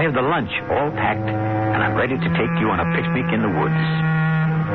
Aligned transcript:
I 0.00 0.08
have 0.08 0.16
the 0.16 0.24
lunch 0.24 0.48
all 0.72 0.88
packed, 0.96 1.28
and 1.28 1.84
I'm 1.84 1.92
ready 1.92 2.16
to 2.16 2.30
take 2.32 2.54
you 2.56 2.72
on 2.72 2.80
a 2.80 2.88
picnic 2.96 3.28
in 3.36 3.44
the 3.44 3.52
woods. 3.52 3.84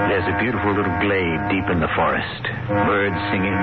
There's 0.06 0.30
a 0.30 0.38
beautiful 0.38 0.70
little 0.70 0.94
glade 1.02 1.42
deep 1.50 1.66
in 1.66 1.82
the 1.82 1.90
forest. 1.98 2.46
Birds 2.70 3.18
singing, 3.34 3.58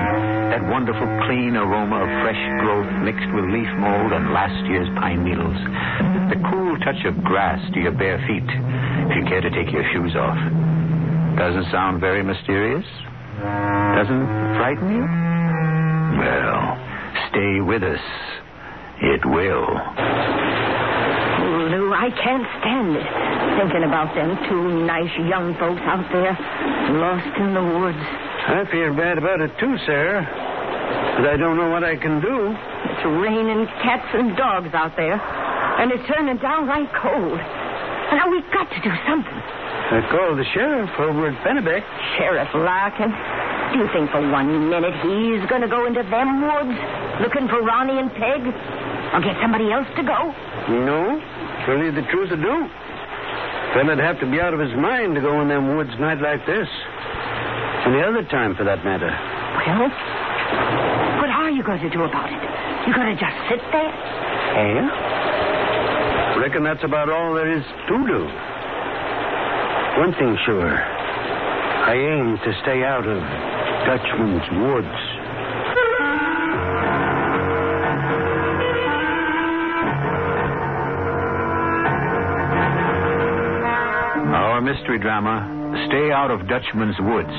that 0.51 0.59
wonderful 0.67 1.07
clean 1.23 1.55
aroma 1.55 2.03
of 2.03 2.11
fresh 2.19 2.43
growth 2.59 2.91
mixed 3.07 3.31
with 3.31 3.47
leaf 3.47 3.71
mold 3.79 4.11
and 4.11 4.35
last 4.35 4.59
year's 4.67 4.91
pine 4.99 5.23
needles. 5.23 5.55
The 6.35 6.43
cool 6.51 6.75
touch 6.83 6.99
of 7.07 7.23
grass 7.23 7.63
to 7.71 7.79
your 7.79 7.95
bare 7.95 8.19
feet, 8.27 8.43
if 9.07 9.15
you 9.15 9.23
care 9.31 9.39
to 9.39 9.51
take 9.55 9.71
your 9.71 9.87
shoes 9.95 10.19
off. 10.19 10.35
Doesn't 11.39 11.71
sound 11.71 12.03
very 12.03 12.27
mysterious? 12.27 12.83
Doesn't 13.39 14.27
frighten 14.59 14.99
you? 14.99 15.07
Well, 16.19 16.59
stay 17.31 17.63
with 17.63 17.87
us. 17.87 18.03
It 18.99 19.23
will. 19.31 20.52
Lou, 21.69 21.93
I 21.93 22.09
can't 22.11 22.47
stand 22.59 22.95
it. 22.95 23.07
Thinking 23.59 23.83
about 23.83 24.13
them 24.15 24.35
two 24.49 24.85
nice 24.85 25.11
young 25.29 25.55
folks 25.55 25.81
out 25.85 26.05
there, 26.11 26.35
lost 26.99 27.31
in 27.39 27.53
the 27.53 27.63
woods. 27.63 28.03
I 28.47 28.65
feel 28.71 28.95
bad 28.95 29.17
about 29.17 29.39
it 29.41 29.51
too, 29.59 29.77
Sarah. 29.85 30.25
But 31.17 31.29
I 31.29 31.37
don't 31.37 31.57
know 31.57 31.69
what 31.69 31.83
I 31.83 31.95
can 31.95 32.19
do. 32.19 32.51
It's 32.51 33.05
raining 33.05 33.65
cats 33.85 34.09
and 34.13 34.35
dogs 34.35 34.73
out 34.73 34.97
there, 34.97 35.15
and 35.15 35.91
it's 35.91 36.03
turning 36.09 36.37
downright 36.37 36.89
cold. 36.97 37.39
Now 38.11 38.29
we've 38.29 38.49
got 38.51 38.69
to 38.69 38.79
do 38.83 38.91
something. 39.07 39.39
I 39.93 40.01
called 40.09 40.37
the 40.37 40.45
sheriff 40.53 40.89
over 40.99 41.29
at 41.29 41.37
Pennebeck. 41.45 41.85
Sheriff 42.17 42.49
Larkin, 42.53 43.13
do 43.73 43.79
you 43.79 43.87
think 43.93 44.09
for 44.11 44.21
one 44.21 44.69
minute 44.69 44.93
he's 45.05 45.41
going 45.49 45.61
to 45.61 45.69
go 45.69 45.85
into 45.85 46.03
them 46.03 46.41
woods 46.45 46.77
looking 47.21 47.47
for 47.47 47.61
Ronnie 47.61 47.97
and 47.97 48.11
Peg? 48.11 48.41
Or 49.13 49.21
get 49.21 49.37
somebody 49.41 49.69
else 49.71 49.85
to 49.97 50.03
go? 50.03 50.33
No, 50.69 51.19
tell 51.65 51.77
you 51.77 51.91
the 51.91 52.03
truth, 52.07 52.31
I 52.31 52.39
don't. 52.39 52.71
Fella'd 53.73 53.99
have 53.99 54.19
to 54.21 54.29
be 54.29 54.39
out 54.39 54.53
of 54.53 54.59
his 54.59 54.71
mind 54.77 55.15
to 55.15 55.21
go 55.21 55.41
in 55.41 55.49
them 55.49 55.75
woods 55.75 55.91
night 55.99 56.21
like 56.21 56.45
this. 56.45 56.67
Any 57.85 58.01
other 58.01 58.23
time, 58.31 58.55
for 58.55 58.63
that 58.63 58.85
matter. 58.85 59.11
Well, 59.11 59.89
what 61.19 61.29
are 61.29 61.51
you 61.51 61.63
going 61.63 61.81
to 61.81 61.89
do 61.89 62.03
about 62.03 62.31
it? 62.31 62.39
You 62.87 62.93
going 62.95 63.11
to 63.11 63.19
just 63.19 63.35
sit 63.49 63.59
there? 63.71 63.91
Eh? 63.91 64.87
Reckon 66.39 66.63
that's 66.63 66.83
about 66.83 67.09
all 67.09 67.33
there 67.33 67.51
is 67.51 67.63
to 67.87 67.97
do. 68.07 68.23
One 69.99 70.13
thing 70.15 70.37
sure. 70.45 70.71
I 70.73 71.93
aim 71.93 72.37
to 72.39 72.51
stay 72.63 72.83
out 72.83 73.03
of 73.03 73.19
Dutchman's 73.83 74.47
woods. 74.63 74.95
Mystery 84.83 84.99
drama, 84.99 85.87
Stay 85.87 86.11
Out 86.11 86.29
of 86.29 86.45
Dutchman's 86.49 86.99
Woods, 86.99 87.31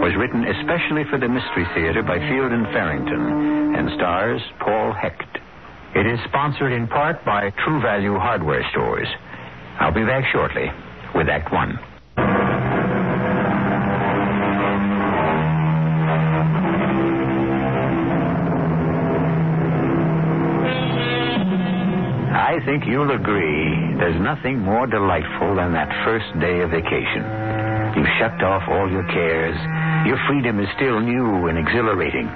was 0.00 0.16
written 0.16 0.40
especially 0.48 1.04
for 1.10 1.20
the 1.20 1.28
Mystery 1.28 1.68
Theater 1.74 2.02
by 2.02 2.16
Fielden 2.16 2.64
Farrington 2.72 3.76
and 3.76 3.90
stars 4.00 4.40
Paul 4.58 4.94
Hecht. 4.94 5.36
It 5.94 6.06
is 6.06 6.18
sponsored 6.28 6.72
in 6.72 6.88
part 6.88 7.22
by 7.26 7.52
True 7.62 7.82
Value 7.82 8.16
Hardware 8.16 8.64
Stores. 8.70 9.06
I'll 9.80 9.92
be 9.92 10.06
back 10.06 10.24
shortly 10.32 10.72
with 11.14 11.28
Act 11.28 11.52
One. 11.52 11.78
I 22.62 22.64
think 22.64 22.86
you'll 22.86 23.10
agree 23.10 23.98
there's 23.98 24.22
nothing 24.22 24.62
more 24.62 24.86
delightful 24.86 25.58
than 25.58 25.74
that 25.74 25.90
first 26.06 26.30
day 26.38 26.62
of 26.62 26.70
vacation. 26.70 27.26
You've 27.98 28.14
shut 28.22 28.38
off 28.38 28.62
all 28.70 28.86
your 28.86 29.02
cares. 29.10 29.58
Your 30.06 30.14
freedom 30.30 30.62
is 30.62 30.70
still 30.78 31.02
new 31.02 31.50
and 31.50 31.58
exhilarating. 31.58 32.30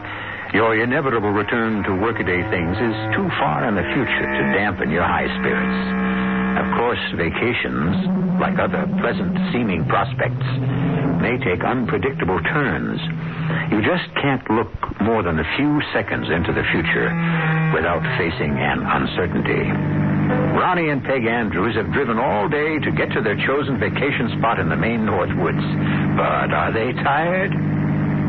Your 0.51 0.75
inevitable 0.83 1.31
return 1.31 1.87
to 1.87 1.95
workaday 2.03 2.43
things 2.51 2.75
is 2.75 2.97
too 3.15 3.31
far 3.39 3.71
in 3.71 3.79
the 3.79 3.87
future 3.95 4.27
to 4.27 4.43
dampen 4.51 4.91
your 4.91 5.07
high 5.07 5.31
spirits. 5.39 5.79
Of 6.59 6.75
course, 6.75 7.05
vacations, 7.15 7.95
like 8.43 8.59
other 8.59 8.83
pleasant 8.99 9.31
seeming 9.55 9.87
prospects, 9.87 10.43
may 11.23 11.39
take 11.39 11.63
unpredictable 11.63 12.43
turns. 12.51 12.99
You 13.71 13.79
just 13.79 14.11
can't 14.19 14.43
look 14.51 14.75
more 15.07 15.23
than 15.23 15.39
a 15.39 15.47
few 15.55 15.79
seconds 15.95 16.27
into 16.35 16.51
the 16.51 16.67
future 16.75 17.15
without 17.79 18.03
facing 18.19 18.59
an 18.59 18.83
uncertainty. 18.83 20.06
Ronnie 20.31 20.91
and 20.91 21.03
Peg 21.05 21.27
Andrews 21.27 21.77
have 21.77 21.93
driven 21.93 22.19
all 22.19 22.49
day 22.49 22.79
to 22.81 22.91
get 22.91 23.13
to 23.13 23.23
their 23.23 23.37
chosen 23.47 23.79
vacation 23.79 24.35
spot 24.39 24.59
in 24.59 24.69
the 24.69 24.77
Maine 24.77 25.07
North 25.07 25.31
Woods. 25.39 25.63
But 26.19 26.51
are 26.51 26.73
they 26.73 26.93
tired? 27.03 27.53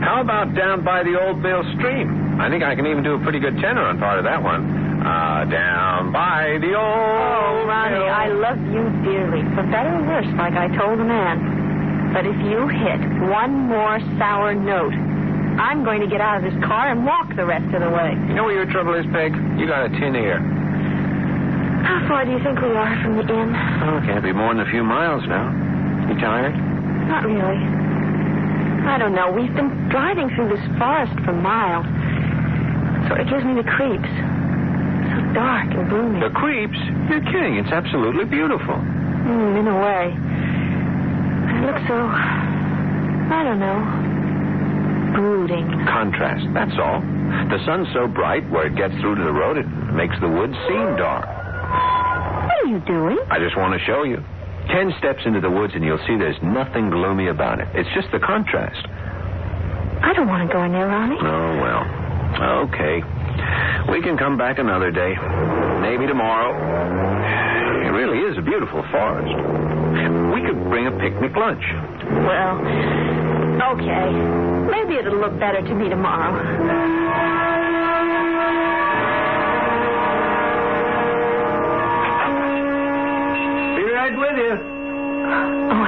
How 0.04 0.22
about 0.22 0.54
down 0.54 0.86
by 0.86 1.02
the 1.04 1.18
old 1.18 1.42
Mill 1.42 1.64
Stream? 1.78 2.40
I 2.40 2.50
think 2.50 2.62
I 2.62 2.76
can 2.76 2.86
even 2.86 3.02
do 3.02 3.16
a 3.18 3.22
pretty 3.26 3.40
good 3.40 3.58
tenor 3.58 3.82
on 3.82 3.98
part 3.98 4.20
of 4.20 4.26
that 4.26 4.42
one. 4.42 4.70
Uh, 5.02 5.46
down 5.50 6.12
by 6.14 6.62
the 6.62 6.78
old. 6.78 6.86
Oh, 6.86 7.66
Ronnie, 7.66 7.98
mill. 7.98 8.06
I 8.06 8.28
love 8.30 8.60
you 8.70 8.86
dearly, 9.02 9.42
for 9.58 9.66
better 9.74 9.98
or 9.98 10.06
worse, 10.06 10.30
like 10.38 10.54
I 10.54 10.70
told 10.78 11.00
the 11.00 11.08
man. 11.08 12.14
But 12.14 12.26
if 12.26 12.38
you 12.46 12.70
hit 12.70 13.02
one 13.30 13.68
more 13.68 14.00
sour 14.18 14.54
note, 14.54 14.94
I'm 15.58 15.84
going 15.84 16.02
to 16.02 16.08
get 16.08 16.22
out 16.22 16.38
of 16.38 16.44
this 16.46 16.58
car 16.64 16.92
and 16.92 17.06
walk 17.06 17.34
the 17.36 17.46
rest 17.46 17.74
of 17.74 17.82
the 17.82 17.90
way. 17.90 18.14
You 18.30 18.36
know 18.38 18.46
what 18.46 18.54
your 18.54 18.70
trouble 18.70 18.94
is, 18.94 19.06
Peg? 19.12 19.34
You 19.58 19.66
got 19.66 19.86
a 19.86 19.90
tin 19.90 20.14
ear. 20.16 20.38
How 21.84 22.06
far 22.08 22.26
do 22.26 22.32
you 22.32 22.40
think 22.44 22.60
we 22.62 22.72
are 22.72 22.96
from 23.04 23.18
the 23.18 23.26
inn? 23.28 23.50
Oh, 23.84 24.00
can't 24.06 24.24
be 24.24 24.34
more 24.34 24.54
than 24.54 24.66
a 24.66 24.70
few 24.72 24.84
miles 24.84 25.24
now. 25.28 25.52
You 26.10 26.16
tired? 26.20 26.56
Not 27.08 27.26
really. 27.26 27.60
I 28.88 28.98
don't 28.98 29.14
know. 29.14 29.32
We've 29.32 29.54
been 29.54 29.90
driving 29.90 30.30
through 30.36 30.50
this 30.50 30.64
forest 30.80 31.14
for 31.26 31.34
miles. 31.34 31.86
So 33.08 33.16
it 33.16 33.28
gives 33.30 33.44
me 33.44 33.56
the 33.56 33.68
creeps. 33.68 34.12
So 35.12 35.18
dark 35.36 35.72
and 35.76 35.88
gloomy. 35.90 36.20
The 36.20 36.32
creeps? 36.32 36.80
You're 37.12 37.24
kidding. 37.28 37.60
It's 37.60 37.72
absolutely 37.72 38.26
beautiful. 38.26 38.76
Mm, 38.76 39.60
in 39.60 39.68
a 39.68 39.78
way. 39.80 40.16
It 40.16 41.62
looks 41.68 41.84
so. 41.88 41.96
I 42.00 43.44
don't 43.44 43.60
know. 43.60 43.80
Brooding. 45.16 45.68
Contrast, 45.88 46.46
that's 46.54 46.78
all. 46.80 47.02
The 47.52 47.60
sun's 47.66 47.88
so 47.94 48.08
bright 48.08 48.48
where 48.50 48.68
it 48.68 48.76
gets 48.76 48.94
through 49.02 49.16
to 49.16 49.24
the 49.24 49.32
road, 49.34 49.58
it 49.58 49.68
makes 49.96 50.16
the 50.22 50.30
woods 50.30 50.56
seem 50.68 50.96
dark. 50.96 51.28
What 51.68 52.56
are 52.64 52.70
you 52.70 52.80
doing? 52.86 53.18
I 53.30 53.40
just 53.40 53.58
want 53.58 53.74
to 53.78 53.86
show 53.86 54.04
you. 54.04 54.24
Ten 54.68 54.92
steps 55.00 55.24
into 55.26 55.40
the 55.40 55.50
woods 55.50 55.74
and 55.76 55.84
you'll 55.84 56.02
see 56.08 56.18
there's 56.18 56.42
nothing 56.44 56.90
gloomy 56.90 57.28
about 57.28 57.60
it. 57.60 57.68
It's 57.74 57.90
just 57.96 58.12
the 58.12 58.20
contrast. 58.20 58.86
I 60.04 60.14
don't 60.14 60.28
want 60.28 60.48
to 60.48 60.54
go 60.54 60.64
in 60.64 60.72
there, 60.72 60.88
Ronnie. 60.88 61.18
Oh, 61.20 61.52
well. 61.64 61.84
Okay. 62.68 63.02
We 63.92 64.02
can 64.02 64.18
come 64.18 64.38
back 64.38 64.60
another 64.60 64.92
day. 64.92 65.16
Maybe 65.82 66.06
tomorrow. 66.08 66.52
It 67.88 67.92
really 67.96 68.20
is 68.28 68.38
a 68.38 68.42
beautiful 68.42 68.84
forest. 68.92 69.32
We 70.36 70.42
could 70.46 70.60
bring 70.70 70.88
a 70.88 70.92
picnic 71.00 71.36
lunch. 71.36 71.64
Well, 72.28 72.60
okay. 73.74 74.12
Maybe 74.70 75.00
it'll 75.00 75.18
look 75.18 75.40
better 75.40 75.62
to 75.62 75.74
me 75.74 75.90
tomorrow. 75.90 76.36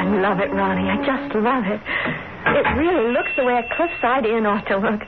Love 0.10 0.40
it, 0.40 0.52
Ronnie. 0.52 0.90
I 0.90 0.98
just 1.06 1.36
love 1.36 1.66
it. 1.66 1.82
It 2.50 2.66
really 2.78 3.12
looks 3.14 3.30
the 3.38 3.44
way 3.44 3.60
a 3.60 3.76
cliffside 3.76 4.26
inn 4.26 4.46
ought 4.46 4.66
to 4.68 4.78
look. 4.78 5.02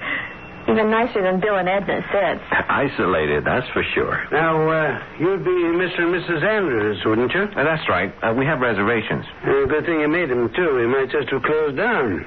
Even 0.69 0.91
nicer 0.91 1.23
than 1.23 1.39
Bill 1.39 1.57
and 1.57 1.67
Edna 1.67 2.05
said. 2.13 2.37
Isolated, 2.69 3.43
that's 3.43 3.65
for 3.73 3.81
sure. 3.95 4.23
Now, 4.31 4.61
uh, 4.69 4.99
you'd 5.17 5.43
be 5.43 5.49
Mr. 5.49 6.05
and 6.05 6.13
Mrs. 6.13 6.43
Andrews, 6.43 7.01
wouldn't 7.03 7.33
you? 7.33 7.43
Uh, 7.43 7.63
that's 7.63 7.87
right. 7.89 8.13
Uh, 8.21 8.33
we 8.37 8.45
have 8.45 8.59
reservations. 8.59 9.25
Uh, 9.41 9.65
good 9.65 9.85
thing 9.85 9.99
you 9.99 10.07
made 10.07 10.29
them, 10.29 10.53
too. 10.55 10.75
We 10.75 10.85
might 10.85 11.09
just 11.09 11.29
have 11.29 11.41
closed 11.41 11.77
down. 11.77 12.25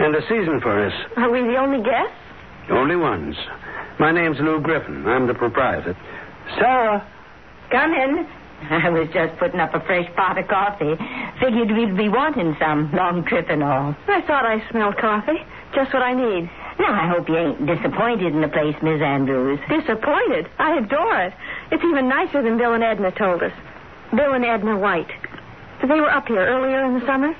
And 0.00 0.16
a 0.16 0.22
season 0.22 0.60
for 0.60 0.84
us. 0.84 0.92
Are 1.16 1.30
we 1.30 1.42
the 1.42 1.56
only 1.56 1.78
guests? 1.84 2.16
Only 2.70 2.96
ones. 2.96 3.36
My 4.00 4.10
name's 4.10 4.38
Lou 4.40 4.60
Griffin. 4.60 5.06
I'm 5.06 5.26
the 5.28 5.34
proprietor. 5.34 5.96
Sarah. 6.58 7.06
Come 7.70 7.92
in. 7.92 8.26
I 8.70 8.88
was 8.90 9.08
just 9.12 9.38
putting 9.38 9.60
up 9.60 9.74
a 9.74 9.80
fresh 9.80 10.08
pot 10.14 10.38
of 10.38 10.46
coffee. 10.48 10.94
Figured 11.40 11.70
we'd 11.72 11.96
be 11.96 12.08
wanting 12.08 12.56
some. 12.60 12.92
Long 12.92 13.24
trip 13.24 13.46
and 13.48 13.62
all. 13.62 13.96
I 14.08 14.20
thought 14.22 14.44
I 14.44 14.62
smelled 14.70 14.96
coffee. 14.98 15.40
Just 15.74 15.92
what 15.94 16.02
I 16.02 16.12
need. 16.14 16.50
Now, 16.78 16.92
I 16.92 17.08
hope 17.08 17.28
you 17.28 17.36
ain't 17.36 17.66
disappointed 17.66 18.34
in 18.34 18.40
the 18.40 18.48
place, 18.48 18.74
Miss 18.82 19.00
Andrews. 19.00 19.60
Disappointed? 19.68 20.48
I 20.58 20.78
adore 20.78 21.22
it. 21.24 21.34
It's 21.70 21.84
even 21.84 22.08
nicer 22.08 22.42
than 22.42 22.58
Bill 22.58 22.74
and 22.74 22.82
Edna 22.82 23.12
told 23.12 23.42
us. 23.42 23.52
Bill 24.10 24.32
and 24.32 24.44
Edna 24.44 24.78
White. 24.78 25.10
They 25.82 26.00
were 26.00 26.10
up 26.10 26.26
here 26.26 26.44
earlier 26.44 26.84
in 26.84 26.98
the 26.98 27.06
summer. 27.06 27.32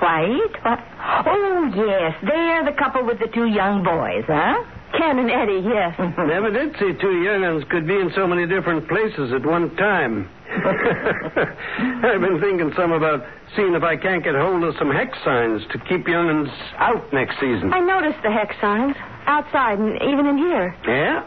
White? 0.00 0.54
What? 0.62 0.78
Oh, 1.26 1.72
yes. 1.74 2.14
They're 2.22 2.64
the 2.64 2.76
couple 2.78 3.04
with 3.04 3.18
the 3.18 3.26
two 3.26 3.46
young 3.46 3.82
boys, 3.82 4.24
huh? 4.26 4.64
Ken 4.96 5.18
and 5.18 5.30
Eddie, 5.30 5.62
yes. 5.68 5.94
Never 6.18 6.50
did 6.50 6.72
see 6.78 6.92
two 7.00 7.22
young'uns 7.22 7.64
could 7.70 7.86
be 7.86 7.94
in 7.94 8.10
so 8.14 8.26
many 8.26 8.46
different 8.46 8.88
places 8.88 9.32
at 9.34 9.44
one 9.44 9.74
time. 9.76 10.28
I've 10.48 12.20
been 12.20 12.40
thinking 12.40 12.72
some 12.76 12.92
about 12.92 13.24
seeing 13.54 13.74
if 13.74 13.82
I 13.82 13.96
can't 13.96 14.24
get 14.24 14.34
hold 14.34 14.64
of 14.64 14.74
some 14.78 14.90
hex 14.90 15.16
signs 15.24 15.62
to 15.72 15.78
keep 15.88 16.08
young'uns 16.08 16.48
out 16.78 17.12
next 17.12 17.34
season. 17.40 17.72
I 17.72 17.80
noticed 17.80 18.18
the 18.22 18.30
hex 18.30 18.54
signs 18.60 18.96
outside 19.26 19.78
and 19.78 19.94
even 20.02 20.26
in 20.26 20.38
here. 20.38 20.74
Yeah? 20.86 21.24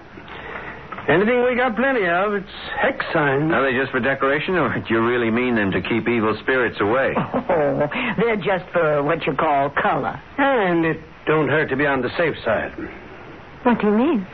Anything 1.08 1.44
we 1.44 1.56
got 1.56 1.76
plenty 1.76 2.06
of, 2.08 2.34
it's 2.34 2.56
hex 2.80 3.04
signs. 3.14 3.52
Are 3.52 3.64
they 3.66 3.78
just 3.78 3.92
for 3.92 4.00
decoration, 4.00 4.56
or 4.56 4.70
do 4.74 4.94
you 4.94 5.02
really 5.06 5.32
mean 5.32 5.56
them 5.56 5.72
to 5.72 5.82
keep 5.82 6.08
evil 6.08 6.38
spirits 6.42 6.78
away? 6.80 7.14
Oh, 7.52 7.88
they're 8.18 8.38
just 8.38 8.66
for 8.72 9.04
what 9.04 9.26
you 9.26 9.34
call 9.36 9.70
color. 9.72 10.20
And 10.38 10.86
it 10.86 11.00
don't 11.26 11.48
hurt 11.50 11.70
to 11.70 11.76
be 11.76 11.86
on 11.86 12.02
the 12.02 12.10
safe 12.18 12.36
side. 12.46 12.72
What 13.64 13.80
do 13.80 13.88
you 13.88 13.94
mean? 13.94 14.28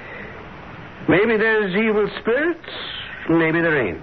Maybe 1.10 1.38
there's 1.38 1.76
evil 1.76 2.10
spirits, 2.22 2.70
maybe 3.30 3.62
there 3.62 3.88
ain't. 3.88 4.02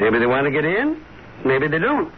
Maybe 0.00 0.18
they 0.18 0.26
want 0.26 0.46
to 0.46 0.50
get 0.50 0.64
in, 0.64 1.02
maybe 1.44 1.68
they 1.68 1.78
don't. 1.78 2.12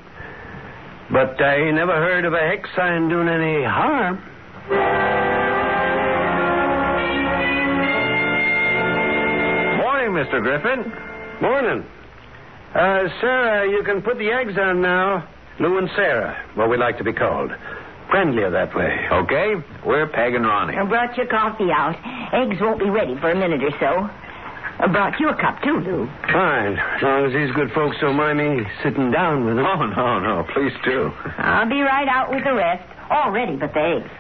But 1.13 1.41
I 1.43 1.71
never 1.71 1.93
heard 1.93 2.25
of 2.25 2.33
a 2.33 2.39
hex 2.39 2.69
sign 2.77 3.09
doing 3.09 3.29
any 3.29 3.65
harm. 3.65 4.23
Morning, 9.79 10.11
Mr. 10.13 10.43
Griffin. 10.43 10.93
Morning. 11.41 11.85
Uh, 12.75 13.09
Sarah, 13.21 13.71
you 13.71 13.83
can 13.85 14.03
put 14.03 14.19
the 14.19 14.31
eggs 14.31 14.55
on 14.59 14.81
now. 14.81 15.29
Lou 15.61 15.79
and 15.79 15.89
Sarah, 15.95 16.43
what 16.55 16.71
we 16.71 16.77
like 16.77 16.97
to 16.99 17.05
be 17.05 17.13
called. 17.13 17.51
Friendlier 18.13 18.51
that 18.53 18.75
way. 18.77 18.93
Okay, 19.11 19.55
we're 19.87 20.07
Peg 20.07 20.35
and 20.37 20.45
Ronnie. 20.47 20.77
I 20.77 20.85
brought 20.85 21.17
your 21.17 21.27
coffee 21.27 21.73
out. 21.73 21.97
Eggs 22.37 22.61
won't 22.61 22.79
be 22.79 22.91
ready 22.91 23.17
for 23.19 23.31
a 23.33 23.35
minute 23.35 23.65
or 23.65 23.73
so. 23.81 24.05
I 24.85 24.87
brought 24.87 25.19
you 25.19 25.29
a 25.31 25.37
cup, 25.37 25.63
too, 25.63 25.81
Lou. 25.81 26.07
Fine, 26.31 26.77
as 26.77 27.03
long 27.03 27.25
as 27.25 27.33
these 27.33 27.51
good 27.57 27.71
folks 27.73 27.97
don't 28.01 28.17
mind 28.17 28.37
me 28.39 28.65
sitting 28.83 29.11
down 29.11 29.47
with 29.47 29.57
them. 29.57 29.65
Oh, 29.65 29.87
no, 29.87 30.19
no, 30.21 30.45
please 30.53 30.73
do. 30.85 31.11
I'll 31.39 31.69
be 31.69 31.81
right 31.81 32.09
out 32.09 32.31
with 32.31 32.45
the 32.45 32.53
rest. 32.55 32.85
All 33.11 33.31
ready 33.31 33.57
but 33.57 33.73
the 33.75 33.81
eggs. 33.81 34.11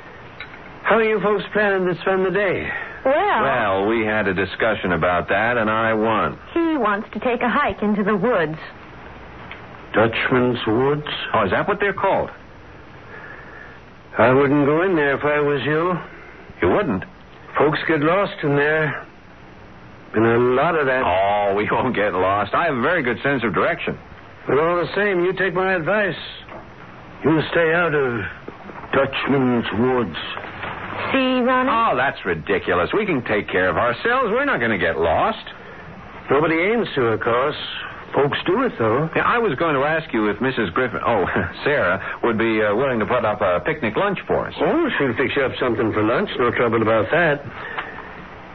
How 0.85 0.97
are 0.97 1.05
you 1.05 1.21
folks 1.21 1.45
planning 1.53 1.87
to 1.93 2.01
spend 2.01 2.25
the 2.27 2.31
day? 2.31 2.69
Well, 3.05 3.43
Well, 3.43 3.87
we 3.89 4.05
had 4.07 4.27
a 4.29 4.35
discussion 4.35 4.93
about 4.93 5.29
that, 5.29 5.57
and 5.59 5.69
I 5.69 5.93
won. 5.95 6.39
he 6.55 6.77
wants 6.79 7.09
to 7.13 7.21
take 7.21 7.43
a 7.43 7.49
hike 7.49 7.83
into 7.83 8.03
the 8.05 8.17
woods. 8.17 8.57
Dutchman's 9.93 10.59
Woods? 10.67 11.07
Oh, 11.35 11.45
is 11.45 11.51
that 11.51 11.69
what 11.69 11.79
they're 11.81 11.93
called? 11.93 12.31
I 14.19 14.33
wouldn't 14.33 14.67
go 14.67 14.83
in 14.83 14.95
there 14.95 15.17
if 15.17 15.25
I 15.25 15.41
was 15.41 15.61
you. 15.65 15.95
You 16.61 16.75
wouldn't. 16.75 17.05
Folks 17.59 17.79
get 17.89 18.01
lost 18.01 18.35
in 18.43 18.57
there. 18.57 19.07
Been 20.13 20.25
a 20.25 20.39
lot 20.39 20.75
of 20.75 20.87
that. 20.87 21.03
Oh, 21.05 21.55
we 21.57 21.69
won't 21.71 21.97
get 21.97 22.13
lost. 22.13 22.53
I 22.55 22.67
have 22.67 22.77
a 22.77 22.83
very 22.83 23.03
good 23.03 23.17
sense 23.23 23.43
of 23.45 23.55
direction. 23.55 23.99
But 24.47 24.59
all 24.59 24.77
the 24.77 24.93
same, 24.95 25.25
you 25.25 25.33
take 25.33 25.55
my 25.55 25.75
advice. 25.75 26.19
You 27.25 27.41
stay 27.51 27.73
out 27.73 27.95
of 27.95 28.21
Dutchman's 28.93 29.67
Woods. 29.79 30.19
See, 31.13 31.41
Ronnie? 31.41 31.71
Oh, 31.73 31.97
that's 31.97 32.19
ridiculous. 32.27 32.91
We 32.93 33.07
can 33.07 33.25
take 33.25 33.49
care 33.49 33.71
of 33.71 33.77
ourselves. 33.77 34.29
We're 34.31 34.45
not 34.45 34.61
going 34.61 34.73
to 34.73 34.79
get 34.79 34.99
lost. 34.99 35.45
Nobody 36.31 36.57
aims 36.57 36.89
to, 36.97 37.17
of 37.17 37.21
course. 37.21 37.57
Folks 38.15 38.37
do 38.47 38.63
it, 38.63 38.73
though. 38.79 39.09
Yeah, 39.17 39.23
I 39.25 39.39
was 39.39 39.57
going 39.59 39.75
to 39.75 39.81
ask 39.89 40.13
you 40.13 40.29
if 40.29 40.37
Mrs. 40.37 40.73
Griffin, 40.75 41.01
oh, 41.07 41.25
Sarah, 41.65 41.97
would 42.23 42.37
be 42.37 42.61
uh, 42.63 42.75
willing 42.77 42.99
to 43.01 43.07
put 43.07 43.25
up 43.25 43.41
a 43.41 43.61
picnic 43.65 43.97
lunch 43.97 44.19
for 44.27 44.47
us. 44.49 44.55
Oh, 44.61 44.89
she'll 44.99 45.17
fix 45.17 45.33
you 45.35 45.43
up 45.43 45.53
something 45.59 45.93
for 45.93 46.03
lunch. 46.03 46.29
No 46.39 46.51
trouble 46.51 46.83
about 46.83 47.07
that. 47.11 47.41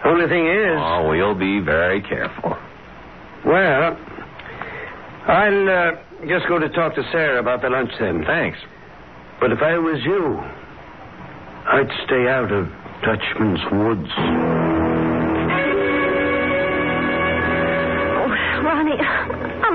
Only 0.06 0.27
thing 0.27 0.45
is, 0.45 0.77
Oh, 0.77 1.09
we'll 1.09 1.33
be 1.33 1.59
very 1.59 2.01
careful. 2.04 2.56
well, 3.45 3.98
I'll 5.27 5.69
uh, 5.69 5.92
just 6.27 6.48
go 6.48 6.59
to 6.59 6.69
talk 6.69 6.94
to 6.95 7.04
Sarah 7.12 7.39
about 7.39 7.62
the 7.63 7.69
lunch 7.69 7.89
then. 8.00 8.24
Thanks. 8.25 8.59
But 9.42 9.51
if 9.51 9.59
I 9.62 9.77
was 9.80 10.00
you, 10.06 10.38
I'd 11.68 11.89
stay 12.06 12.27
out 12.30 12.51
of 12.51 12.69
Dutchman's 13.01 13.59
Woods. 13.71 14.66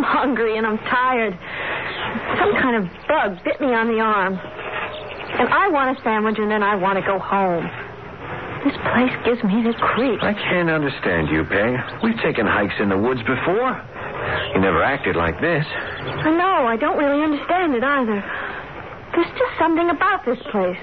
I'm 0.02 0.34
hungry 0.34 0.58
and 0.58 0.66
I'm 0.66 0.78
tired. 0.90 1.31
Some 2.34 2.52
kind 2.58 2.75
of 2.75 2.90
bug 3.06 3.38
bit 3.46 3.60
me 3.62 3.70
on 3.70 3.87
the 3.87 4.02
arm. 4.02 4.34
And 4.34 5.46
I 5.46 5.70
want 5.70 5.94
a 5.94 6.02
sandwich 6.02 6.43
and 6.43 6.50
then 6.50 6.62
I 6.62 6.75
want 6.75 6.99
to 6.99 7.06
go 7.06 7.22
home. 7.22 7.62
This 8.66 8.75
place 8.90 9.14
gives 9.22 9.38
me 9.46 9.62
the 9.62 9.75
creeps. 9.78 10.22
I 10.26 10.34
can't 10.34 10.70
understand 10.70 11.31
you, 11.31 11.46
Peg. 11.46 12.02
We've 12.02 12.19
taken 12.19 12.50
hikes 12.50 12.75
in 12.82 12.90
the 12.90 12.99
woods 12.99 13.22
before. 13.22 13.78
You 14.54 14.58
never 14.58 14.82
acted 14.82 15.14
like 15.14 15.38
this. 15.38 15.62
I 15.70 16.34
know, 16.34 16.66
I 16.66 16.75
don't 16.75 16.98
really 16.98 17.22
understand 17.22 17.75
it 17.78 17.87
either. 17.87 18.19
There's 19.14 19.32
just 19.38 19.55
something 19.55 19.87
about 19.87 20.26
this 20.26 20.38
place. 20.50 20.82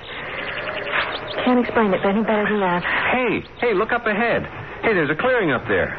Can't 1.44 1.60
explain 1.60 1.92
it 1.92 2.00
any 2.08 2.24
better 2.24 2.48
than 2.48 2.64
that. 2.64 2.84
Hey, 3.12 3.44
hey, 3.60 3.74
look 3.76 3.92
up 3.92 4.08
ahead. 4.08 4.48
Hey, 4.80 4.96
there's 4.96 5.12
a 5.12 5.20
clearing 5.20 5.52
up 5.52 5.68
there. 5.68 5.92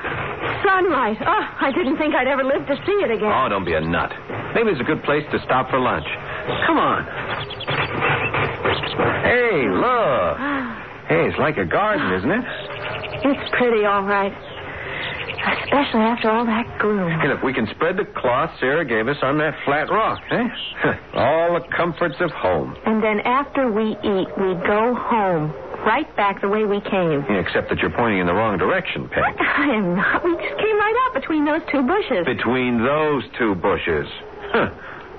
Sunlight. 0.65 1.19
Oh, 1.21 1.45
I 1.61 1.73
didn't 1.73 1.97
think 1.97 2.15
I'd 2.15 2.29
ever 2.29 2.45
live 2.45 2.67
to 2.67 2.77
see 2.87 2.99
it 3.01 3.11
again. 3.11 3.33
Oh, 3.33 3.49
don't 3.49 3.65
be 3.65 3.75
a 3.75 3.81
nut. 3.81 4.13
Maybe 4.55 4.71
it's 4.71 4.81
a 4.81 4.85
good 4.85 5.03
place 5.05 5.25
to 5.33 5.39
stop 5.45 5.71
for 5.71 5.79
lunch. 5.81 6.07
Come 6.67 6.79
on. 6.79 7.05
Hey, 9.25 9.69
look. 9.69 10.37
Hey, 11.09 11.27
it's 11.27 11.39
like 11.39 11.57
a 11.57 11.65
garden, 11.65 12.13
isn't 12.13 12.31
it? 12.31 12.45
It's 13.25 13.51
pretty, 13.59 13.85
all 13.85 14.05
right. 14.05 14.33
Especially 15.41 16.05
after 16.05 16.29
all 16.31 16.45
that 16.45 16.67
gloom. 16.79 17.09
And 17.09 17.33
if 17.33 17.43
we 17.43 17.55
can 17.55 17.67
spread 17.75 17.97
the 17.97 18.05
cloth 18.21 18.51
Sarah 18.61 18.85
gave 18.85 19.09
us 19.09 19.17
on 19.23 19.39
that 19.39 19.55
flat 19.65 19.89
rock, 19.89 20.21
eh? 20.31 20.45
All 21.15 21.55
the 21.55 21.65
comforts 21.75 22.17
of 22.21 22.31
home. 22.33 22.77
And 22.85 23.03
then 23.03 23.21
after 23.21 23.71
we 23.73 23.97
eat, 24.05 24.29
we 24.37 24.53
go 24.67 24.95
home. 24.95 25.55
Right 25.87 26.09
back 26.17 26.41
the 26.41 26.49
way 26.49 26.65
we 26.65 26.81
came. 26.81 27.25
Yeah, 27.29 27.41
except 27.41 27.71
that 27.71 27.79
you're 27.79 27.91
pointing 27.91 28.21
in 28.21 28.27
the 28.27 28.35
wrong 28.35 28.59
direction, 28.59 29.09
Peg. 29.09 29.25
I 29.41 29.73
am 29.75 29.97
not. 29.97 30.25
We 30.25 30.37
just 30.37 30.57
came 30.59 30.77
right 30.77 30.97
out 31.07 31.15
between 31.21 31.45
those 31.45 31.63
two 31.73 31.83
bushes. 31.83 32.27
Between 32.27 32.85
those 32.85 33.25
two 33.39 33.55
bushes. 33.55 34.07
Huh. 34.53 34.69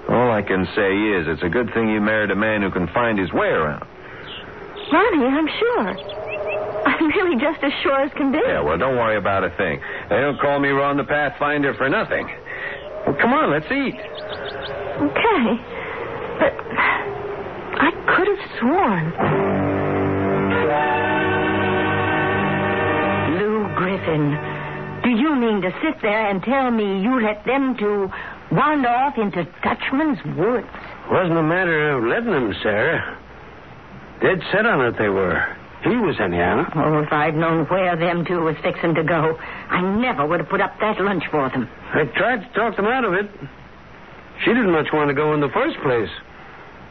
All 0.09 0.31
I 0.31 0.41
can 0.41 0.65
say 0.75 0.91
is 1.17 1.27
it's 1.27 1.43
a 1.43 1.49
good 1.49 1.73
thing 1.73 1.89
you 1.89 1.99
married 2.01 2.31
a 2.31 2.35
man 2.35 2.61
who 2.61 2.69
can 2.69 2.87
find 2.93 3.17
his 3.17 3.31
way 3.33 3.47
around. 3.47 3.85
Ronnie, 4.91 5.25
I'm 5.25 5.47
sure. 5.47 5.87
I'm 6.85 7.07
really 7.09 7.41
just 7.41 7.63
as 7.63 7.71
sure 7.81 8.01
as 8.01 8.11
can 8.13 8.31
be. 8.31 8.39
Yeah, 8.45 8.61
well, 8.61 8.77
don't 8.77 8.97
worry 8.97 9.17
about 9.17 9.43
a 9.43 9.49
thing. 9.57 9.79
They 10.09 10.17
don't 10.17 10.39
call 10.39 10.59
me 10.59 10.69
Ron 10.69 10.97
the 10.97 11.03
Pathfinder 11.03 11.73
for 11.75 11.89
nothing. 11.89 12.27
Well, 13.07 13.15
come 13.19 13.33
on, 13.33 13.51
let's 13.51 13.65
eat. 13.71 13.95
Okay. 15.01 15.57
But 16.37 16.53
I 17.81 17.91
could 18.15 18.27
have 18.27 18.59
sworn. 18.59 19.60
Griffin, 23.81 24.37
do 25.01 25.09
you 25.09 25.35
mean 25.35 25.59
to 25.63 25.71
sit 25.81 25.99
there 26.03 26.29
and 26.29 26.43
tell 26.43 26.69
me 26.69 27.01
you 27.01 27.19
let 27.19 27.43
them 27.45 27.75
two 27.79 28.11
wander 28.51 28.87
off 28.87 29.17
into 29.17 29.43
Dutchman's 29.63 30.19
woods? 30.37 30.67
Wasn't 31.09 31.35
a 31.35 31.41
matter 31.41 31.97
of 31.97 32.03
letting 32.03 32.29
them, 32.29 32.53
Sarah. 32.61 33.17
Dead 34.21 34.37
set 34.51 34.67
on 34.67 34.85
it 34.85 34.99
they 34.99 35.09
were. 35.09 35.41
He 35.81 35.97
was 35.97 36.15
anyhow. 36.21 36.69
Oh, 36.75 36.99
if 37.01 37.11
I'd 37.11 37.33
known 37.33 37.65
where 37.73 37.95
them 37.97 38.23
two 38.23 38.41
was 38.41 38.55
fixing 38.61 38.93
to 38.93 39.03
go, 39.03 39.35
I 39.41 39.81
never 39.81 40.27
would 40.27 40.41
have 40.41 40.49
put 40.49 40.61
up 40.61 40.77
that 40.79 41.01
lunch 41.01 41.23
for 41.31 41.49
them. 41.49 41.67
I 41.91 42.05
tried 42.15 42.45
to 42.45 42.53
talk 42.53 42.75
them 42.75 42.85
out 42.85 43.03
of 43.03 43.13
it. 43.13 43.31
She 44.45 44.53
didn't 44.53 44.71
much 44.71 44.93
want 44.93 45.09
to 45.09 45.15
go 45.15 45.33
in 45.33 45.41
the 45.41 45.49
first 45.49 45.79
place. 45.81 46.09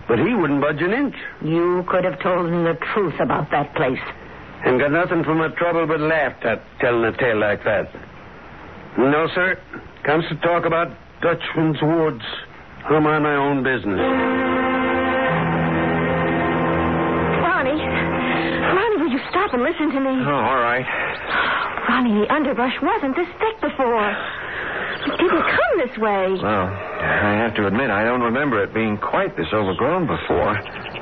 But 0.08 0.18
he 0.18 0.34
wouldn't 0.34 0.60
budge 0.60 0.82
an 0.82 0.92
inch. 0.92 1.14
You 1.40 1.84
could 1.86 2.02
have 2.02 2.18
told 2.20 2.46
them 2.46 2.64
the 2.64 2.74
truth 2.92 3.14
about 3.20 3.52
that 3.52 3.76
place. 3.76 4.02
And 4.64 4.78
got 4.78 4.92
nothing 4.92 5.24
from 5.24 5.38
my 5.38 5.48
trouble 5.56 5.86
but 5.86 6.00
laughed 6.00 6.44
at 6.44 6.62
telling 6.80 7.04
a 7.04 7.16
tale 7.16 7.38
like 7.38 7.64
that. 7.64 7.88
No, 8.98 9.26
sir. 9.34 9.58
Comes 10.04 10.24
to 10.28 10.36
talk 10.36 10.64
about 10.66 10.88
Dutchman's 11.22 11.80
Woods. 11.80 12.24
I'm 12.84 13.06
on 13.06 13.22
my 13.22 13.36
own 13.36 13.62
business. 13.62 14.00
Ronnie, 17.40 17.76
Ronnie, 17.76 18.96
will 19.00 19.12
you 19.12 19.20
stop 19.28 19.52
and 19.52 19.62
listen 19.62 19.90
to 19.92 20.00
me? 20.00 20.16
Oh, 20.24 20.32
all 20.32 20.60
right. 20.60 20.84
Ronnie, 21.88 22.24
the 22.24 22.32
underbrush 22.32 22.74
wasn't 22.82 23.16
this 23.16 23.28
thick 23.38 23.60
before. 23.60 24.10
It 25.00 25.16
didn't 25.16 25.44
come 25.44 25.72
this 25.78 25.96
way. 25.96 26.36
Well, 26.42 26.68
I 26.68 27.36
have 27.40 27.54
to 27.56 27.66
admit, 27.66 27.90
I 27.90 28.04
don't 28.04 28.20
remember 28.20 28.62
it 28.62 28.74
being 28.74 28.98
quite 28.98 29.36
this 29.36 29.48
overgrown 29.52 30.06
before. 30.06 30.56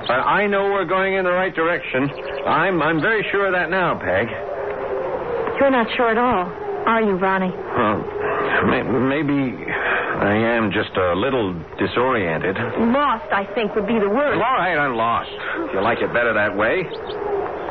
But 0.08 0.24
I 0.24 0.46
know 0.48 0.72
we're 0.72 0.88
going 0.88 1.14
in 1.14 1.24
the 1.24 1.36
right 1.36 1.54
direction. 1.54 2.08
I'm 2.48 2.80
I'm 2.80 3.00
very 3.00 3.20
sure 3.30 3.46
of 3.46 3.52
that 3.52 3.68
now, 3.68 4.00
Peg. 4.00 4.26
You're 5.60 5.70
not 5.70 5.86
sure 5.96 6.08
at 6.08 6.16
all, 6.16 6.48
are 6.88 7.02
you, 7.02 7.20
Ronnie? 7.20 7.52
Well, 7.52 7.98
may, 8.72 8.80
maybe 8.88 9.52
I 9.68 10.32
am 10.56 10.72
just 10.72 10.96
a 10.96 11.12
little 11.12 11.52
disoriented. 11.76 12.56
Lost, 12.94 13.28
I 13.30 13.44
think, 13.54 13.74
would 13.74 13.86
be 13.86 13.98
the 14.00 14.08
word. 14.08 14.38
Well, 14.38 14.48
all 14.48 14.58
right, 14.58 14.78
I'm 14.78 14.96
lost. 14.96 15.30
If 15.68 15.74
you 15.74 15.82
like 15.82 15.98
it 16.00 16.08
better 16.14 16.32
that 16.32 16.56
way. 16.56 16.88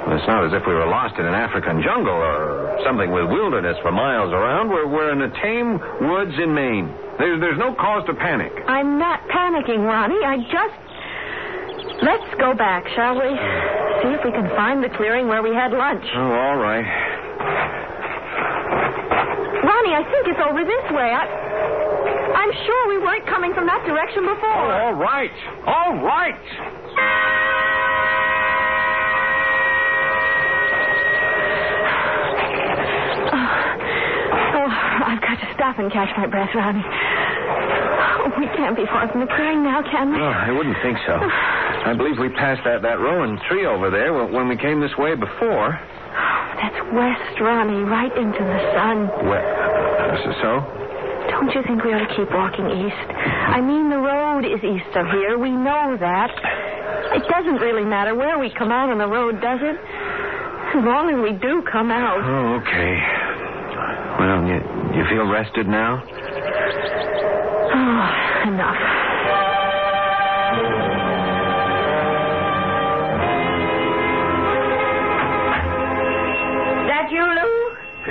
It's 0.08 0.28
not 0.28 0.46
as 0.48 0.54
if 0.56 0.64
we 0.64 0.74
were 0.74 0.88
lost 0.88 1.20
in 1.20 1.26
an 1.26 1.36
African 1.36 1.84
jungle 1.84 2.16
or 2.16 2.80
something 2.86 3.12
with 3.12 3.28
wilderness 3.28 3.76
for 3.82 3.92
miles 3.92 4.32
around. 4.32 4.70
We're, 4.70 4.88
we're 4.88 5.12
in 5.12 5.20
the 5.20 5.34
tame 5.44 5.76
woods 6.08 6.32
in 6.40 6.54
Maine. 6.56 6.88
There's, 7.20 7.42
there's 7.42 7.60
no 7.60 7.76
cause 7.76 8.08
to 8.08 8.14
panic. 8.16 8.54
I'm 8.68 8.98
not 9.00 9.20
panicking, 9.28 9.84
Ronnie. 9.84 10.24
I 10.24 10.38
just. 10.48 10.87
Let's 12.02 12.30
go 12.40 12.54
back, 12.54 12.86
shall 12.94 13.16
we? 13.16 13.34
See 14.04 14.14
if 14.14 14.22
we 14.24 14.32
can 14.32 14.46
find 14.56 14.84
the 14.84 14.90
clearing 14.96 15.28
where 15.28 15.42
we 15.42 15.50
had 15.50 15.72
lunch. 15.74 16.06
Oh, 16.14 16.30
all 16.30 16.58
right. 16.58 16.86
Ronnie, 19.66 19.96
I 19.98 20.06
think 20.06 20.28
it's 20.30 20.40
over 20.46 20.62
this 20.62 20.86
way. 20.94 21.10
I. 21.10 21.26
I'm 22.38 22.54
sure 22.54 22.88
we 22.88 23.00
weren't 23.00 23.26
coming 23.26 23.54
from 23.54 23.66
that 23.66 23.84
direction 23.88 24.24
before. 24.24 24.46
Oh, 24.46 24.70
all 24.70 24.94
right. 24.94 25.34
All 25.66 25.98
right. 26.06 26.38
Oh, 33.34 33.50
oh 34.54 34.70
I've 35.10 35.22
got 35.22 35.42
to 35.42 35.48
stop 35.56 35.80
and 35.80 35.92
catch 35.92 36.16
my 36.16 36.28
breath, 36.28 36.54
Ronnie. 36.54 36.86
Oh, 36.86 38.32
we 38.38 38.46
can't 38.56 38.78
be 38.78 38.86
far 38.86 39.10
from 39.12 39.22
the 39.22 39.28
clearing 39.34 39.64
now, 39.64 39.82
can 39.82 40.12
we? 40.14 40.20
Oh, 40.20 40.30
I 40.30 40.52
wouldn't 40.52 40.78
think 40.84 40.98
so. 41.08 41.18
I 41.86 41.94
believe 41.94 42.18
we 42.20 42.30
passed 42.30 42.64
that, 42.66 42.82
that 42.82 43.00
rowan 43.00 43.40
tree 43.48 43.66
over 43.66 43.90
there 43.90 44.14
when, 44.14 44.48
we 44.48 44.58
came 44.58 44.82
this 44.82 44.96
way 44.98 45.16
before. 45.16 45.78
That's 46.58 46.80
west, 46.92 47.40
Ronnie, 47.40 47.86
right 47.86 48.12
into 48.18 48.42
the 48.42 48.60
sun. 48.74 49.08
West? 49.30 49.46
Uh, 49.46 50.18
well, 50.18 50.36
so? 50.42 50.52
Don't 51.30 51.54
you 51.54 51.62
think 51.68 51.84
we 51.84 51.94
ought 51.94 52.08
to 52.08 52.16
keep 52.16 52.32
walking 52.34 52.66
east? 52.72 53.08
I 53.14 53.62
mean, 53.62 53.90
the 53.90 54.00
road 54.00 54.44
is 54.44 54.64
east 54.64 54.90
of 54.96 55.06
here. 55.12 55.38
We 55.38 55.52
know 55.52 55.96
that. 56.00 56.32
It 57.14 57.24
doesn't 57.30 57.62
really 57.62 57.86
matter 57.86 58.16
where 58.16 58.40
we 58.40 58.50
come 58.58 58.72
out 58.72 58.90
on 58.90 58.98
the 58.98 59.08
road, 59.08 59.40
does 59.40 59.60
it? 59.62 59.78
As 59.78 60.84
long 60.84 61.10
as 61.14 61.20
we 61.22 61.38
do 61.40 61.64
come 61.72 61.92
out. 61.92 62.20
Oh, 62.20 62.60
okay. 62.60 62.94
Well, 64.20 64.44
you, 64.50 64.58
you 64.98 65.04
feel 65.10 65.30
rested 65.30 65.68
now? 65.68 66.04
Oh, 67.70 68.50
enough. 68.50 68.97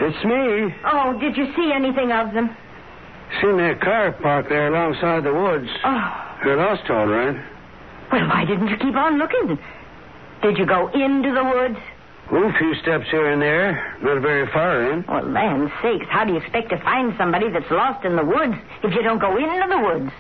It's 0.07 0.25
me. 0.25 0.75
Oh, 0.87 1.19
did 1.19 1.37
you 1.37 1.47
see 1.57 1.73
anything 1.75 2.13
of 2.13 2.33
them? 2.33 2.55
Seen 3.43 3.57
their 3.57 3.75
car 3.77 4.13
parked 4.13 4.49
there 4.49 4.69
alongside 4.69 5.25
the 5.25 5.35
woods. 5.35 5.69
Oh, 5.85 6.37
You're 6.45 6.57
lost, 6.57 6.89
all 6.89 7.07
right. 7.07 7.35
well, 8.13 8.29
why 8.29 8.45
didn't 8.45 8.69
you 8.69 8.77
keep 8.77 8.95
on 8.95 9.19
looking? 9.19 9.59
Did 10.43 10.59
you 10.59 10.67
go 10.67 10.87
into 10.95 11.35
the 11.35 11.43
woods? 11.43 11.79
Well, 12.31 12.45
a 12.45 12.53
few 12.59 12.75
steps 12.83 13.07
here 13.11 13.31
and 13.33 13.43
there. 13.43 13.97
Not 14.03 14.23
very 14.23 14.47
far 14.53 14.93
in. 14.93 15.05
Well, 15.09 15.27
land 15.29 15.71
sakes, 15.83 16.07
how 16.09 16.25
do 16.25 16.33
you 16.35 16.39
expect 16.39 16.71
to 16.71 16.79
find 16.83 17.15
somebody 17.19 17.51
that's 17.51 17.71
lost 17.71 18.05
in 18.05 18.15
the 18.15 18.25
woods 18.25 18.55
if 18.85 18.95
you 18.95 19.03
don't 19.03 19.19
go 19.21 19.37
into 19.37 19.67
the 19.69 19.79
woods? 19.79 20.13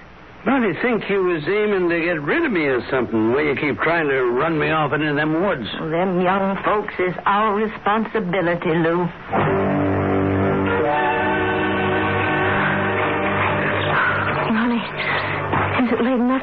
Don't 0.44 0.62
you 0.62 0.74
think 0.80 1.02
you 1.10 1.24
was 1.24 1.42
aiming 1.48 1.88
to 1.88 2.00
get 2.00 2.22
rid 2.22 2.44
of 2.44 2.52
me 2.52 2.66
or 2.66 2.80
something? 2.90 3.32
Why 3.32 3.42
you 3.42 3.54
keep 3.56 3.78
trying 3.82 4.08
to 4.08 4.22
run 4.30 4.56
me 4.58 4.70
off 4.70 4.92
into 4.92 5.12
them 5.14 5.42
woods? 5.42 5.66
Well, 5.80 5.90
them 5.90 6.20
young 6.20 6.56
folks 6.64 6.94
is 6.98 7.14
our 7.26 7.54
responsibility, 7.54 8.70
Lou. 8.70 9.75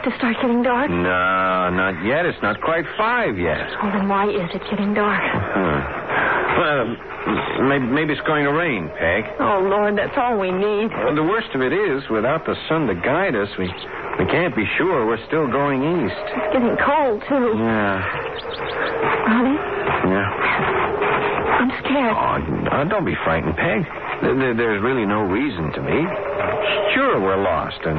To 0.04 0.12
start 0.18 0.36
getting 0.42 0.62
dark? 0.64 0.90
No, 0.90 1.70
not 1.70 2.04
yet. 2.06 2.26
It's 2.26 2.42
not 2.42 2.62
quite 2.62 2.86
five 2.98 3.38
yet. 3.38 3.68
Well, 3.82 3.92
then 3.92 4.08
why 4.10 4.28
is 4.30 4.50
it 4.54 4.62
getting 4.70 4.94
dark? 4.94 5.22
Huh. 5.24 6.00
Well, 6.54 6.82
um, 6.86 7.68
maybe, 7.70 7.86
maybe 7.88 8.14
it's 8.14 8.22
going 8.28 8.46
to 8.46 8.52
rain, 8.54 8.90
Peg. 9.00 9.26
Oh, 9.40 9.60
Lord, 9.66 9.98
that's 9.98 10.14
all 10.18 10.38
we 10.40 10.52
need. 10.52 10.92
Well, 10.94 11.16
the 11.16 11.24
worst 11.24 11.50
of 11.56 11.62
it 11.62 11.74
is, 11.74 12.04
without 12.10 12.46
the 12.46 12.56
sun 12.70 12.86
to 12.88 12.96
guide 12.96 13.36
us, 13.36 13.50
we 13.58 13.66
we 14.20 14.26
can't 14.30 14.56
be 14.56 14.66
sure 14.78 15.08
we're 15.08 15.26
still 15.26 15.48
going 15.50 15.82
east. 15.82 16.14
It's 16.38 16.54
getting 16.54 16.78
cold, 16.86 17.24
too. 17.28 17.58
Yeah. 17.58 17.98
Ronnie, 19.26 19.58
Yeah. 20.14 20.30
I'm 21.64 21.72
scared. 21.82 22.14
Oh, 22.14 22.84
don't 22.90 23.06
be 23.06 23.16
frightened, 23.24 23.56
Peg. 23.58 23.82
There- 24.22 24.36
there- 24.36 24.54
There's 24.54 24.82
really 24.84 25.06
no 25.06 25.22
reason 25.24 25.72
to 25.74 25.82
be. 25.82 26.00
Sure, 26.94 27.20
we're 27.20 27.42
lost, 27.42 27.82
and 27.86 27.98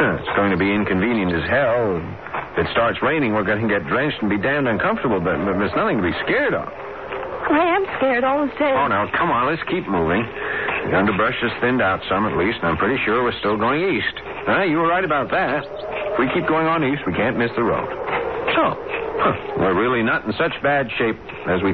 it's 0.00 0.32
going 0.36 0.50
to 0.50 0.56
be 0.56 0.72
inconvenient 0.72 1.32
as 1.32 1.44
hell. 1.48 2.00
If 2.56 2.66
it 2.66 2.68
starts 2.72 3.00
raining, 3.02 3.32
we're 3.32 3.44
going 3.44 3.62
to 3.62 3.68
get 3.68 3.86
drenched 3.88 4.20
and 4.20 4.30
be 4.30 4.38
damned 4.38 4.68
uncomfortable, 4.68 5.20
but, 5.20 5.36
but 5.44 5.56
there's 5.58 5.74
nothing 5.76 6.00
to 6.00 6.04
be 6.04 6.14
scared 6.24 6.54
of. 6.54 6.68
I 6.68 7.76
am 7.76 7.84
scared 7.98 8.24
all 8.24 8.46
the 8.46 8.52
same. 8.56 8.72
Oh, 8.72 8.88
now, 8.88 9.10
come 9.12 9.30
on, 9.30 9.50
let's 9.50 9.62
keep 9.68 9.84
moving. 9.88 10.22
The 10.22 10.96
underbrush 10.96 11.36
has 11.42 11.52
thinned 11.60 11.82
out 11.82 12.00
some, 12.08 12.26
at 12.26 12.36
least, 12.36 12.58
and 12.62 12.74
I'm 12.74 12.78
pretty 12.78 12.98
sure 13.04 13.22
we're 13.22 13.38
still 13.38 13.56
going 13.56 13.82
east. 13.82 14.14
Huh, 14.46 14.62
you 14.64 14.78
were 14.78 14.88
right 14.88 15.04
about 15.04 15.30
that. 15.30 15.62
If 16.12 16.18
we 16.18 16.26
keep 16.34 16.46
going 16.48 16.66
on 16.66 16.82
east, 16.82 17.02
we 17.06 17.12
can't 17.12 17.38
miss 17.38 17.50
the 17.56 17.62
road. 17.62 17.86
Oh, 17.86 18.74
huh, 19.20 19.34
we're 19.58 19.78
really 19.78 20.02
not 20.02 20.24
in 20.24 20.32
such 20.34 20.52
bad 20.62 20.88
shape 20.98 21.18
as 21.46 21.62
we. 21.62 21.72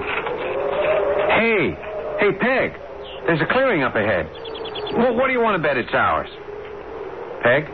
Hey, 1.39 1.77
hey, 2.21 2.33
Peg, 2.37 2.73
there's 3.27 3.41
a 3.41 3.49
clearing 3.53 3.83
up 3.83 3.95
ahead. 3.95 4.27
Well, 4.97 5.15
what 5.17 5.27
do 5.29 5.33
you 5.33 5.41
want 5.41 5.61
to 5.61 5.63
bet 5.63 5.77
it's 5.77 5.93
ours? 5.93 6.29
Peg? 7.43 7.69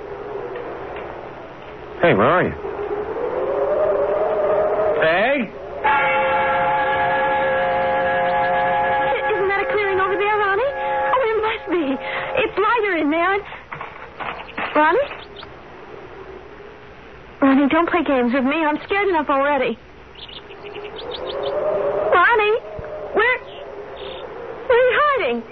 Hey, 2.02 2.12
where 2.14 2.26
are 2.26 2.42
you? 2.44 2.52
Peg? 5.00 5.40
Isn't 9.32 9.48
that 9.48 9.60
a 9.60 9.66
clearing 9.72 10.00
over 10.00 10.16
there, 10.16 10.36
Ronnie? 10.36 10.72
Oh, 11.14 11.22
it 11.30 11.38
must 11.42 11.66
be. 11.70 11.96
It's 12.44 12.56
lighter 12.58 12.96
in 12.98 13.10
there. 13.10 13.38
Ronnie? 14.76 15.08
Ronnie, 17.40 17.68
don't 17.68 17.88
play 17.88 18.02
games 18.04 18.32
with 18.34 18.44
me. 18.44 18.64
I'm 18.64 18.78
scared 18.84 19.08
enough 19.08 19.30
already. 19.30 19.78
Ronnie? 22.12 22.58
Where? 23.14 23.38
Where 24.66 24.78
are 24.78 24.86
you 24.88 24.94
hiding? 25.00 25.42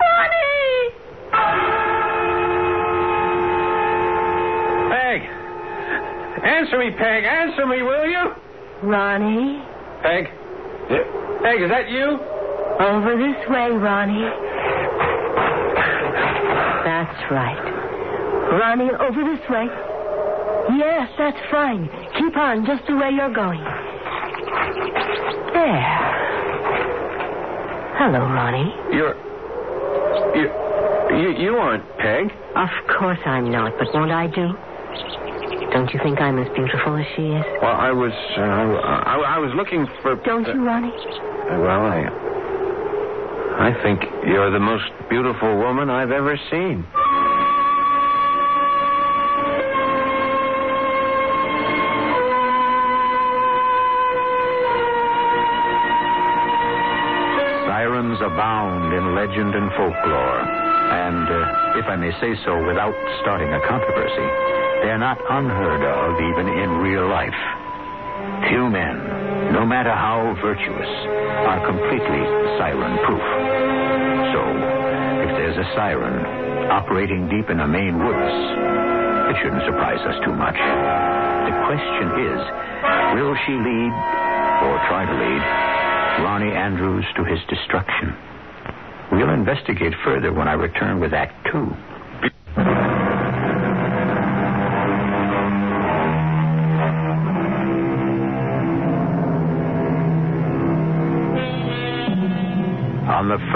Ronnie! 0.00 0.92
Peg! 4.90 5.20
Answer 6.44 6.78
me, 6.78 6.90
Peg. 6.90 7.24
Answer 7.24 7.66
me, 7.66 7.82
will 7.82 8.06
you? 8.06 8.34
Ronnie? 8.82 9.62
Peg? 10.02 10.28
Peg, 11.42 11.62
is 11.62 11.70
that 11.70 11.88
you? 11.88 12.20
Over 12.80 13.16
this 13.16 13.48
way, 13.48 13.70
Ronnie. 13.70 14.28
That's 16.84 17.30
right. 17.30 17.56
Ronnie, 18.60 18.90
over 19.00 19.24
this 19.24 19.40
way. 19.48 19.66
Yes, 20.76 21.08
that's 21.16 21.38
fine. 21.50 21.88
Keep 22.18 22.36
on 22.36 22.66
just 22.66 22.86
the 22.86 22.96
way 22.96 23.10
you're 23.10 23.32
going. 23.32 23.64
There. 25.54 26.04
Hello, 27.96 28.20
Ronnie. 28.20 28.74
You're. 28.92 29.16
You. 30.36 30.50
You, 31.16 31.44
you 31.44 31.56
aren't 31.56 31.84
Peg. 31.98 32.26
Of 32.56 32.68
course 32.98 33.18
I'm 33.24 33.50
not, 33.50 33.72
but 33.78 33.88
won't 33.94 34.10
I 34.10 34.26
do? 34.26 34.52
Don't 35.74 35.92
you 35.92 35.98
think 36.04 36.20
I'm 36.20 36.38
as 36.38 36.46
beautiful 36.54 36.94
as 36.96 37.04
she 37.16 37.22
is? 37.22 37.44
Well, 37.60 37.74
I 37.74 37.90
was. 37.90 38.12
Uh, 38.38 38.40
I, 38.40 39.34
I 39.36 39.38
was 39.38 39.50
looking 39.56 39.88
for. 40.02 40.14
Don't 40.22 40.46
you, 40.46 40.64
Ronnie? 40.64 40.88
Uh, 40.88 41.58
well, 41.58 41.82
I. 41.82 42.06
I 43.58 43.82
think 43.82 44.02
you're 44.24 44.52
the 44.52 44.60
most 44.60 44.84
beautiful 45.10 45.58
woman 45.58 45.90
I've 45.90 46.12
ever 46.12 46.38
seen. 46.48 46.86
Sirens 57.66 58.20
abound 58.20 58.92
in 58.92 59.14
legend 59.14 59.54
and 59.54 59.70
folklore. 59.72 60.40
And, 60.84 61.26
uh, 61.26 61.78
if 61.80 61.86
I 61.86 61.96
may 61.96 62.12
say 62.20 62.36
so 62.44 62.62
without 62.66 62.94
starting 63.22 63.52
a 63.52 63.60
controversy, 63.66 64.28
they're 64.84 65.00
not 65.00 65.16
unheard 65.16 65.80
of 65.80 66.12
even 66.20 66.44
in 66.60 66.68
real 66.84 67.08
life. 67.08 67.40
Few 68.52 68.68
men, 68.68 69.00
no 69.56 69.64
matter 69.64 69.88
how 69.88 70.36
virtuous, 70.44 70.92
are 71.48 71.56
completely 71.64 72.20
siren 72.60 72.92
proof. 73.08 73.24
So, 74.36 74.42
if 75.24 75.30
there's 75.40 75.56
a 75.56 75.68
siren 75.72 76.20
operating 76.68 77.32
deep 77.32 77.48
in 77.48 77.56
the 77.56 77.66
Maine 77.66 77.96
woods, 77.96 78.36
it 79.32 79.40
shouldn't 79.40 79.64
surprise 79.64 80.04
us 80.04 80.20
too 80.20 80.36
much. 80.36 80.60
The 80.60 81.56
question 81.64 82.06
is 82.28 82.40
will 83.16 83.32
she 83.48 83.56
lead, 83.56 83.92
or 84.68 84.76
try 84.92 85.08
to 85.08 85.16
lead, 85.16 85.42
Ronnie 86.28 86.52
Andrews 86.52 87.08
to 87.16 87.24
his 87.24 87.40
destruction? 87.48 88.12
We'll 89.16 89.32
investigate 89.32 89.96
further 90.04 90.30
when 90.30 90.46
I 90.46 90.60
return 90.60 91.00
with 91.00 91.14
Act 91.14 91.32
Two. 91.48 91.72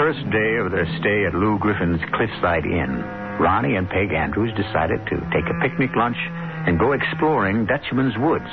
First 0.09 0.31
day 0.33 0.57
of 0.57 0.71
their 0.71 0.89
stay 0.97 1.21
at 1.29 1.37
Lou 1.37 1.59
Griffin's 1.59 2.01
Cliffside 2.17 2.65
Inn, 2.65 2.97
Ronnie 3.37 3.77
and 3.77 3.87
Peg 3.87 4.09
Andrews 4.09 4.49
decided 4.57 4.97
to 5.05 5.21
take 5.29 5.45
a 5.45 5.59
picnic 5.61 5.93
lunch 5.93 6.17
and 6.65 6.81
go 6.81 6.93
exploring 6.93 7.69
Dutchman's 7.69 8.17
Woods. 8.17 8.49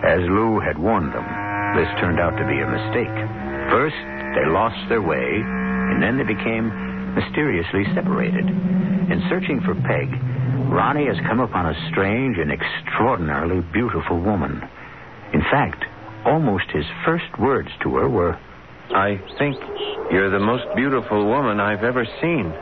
As 0.00 0.24
Lou 0.24 0.56
had 0.56 0.80
warned 0.80 1.12
them, 1.12 1.28
this 1.76 1.92
turned 2.00 2.16
out 2.16 2.40
to 2.40 2.48
be 2.48 2.56
a 2.56 2.72
mistake. 2.72 3.16
First, 3.68 4.00
they 4.32 4.48
lost 4.48 4.80
their 4.88 5.04
way, 5.04 5.44
and 5.44 6.00
then 6.00 6.16
they 6.16 6.24
became 6.24 6.72
mysteriously 7.12 7.84
separated. 7.92 8.48
In 8.48 9.20
searching 9.28 9.60
for 9.60 9.76
Peg, 9.76 10.08
Ronnie 10.72 11.12
has 11.12 11.20
come 11.28 11.40
upon 11.40 11.68
a 11.68 11.90
strange 11.92 12.40
and 12.40 12.48
extraordinarily 12.48 13.60
beautiful 13.76 14.16
woman. 14.24 14.64
In 15.36 15.44
fact, 15.52 15.84
almost 16.24 16.72
his 16.72 16.88
first 17.04 17.28
words 17.38 17.68
to 17.82 17.96
her 17.96 18.08
were, 18.08 18.40
I 18.96 19.20
think 19.36 19.60
you're 20.10 20.30
the 20.30 20.38
most 20.40 20.64
beautiful 20.74 21.26
woman 21.26 21.60
I've 21.60 21.84
ever 21.84 22.06
seen. 22.20 22.52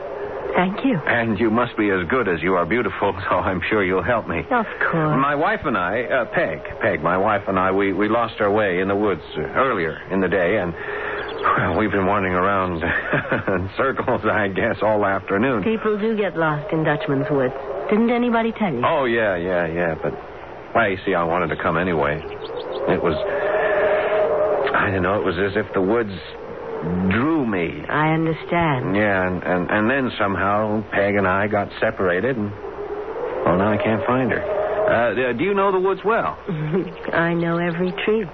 Thank 0.55 0.85
you. 0.85 0.95
And 1.05 1.37
you 1.37 1.51
must 1.51 1.75
be 1.77 1.89
as 1.89 2.07
good 2.07 2.29
as 2.29 2.41
you 2.41 2.55
are 2.55 2.65
beautiful, 2.65 3.13
so 3.29 3.35
I'm 3.35 3.61
sure 3.69 3.83
you'll 3.83 4.03
help 4.03 4.27
me. 4.27 4.39
Of 4.39 4.65
course. 4.79 5.17
My 5.19 5.35
wife 5.35 5.61
and 5.65 5.77
I, 5.77 6.03
uh, 6.03 6.25
Peg, 6.33 6.61
Peg, 6.81 7.03
my 7.03 7.17
wife 7.17 7.43
and 7.47 7.59
I, 7.59 7.71
we, 7.71 7.91
we 7.93 8.07
lost 8.07 8.35
our 8.39 8.51
way 8.51 8.79
in 8.79 8.87
the 8.87 8.95
woods 8.95 9.21
uh, 9.35 9.41
earlier 9.41 9.99
in 10.11 10.21
the 10.21 10.29
day, 10.29 10.57
and 10.57 10.73
well, 10.73 11.77
we've 11.77 11.91
been 11.91 12.05
wandering 12.05 12.33
around 12.33 12.81
in 13.61 13.69
circles, 13.75 14.21
I 14.23 14.47
guess, 14.47 14.77
all 14.81 15.05
afternoon. 15.05 15.63
People 15.63 15.99
do 15.99 16.15
get 16.15 16.37
lost 16.37 16.71
in 16.71 16.83
Dutchman's 16.83 17.27
Woods. 17.29 17.53
Didn't 17.89 18.09
anybody 18.09 18.51
tell 18.53 18.73
you? 18.73 18.81
Oh, 18.85 19.05
yeah, 19.05 19.35
yeah, 19.35 19.67
yeah, 19.67 19.95
but, 20.01 20.13
well, 20.73 20.89
you 20.89 20.97
see, 21.05 21.13
I 21.13 21.23
wanted 21.23 21.53
to 21.53 21.61
come 21.61 21.77
anyway. 21.77 22.15
It 22.87 23.03
was, 23.03 23.15
I 24.73 24.89
don't 24.89 25.03
know, 25.03 25.19
it 25.19 25.25
was 25.25 25.35
as 25.37 25.57
if 25.57 25.71
the 25.73 25.81
woods 25.81 26.13
drew 27.11 27.45
me. 27.45 27.83
I 27.89 28.13
understand. 28.13 28.95
Yeah, 28.95 29.27
and, 29.27 29.43
and, 29.43 29.69
and 29.71 29.89
then 29.89 30.11
somehow 30.19 30.83
Peg 30.91 31.15
and 31.15 31.27
I 31.27 31.47
got 31.47 31.69
separated, 31.79 32.37
and, 32.37 32.51
well, 33.45 33.57
now 33.57 33.71
I 33.73 33.77
can't 33.77 34.05
find 34.05 34.31
her. 34.31 34.41
Uh, 34.85 35.33
do 35.33 35.43
you 35.43 35.53
know 35.53 35.71
the 35.71 35.79
woods 35.79 36.01
well? 36.05 36.37
I 37.13 37.33
know 37.33 37.57
every 37.57 37.91
tree, 38.05 38.25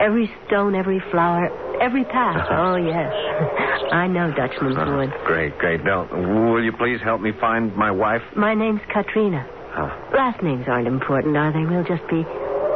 every 0.00 0.28
stone, 0.46 0.74
every 0.74 1.00
flower, 1.12 1.48
every 1.80 2.04
path. 2.04 2.46
oh, 2.50 2.76
yes. 2.76 3.12
I 3.92 4.06
know 4.08 4.32
Dutchman's 4.34 4.76
Uh, 4.76 4.96
Wood. 4.96 5.12
Great, 5.24 5.56
great. 5.58 5.84
Now, 5.84 6.08
will 6.10 6.62
you 6.64 6.72
please 6.72 6.98
help 7.04 7.20
me 7.20 7.30
find 7.40 7.74
my 7.76 7.90
wife? 7.92 8.22
My 8.36 8.54
name's 8.54 8.80
Katrina. 8.92 9.46
Oh. 9.76 9.90
Last 10.14 10.42
names 10.42 10.64
aren't 10.68 10.88
important, 10.88 11.36
are 11.36 11.52
they? 11.52 11.64
We'll 11.64 11.84
just 11.84 12.06
be 12.08 12.24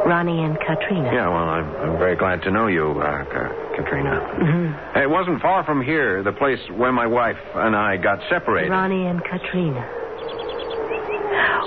Ronnie 0.05 0.43
and 0.43 0.57
Katrina. 0.59 1.11
Yeah, 1.13 1.27
well, 1.29 1.49
I'm, 1.49 1.75
I'm 1.77 1.97
very 1.97 2.15
glad 2.15 2.41
to 2.43 2.51
know 2.51 2.67
you, 2.67 2.91
uh, 3.01 3.25
Ka- 3.25 3.75
Katrina. 3.75 4.19
Mhm. 4.39 4.97
It 5.03 5.09
wasn't 5.09 5.41
far 5.41 5.63
from 5.63 5.81
here, 5.81 6.23
the 6.23 6.31
place 6.31 6.59
where 6.75 6.91
my 6.91 7.05
wife 7.05 7.37
and 7.55 7.75
I 7.75 7.97
got 7.97 8.19
separated. 8.29 8.71
Ronnie 8.71 9.05
and 9.07 9.21
Katrina. 9.23 9.85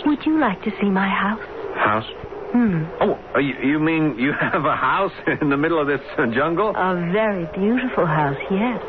Would 0.07 0.25
you 0.27 0.39
like 0.41 0.63
to 0.65 0.71
see 0.81 0.89
my 0.91 1.09
house? 1.09 1.41
House? 1.77 2.07
Hmm. 2.53 2.85
Oh, 3.01 3.19
uh, 3.35 3.39
you, 3.39 3.55
you 3.63 3.79
mean 3.79 4.19
you 4.19 4.33
have 4.41 4.65
a 4.65 4.77
house 4.77 5.13
in 5.41 5.49
the 5.49 5.57
middle 5.57 5.81
of 5.81 5.87
this 5.87 6.01
jungle? 6.35 6.71
A 6.77 6.95
very 7.13 7.47
beautiful 7.55 8.07
house, 8.07 8.37
yes. 8.51 8.81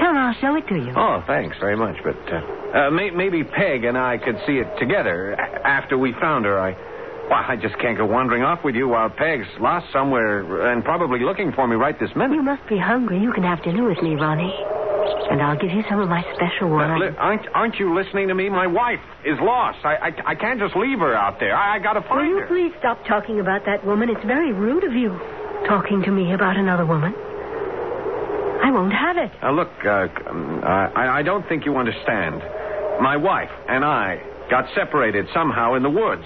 Come, 0.00 0.16
I'll 0.16 0.34
show 0.40 0.54
it 0.56 0.66
to 0.68 0.76
you. 0.76 0.92
Oh, 0.96 1.22
thanks 1.26 1.56
very 1.58 1.76
much. 1.76 1.96
But 2.04 2.16
uh, 2.32 2.78
uh, 2.86 2.90
may, 2.90 3.10
maybe 3.10 3.42
Peg 3.42 3.84
and 3.84 3.96
I 3.98 4.18
could 4.18 4.36
see 4.46 4.58
it 4.58 4.68
together 4.78 5.34
after 5.34 5.98
we 5.98 6.12
found 6.20 6.44
her. 6.44 6.58
I, 6.60 6.76
well, 7.30 7.44
I 7.46 7.56
just 7.56 7.78
can't 7.78 7.96
go 7.96 8.04
wandering 8.06 8.42
off 8.42 8.64
with 8.64 8.74
you 8.74 8.88
while 8.88 9.08
Peg's 9.08 9.46
lost 9.60 9.86
somewhere 9.92 10.66
and 10.72 10.84
probably 10.84 11.20
looking 11.20 11.52
for 11.52 11.66
me 11.66 11.76
right 11.76 11.98
this 11.98 12.10
minute. 12.16 12.34
You 12.34 12.42
must 12.42 12.66
be 12.68 12.76
hungry. 12.78 13.20
You 13.20 13.32
can 13.32 13.44
have 13.44 13.62
dinner 13.62 13.88
with 13.88 14.02
me, 14.02 14.16
Ronnie. 14.16 14.52
And 15.30 15.40
I'll 15.40 15.56
give 15.56 15.70
you 15.70 15.82
some 15.88 16.00
of 16.00 16.08
my 16.08 16.22
special 16.34 16.66
Uh, 16.74 16.76
wine. 16.76 17.00
li- 17.00 17.16
aren't, 17.18 17.46
aren't 17.54 17.76
you 17.78 17.94
listening 17.94 18.28
to 18.28 18.34
me? 18.34 18.48
My 18.50 18.66
wife 18.66 18.98
is 19.24 19.38
lost. 19.40 19.78
I, 19.84 20.10
I, 20.10 20.32
I 20.32 20.34
can't 20.34 20.58
just 20.58 20.74
leave 20.74 20.98
her 20.98 21.14
out 21.14 21.38
there. 21.38 21.54
I, 21.56 21.76
I 21.76 21.78
got 21.78 21.92
to 21.94 22.00
find 22.02 22.10
her. 22.10 22.16
Will 22.18 22.26
you 22.26 22.40
her. 22.40 22.46
please 22.48 22.72
stop 22.80 22.98
talking 23.06 23.38
about 23.40 23.64
that 23.64 23.86
woman? 23.86 24.10
It's 24.10 24.24
very 24.26 24.52
rude 24.52 24.82
of 24.84 24.92
you, 24.92 25.10
talking 25.68 26.02
to 26.02 26.10
me 26.10 26.34
about 26.34 26.56
another 26.56 26.84
woman. 26.84 27.14
I 28.62 28.70
won't 28.72 28.92
have 28.92 29.16
it. 29.16 29.30
Now, 29.40 29.52
look, 29.54 29.70
uh, 29.86 29.88
I, 30.66 31.20
I 31.20 31.22
don't 31.22 31.48
think 31.48 31.64
you 31.64 31.76
understand. 31.76 32.42
My 33.00 33.16
wife 33.16 33.50
and 33.68 33.84
I 33.84 34.18
got 34.50 34.66
separated 34.74 35.26
somehow 35.32 35.74
in 35.74 35.82
the 35.82 35.90
woods. 35.90 36.24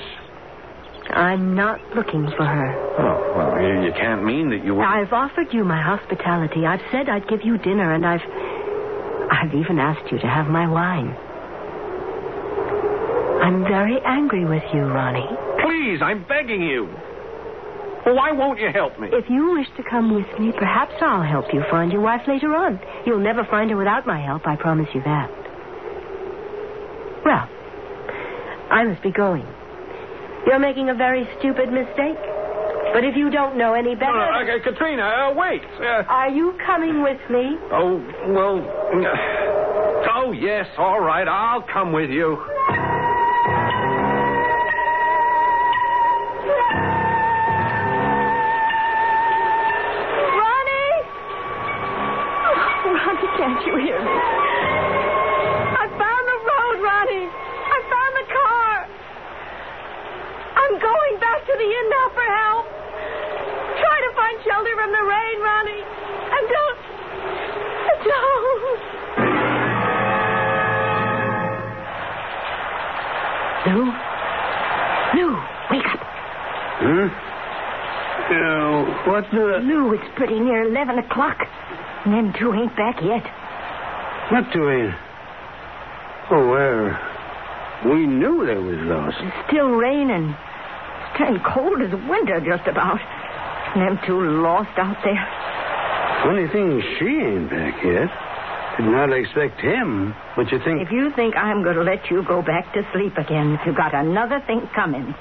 I'm 1.15 1.55
not 1.55 1.81
looking 1.95 2.27
for 2.37 2.45
her. 2.45 2.75
Oh, 2.99 3.33
well, 3.37 3.63
you, 3.63 3.87
you 3.87 3.93
can't 3.93 4.25
mean 4.25 4.51
that 4.51 4.65
you 4.65 4.75
were. 4.75 4.85
I've 4.85 5.13
offered 5.13 5.53
you 5.53 5.65
my 5.65 5.81
hospitality. 5.81 6.67
I've 6.67 6.83
said 6.91 7.09
I'd 7.09 7.29
give 7.29 7.43
you 7.45 7.59
dinner, 7.59 7.93
and 7.93 8.05
I've. 8.05 8.23
I've 9.31 9.55
even 9.55 9.79
asked 9.79 10.11
you 10.13 10.19
to 10.19 10.27
have 10.27 10.47
my 10.47 10.69
wine. 10.69 11.17
I'm 13.43 13.63
very 13.65 13.99
angry 14.05 14.45
with 14.45 14.63
you, 14.73 14.81
Ronnie. 14.81 15.29
Please, 15.63 16.01
I'm 16.03 16.25
begging 16.25 16.63
you. 16.63 16.87
Why 18.07 18.33
won't 18.33 18.59
you 18.61 18.71
help 18.73 18.99
me? 18.99 19.09
If 19.13 19.31
you 19.31 19.53
wish 19.53 19.67
to 19.77 19.83
come 19.89 20.15
with 20.15 20.27
me, 20.39 20.53
perhaps 20.59 20.95
I'll 21.01 21.23
help 21.23 21.47
you 21.55 21.63
find 21.71 21.91
your 21.93 22.03
wife 22.03 22.23
later 22.29 22.55
on. 22.55 22.81
You'll 23.07 23.21
never 23.21 23.45
find 23.51 23.71
her 23.71 23.77
without 23.77 24.07
my 24.07 24.21
help, 24.21 24.47
I 24.47 24.57
promise 24.57 24.89
you 24.95 25.03
that. 25.05 25.31
Well, 27.25 27.49
I 28.71 28.85
must 28.85 29.03
be 29.03 29.11
going. 29.11 29.47
You're 30.47 30.59
making 30.59 30.91
a 30.91 30.95
very 30.95 31.29
stupid 31.39 31.73
mistake. 31.73 32.19
But 32.93 33.03
if 33.03 33.17
you 33.17 33.29
don't 33.31 33.57
know 33.57 33.75
any 33.75 33.95
No, 33.95 34.01
better. 34.01 34.13
no, 34.15 34.55
uh, 34.57 34.63
Katrina, 34.63 35.03
uh, 35.03 35.35
wait. 35.35 35.63
Uh, 35.81 36.05
Are 36.09 36.29
you 36.29 36.57
coming 36.65 37.03
with 37.03 37.19
me? 37.31 37.57
oh, 37.73 37.99
well. 38.29 39.41
Oh, 40.17 40.31
yes, 40.33 40.67
all 40.79 41.01
right. 41.01 41.27
I'll 41.27 41.63
come 41.63 41.93
with 41.93 42.09
you. 42.09 42.37
To 61.55 61.59
the 61.63 61.71
inn 61.71 61.87
now 61.87 62.07
for 62.11 62.27
help. 62.27 62.67
Try 63.79 63.97
to 64.03 64.11
find 64.19 64.35
shelter 64.43 64.75
from 64.75 64.91
the 64.91 65.05
rain, 65.07 65.37
Ronnie. 65.39 65.85
And 66.35 66.45
don't. 66.51 66.79
Don't. 68.11 68.83
Lou? 73.71 73.87
Lou, 75.15 75.31
wake 75.71 75.87
up. 75.87 76.01
Hmm? 76.83 77.07
Uh, 78.25 79.11
what 79.11 79.25
the... 79.31 79.63
Lou, 79.63 79.95
it's 79.95 80.11
pretty 80.17 80.41
near 80.41 80.69
11 80.69 80.99
o'clock. 80.99 81.39
And 82.05 82.15
them 82.15 82.35
two 82.39 82.53
ain't 82.53 82.75
back 82.77 83.01
yet. 83.01 83.23
What 84.33 84.53
doing? 84.53 84.93
Oh, 86.31 86.49
well, 86.51 87.95
we 87.95 88.07
knew 88.07 88.45
they 88.45 88.57
was 88.57 88.79
lost. 88.83 89.17
It's 89.21 89.49
still 89.49 89.69
raining. 89.69 90.35
Turning 91.19 91.41
cold 91.43 91.81
as 91.81 91.93
winter, 92.09 92.41
just 92.41 92.67
about. 92.67 93.01
And 93.75 93.83
them 93.83 93.99
two 94.07 94.21
lost 94.43 94.77
out 94.79 94.97
there. 95.05 95.23
Funny 96.25 96.49
thing, 96.49 96.83
she 96.99 97.07
ain't 97.07 97.51
back 97.51 97.83
yet. 97.85 98.11
Did 98.79 98.91
not 98.91 99.13
expect 99.13 99.61
him, 99.61 100.15
but 100.35 100.51
you 100.51 100.59
think... 100.59 100.83
If 100.83 100.91
you 100.91 101.13
think 101.15 101.37
I'm 101.37 101.63
going 101.63 101.77
to 101.77 101.83
let 101.83 102.11
you 102.11 102.25
go 102.27 102.43
back 102.43 102.73
to 102.75 102.83
sleep 102.93 103.17
again, 103.17 103.59
you've 103.65 103.77
got 103.77 103.95
another 103.95 104.43
thing 104.47 104.67
coming. 104.75 105.15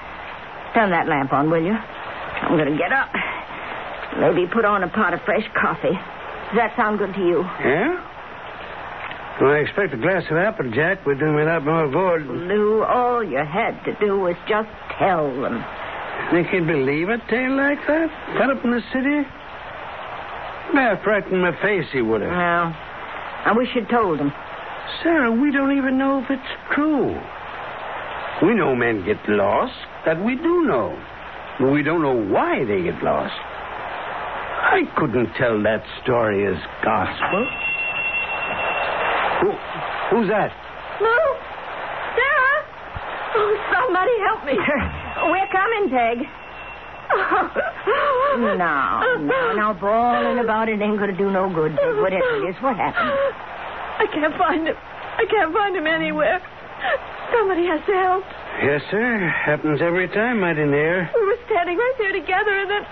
Turn 0.74 0.90
that 0.90 1.08
lamp 1.08 1.32
on, 1.34 1.52
will 1.52 1.62
you? 1.62 1.74
I'm 1.74 2.58
going 2.58 2.72
to 2.72 2.78
get 2.78 2.92
up. 2.92 3.10
Maybe 4.18 4.48
put 4.52 4.66
on 4.66 4.84
a 4.84 4.90
pot 4.90 5.14
of 5.14 5.22
fresh 5.22 5.46
coffee. 5.54 5.94
Does 5.94 6.58
that 6.58 6.74
sound 6.76 6.98
good 6.98 7.14
to 7.14 7.22
you? 7.22 7.42
Yeah? 7.62 8.10
Well, 9.42 9.52
I 9.52 9.58
expect 9.58 9.94
a 9.94 9.98
glass 9.98 10.24
of 10.30 10.38
Applejack 10.38 11.06
would 11.06 11.20
do 11.20 11.32
me 11.32 11.44
that 11.44 11.64
more 11.64 11.90
good. 11.90 12.26
Lou, 12.26 12.84
all 12.84 13.24
you 13.24 13.38
had 13.38 13.84
to 13.86 13.94
do 14.00 14.20
was 14.20 14.36
just 14.48 14.70
tell 14.98 15.30
them. 15.42 15.64
Think 16.32 16.48
he'd 16.48 16.68
believe 16.68 17.10
a 17.10 17.18
tale 17.30 17.56
like 17.56 17.80
that? 17.88 18.10
Cut 18.38 18.50
up 18.50 18.64
in 18.64 18.72
the 18.72 18.82
city? 18.92 19.28
Half 20.74 21.06
right 21.06 21.26
in 21.28 21.42
my 21.42 21.52
face 21.62 21.86
he 21.92 22.02
would 22.02 22.22
have. 22.22 22.32
Well, 22.32 22.74
I 23.46 23.54
wish 23.56 23.68
you'd 23.76 23.90
told 23.90 24.20
him. 24.20 24.32
Sarah, 25.04 25.32
we 25.32 25.52
don't 25.52 25.78
even 25.78 25.98
know 25.98 26.24
if 26.24 26.30
it's 26.30 26.74
true. 26.74 27.14
We 28.42 28.56
know 28.56 28.76
men 28.76 29.06
get 29.06 29.18
lost. 29.30 29.74
That 30.06 30.24
we 30.24 30.36
do 30.36 30.64
know. 30.66 30.98
But 31.60 31.72
we 31.72 31.84
don't 31.84 32.02
know 32.02 32.16
why 32.16 32.66
they 32.66 32.82
get 32.84 33.04
lost. 33.04 33.34
I 33.36 34.82
couldn't 34.98 35.34
tell 35.38 35.62
that 35.64 35.84
story 36.02 36.48
as 36.48 36.58
gospel. 36.84 37.46
Who, 39.42 39.52
who's 40.10 40.30
that? 40.30 40.52
Lou? 41.00 41.24
Sarah? 42.18 42.60
Oh, 43.36 43.58
somebody 43.72 44.12
help 44.26 44.46
me. 44.46 44.58
We're 45.16 45.48
coming, 45.52 45.90
Peg. 45.90 46.18
now, 48.58 49.04
now, 49.20 49.54
now, 49.54 49.74
bawling 49.74 50.40
about 50.40 50.70
it 50.70 50.82
ain't 50.82 50.98
gonna 50.98 51.16
do 51.18 51.30
no 51.30 51.52
good. 51.54 51.76
Peg. 51.78 52.02
Whatever 52.02 52.42
it 52.42 52.50
is, 52.50 52.56
what 52.62 52.76
happened? 52.76 53.14
I 54.02 54.06
can't 54.12 54.36
find 54.38 54.68
him. 54.68 54.76
I 54.76 55.26
can't 55.30 55.54
find 55.54 55.76
him 55.76 55.86
anywhere. 55.86 56.42
Somebody 57.32 57.66
has 57.70 57.82
to 57.86 57.94
help. 57.94 58.24
Yes, 58.66 58.82
sir. 58.90 59.30
Happens 59.30 59.82
every 59.82 60.08
time, 60.10 60.42
mighty 60.42 60.66
near. 60.66 61.10
We 61.14 61.22
were 61.26 61.38
standing 61.46 61.78
right 61.78 61.96
there 62.00 62.14
together, 62.14 62.54
and 62.58 62.70
then 62.70 62.84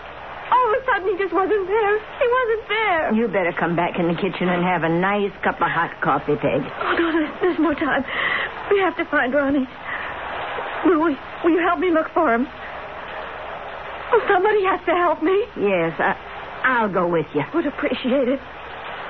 all 0.52 0.66
of 0.70 0.74
a 0.78 0.82
sudden 0.86 1.06
he 1.10 1.16
just 1.18 1.34
wasn't 1.34 1.66
there. 1.68 1.94
He 1.98 2.28
wasn't 2.30 2.64
there. 2.70 3.14
You 3.14 3.28
better 3.28 3.54
come 3.58 3.76
back 3.76 3.98
in 3.98 4.08
the 4.08 4.16
kitchen 4.16 4.50
and 4.50 4.62
have 4.64 4.84
a 4.84 4.90
nice 4.90 5.34
cup 5.44 5.58
of 5.62 5.70
hot 5.72 5.98
coffee, 6.02 6.38
Peg. 6.38 6.62
Oh, 6.62 6.94
no, 6.98 7.06
there's, 7.12 7.34
there's 7.42 7.60
no 7.60 7.74
time. 7.74 8.06
We 8.70 8.80
have 8.80 8.96
to 8.98 9.06
find 9.10 9.34
Ronnie. 9.34 9.68
Will, 10.86 11.16
will, 11.44 11.50
will 11.50 11.58
you 11.58 11.66
help 11.66 11.80
me 11.80 11.92
look 11.92 12.08
for 12.14 12.34
him? 12.34 12.48
Oh, 14.14 14.22
somebody 14.28 14.64
has 14.66 14.80
to 14.86 14.96
help 14.96 15.24
me. 15.24 15.46
Yes, 15.58 15.94
I, 16.00 16.16
I'll 16.64 16.92
go 16.92 17.08
with 17.08 17.28
you. 17.34 17.44
Would 17.54 17.66
appreciate 17.68 18.28
it. 18.28 18.40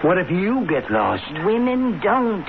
What 0.04 0.18
if 0.18 0.30
you 0.30 0.66
get 0.70 0.90
lost? 0.92 1.24
Women 1.46 2.00
don't. 2.04 2.46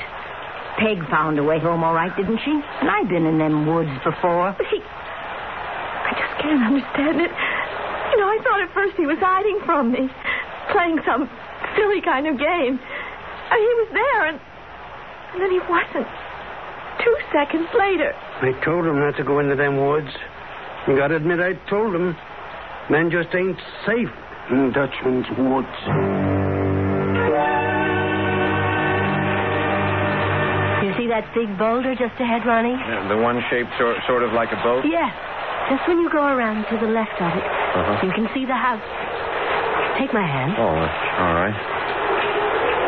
Peg 0.79 1.05
found 1.11 1.39
a 1.39 1.45
way 1.45 1.61
home 1.61 1.85
all 1.85 1.93
right, 1.95 2.15
didn't 2.17 2.41
she? 2.45 2.53
And 2.81 2.89
I've 2.91 3.09
been 3.09 3.27
in 3.27 3.39
them 3.39 3.67
woods 3.67 3.93
before. 4.05 4.55
But 4.57 4.67
he... 4.73 4.81
I 4.81 6.13
just 6.17 6.41
can't 6.41 6.65
understand 6.65 7.21
it. 7.21 7.29
You 7.29 8.17
know, 8.21 8.29
I 8.29 8.39
thought 8.45 8.61
at 8.61 8.73
first 8.73 8.97
he 8.97 9.07
was 9.07 9.19
hiding 9.21 9.61
from 9.65 9.93
me, 9.93 10.09
playing 10.73 11.01
some 11.05 11.29
silly 11.77 12.01
kind 12.01 12.27
of 12.27 12.37
game. 12.37 12.81
And 12.81 13.59
he 13.61 13.73
was 13.85 13.89
there, 13.93 14.27
and, 14.29 14.41
and 15.33 15.41
then 15.41 15.51
he 15.53 15.61
wasn't. 15.69 16.09
Two 17.01 17.17
seconds 17.33 17.69
later. 17.79 18.13
I 18.43 18.53
told 18.65 18.85
him 18.87 18.99
not 19.01 19.17
to 19.17 19.25
go 19.25 19.39
into 19.39 19.57
them 19.57 19.77
woods. 19.79 20.11
You 20.89 20.97
gotta 20.97 21.17
admit, 21.17 21.41
I 21.41 21.55
told 21.71 21.95
him. 21.95 22.17
Men 22.91 23.11
just 23.11 23.33
ain't 23.35 23.57
safe 23.87 24.11
in 24.51 24.73
Dutchman's 24.73 25.27
woods. 25.39 25.79
You 30.83 30.91
see 30.99 31.07
that 31.15 31.23
big 31.31 31.47
boulder 31.59 31.95
just 31.95 32.19
ahead, 32.19 32.43
Ronnie? 32.45 32.75
Yeah, 32.75 33.07
the 33.07 33.17
one 33.23 33.39
shaped 33.49 33.71
sort, 33.79 33.97
sort 34.11 34.23
of 34.27 34.33
like 34.35 34.51
a 34.51 34.59
boat? 34.67 34.83
Yes. 34.85 35.15
Just 35.71 35.87
when 35.87 36.03
you 36.03 36.11
go 36.11 36.27
around 36.27 36.67
to 36.69 36.77
the 36.83 36.91
left 36.91 37.15
of 37.23 37.31
it, 37.39 37.47
Uh-huh. 37.47 38.03
you 38.07 38.11
can 38.13 38.27
see 38.35 38.45
the 38.45 38.59
house. 38.59 38.83
Take 39.97 40.13
my 40.13 40.27
hand. 40.27 40.59
Oh, 40.59 40.75
all 40.75 41.35
right. 41.39 41.55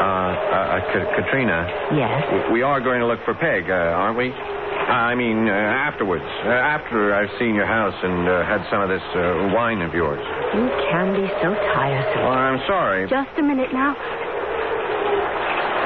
Uh, 0.05 0.07
uh, 0.07 0.85
uh, 0.85 1.17
Katrina, 1.17 1.65
Yes. 1.97 2.51
we 2.53 2.61
are 2.61 2.79
going 2.79 3.01
to 3.01 3.07
look 3.07 3.25
for 3.25 3.33
Peg, 3.33 3.71
uh, 3.71 3.73
aren't 3.73 4.19
we? 4.19 4.33
I 4.33 5.15
mean, 5.15 5.49
uh, 5.49 5.53
afterwards. 5.53 6.29
Uh, 6.45 6.49
after 6.51 7.15
I've 7.15 7.31
seen 7.39 7.55
your 7.55 7.65
house 7.65 7.95
and 8.05 8.29
uh, 8.29 8.45
had 8.45 8.69
some 8.69 8.83
of 8.83 8.91
this 8.91 9.01
uh, 9.17 9.49
wine 9.57 9.81
of 9.81 9.95
yours. 9.95 10.21
You 10.53 10.69
can 10.93 11.17
be 11.17 11.25
so 11.41 11.57
Well, 11.57 11.73
tiresome. 11.73 12.21
I'm 12.29 12.61
sorry. 12.67 13.09
Just 13.09 13.31
a 13.39 13.43
minute 13.43 13.73
now. 13.73 13.95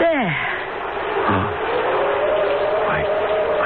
There. 0.02 0.34
I, 2.90 2.98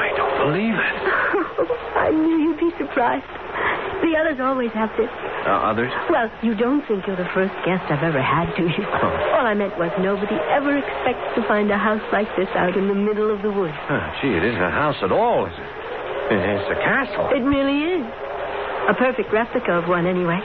I 0.05 0.07
don't 0.15 0.37
believe 0.53 0.75
it. 0.77 0.95
I 1.97 2.11
knew 2.13 2.37
you'd 2.45 2.59
be 2.59 2.69
surprised. 2.77 3.25
The 4.03 4.19
others 4.19 4.35
always 4.43 4.71
have 4.75 4.91
this. 4.99 5.07
Uh, 5.47 5.63
others? 5.63 5.87
Well, 6.11 6.27
you 6.43 6.53
don't 6.59 6.83
think 6.91 7.07
you're 7.07 7.15
the 7.15 7.29
first 7.31 7.55
guest 7.63 7.87
I've 7.87 8.03
ever 8.03 8.19
had, 8.19 8.51
do 8.59 8.67
you? 8.67 8.83
All 9.31 9.47
I 9.47 9.55
meant 9.55 9.79
was 9.79 9.95
nobody 9.95 10.35
ever 10.51 10.75
expects 10.75 11.23
to 11.39 11.41
find 11.47 11.71
a 11.71 11.79
house 11.79 12.03
like 12.11 12.27
this 12.35 12.51
out 12.59 12.75
in 12.75 12.91
the 12.91 12.99
middle 12.99 13.31
of 13.31 13.39
the 13.41 13.51
woods. 13.51 13.75
Oh, 13.87 14.03
gee, 14.19 14.35
it 14.35 14.43
isn't 14.43 14.59
a 14.61 14.75
house 14.75 14.99
at 15.01 15.11
all, 15.11 15.47
is 15.47 15.55
it? 15.55 15.69
It's 16.35 16.71
a 16.71 16.79
castle. 16.83 17.31
It 17.31 17.47
really 17.47 17.95
is. 17.95 18.05
A 18.91 18.95
perfect 18.99 19.31
replica 19.31 19.79
of 19.79 19.87
one, 19.87 20.03
anyway. 20.05 20.39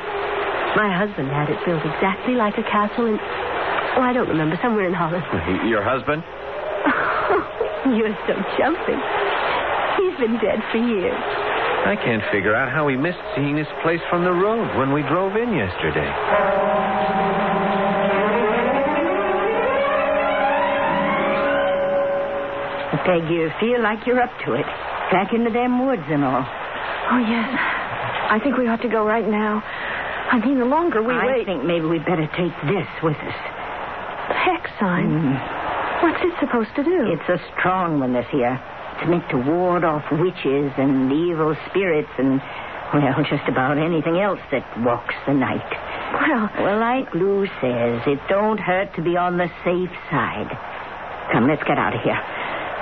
My 0.78 0.94
husband 0.94 1.26
had 1.34 1.50
it 1.50 1.58
built 1.66 1.82
exactly 1.82 2.38
like 2.38 2.54
a 2.58 2.66
castle 2.66 3.06
in. 3.10 3.18
Oh, 3.18 4.02
I 4.06 4.12
don't 4.14 4.28
remember, 4.28 4.54
somewhere 4.62 4.86
in 4.86 4.94
Holland. 4.94 5.26
Your 5.66 5.82
husband? 5.82 6.22
You're 7.98 8.14
so 8.30 8.38
jumping. 8.54 9.02
He's 9.98 10.14
been 10.22 10.38
dead 10.38 10.62
for 10.70 10.78
years. 10.78 11.18
I 11.86 11.96
can't 11.96 12.22
figure 12.32 12.54
out 12.54 12.70
how 12.70 12.88
he 12.88 12.96
missed 12.96 13.18
seeing 13.34 13.56
this 13.56 13.68
place 13.82 14.00
from 14.10 14.24
the 14.24 14.32
road 14.32 14.76
when 14.76 14.92
we 14.92 15.02
drove 15.02 15.36
in 15.36 15.54
yesterday. 15.54 16.08
Peg, 23.08 23.24
you 23.30 23.48
feel 23.60 23.80
like 23.82 24.06
you're 24.06 24.20
up 24.20 24.32
to 24.44 24.52
it. 24.52 24.66
Back 25.08 25.32
into 25.32 25.50
them 25.50 25.86
woods 25.86 26.04
and 26.08 26.24
all. 26.24 26.44
Oh, 26.44 27.18
yes. 27.24 27.48
I 28.28 28.38
think 28.42 28.58
we 28.58 28.68
ought 28.68 28.82
to 28.82 28.88
go 28.88 29.06
right 29.06 29.26
now. 29.26 29.62
I 29.64 30.38
mean, 30.44 30.58
the 30.58 30.66
longer 30.68 31.02
we 31.02 31.14
I 31.14 31.24
wait. 31.24 31.42
I 31.42 31.44
think 31.44 31.64
maybe 31.64 31.86
we'd 31.86 32.04
better 32.04 32.28
take 32.36 32.52
this 32.68 32.88
with 33.02 33.16
us. 33.16 33.38
The 34.28 34.36
hex 34.36 34.68
sign. 34.78 35.08
Mm. 35.08 36.02
What's 36.02 36.20
it 36.20 36.34
supposed 36.38 36.68
to 36.76 36.84
do? 36.84 37.08
It's 37.08 37.28
a 37.32 37.40
strong 37.56 37.98
one, 37.98 38.12
this 38.12 38.26
here. 38.30 38.60
It's 38.98 39.08
meant 39.08 39.28
to 39.30 39.38
ward 39.38 39.84
off 39.84 40.02
witches 40.10 40.72
and 40.76 41.12
evil 41.12 41.54
spirits 41.70 42.10
and, 42.18 42.40
well, 42.92 43.22
just 43.30 43.46
about 43.48 43.78
anything 43.78 44.18
else 44.18 44.40
that 44.50 44.66
walks 44.82 45.14
the 45.26 45.34
night. 45.34 45.70
Well, 46.18 46.50
Well, 46.58 46.80
like 46.80 47.14
Lou 47.14 47.46
says, 47.60 48.02
it 48.06 48.18
don't 48.28 48.58
hurt 48.58 48.94
to 48.96 49.02
be 49.02 49.16
on 49.16 49.36
the 49.36 49.48
safe 49.64 49.94
side. 50.10 50.50
Come, 51.32 51.46
let's 51.46 51.62
get 51.62 51.78
out 51.78 51.94
of 51.94 52.00
here. 52.02 52.18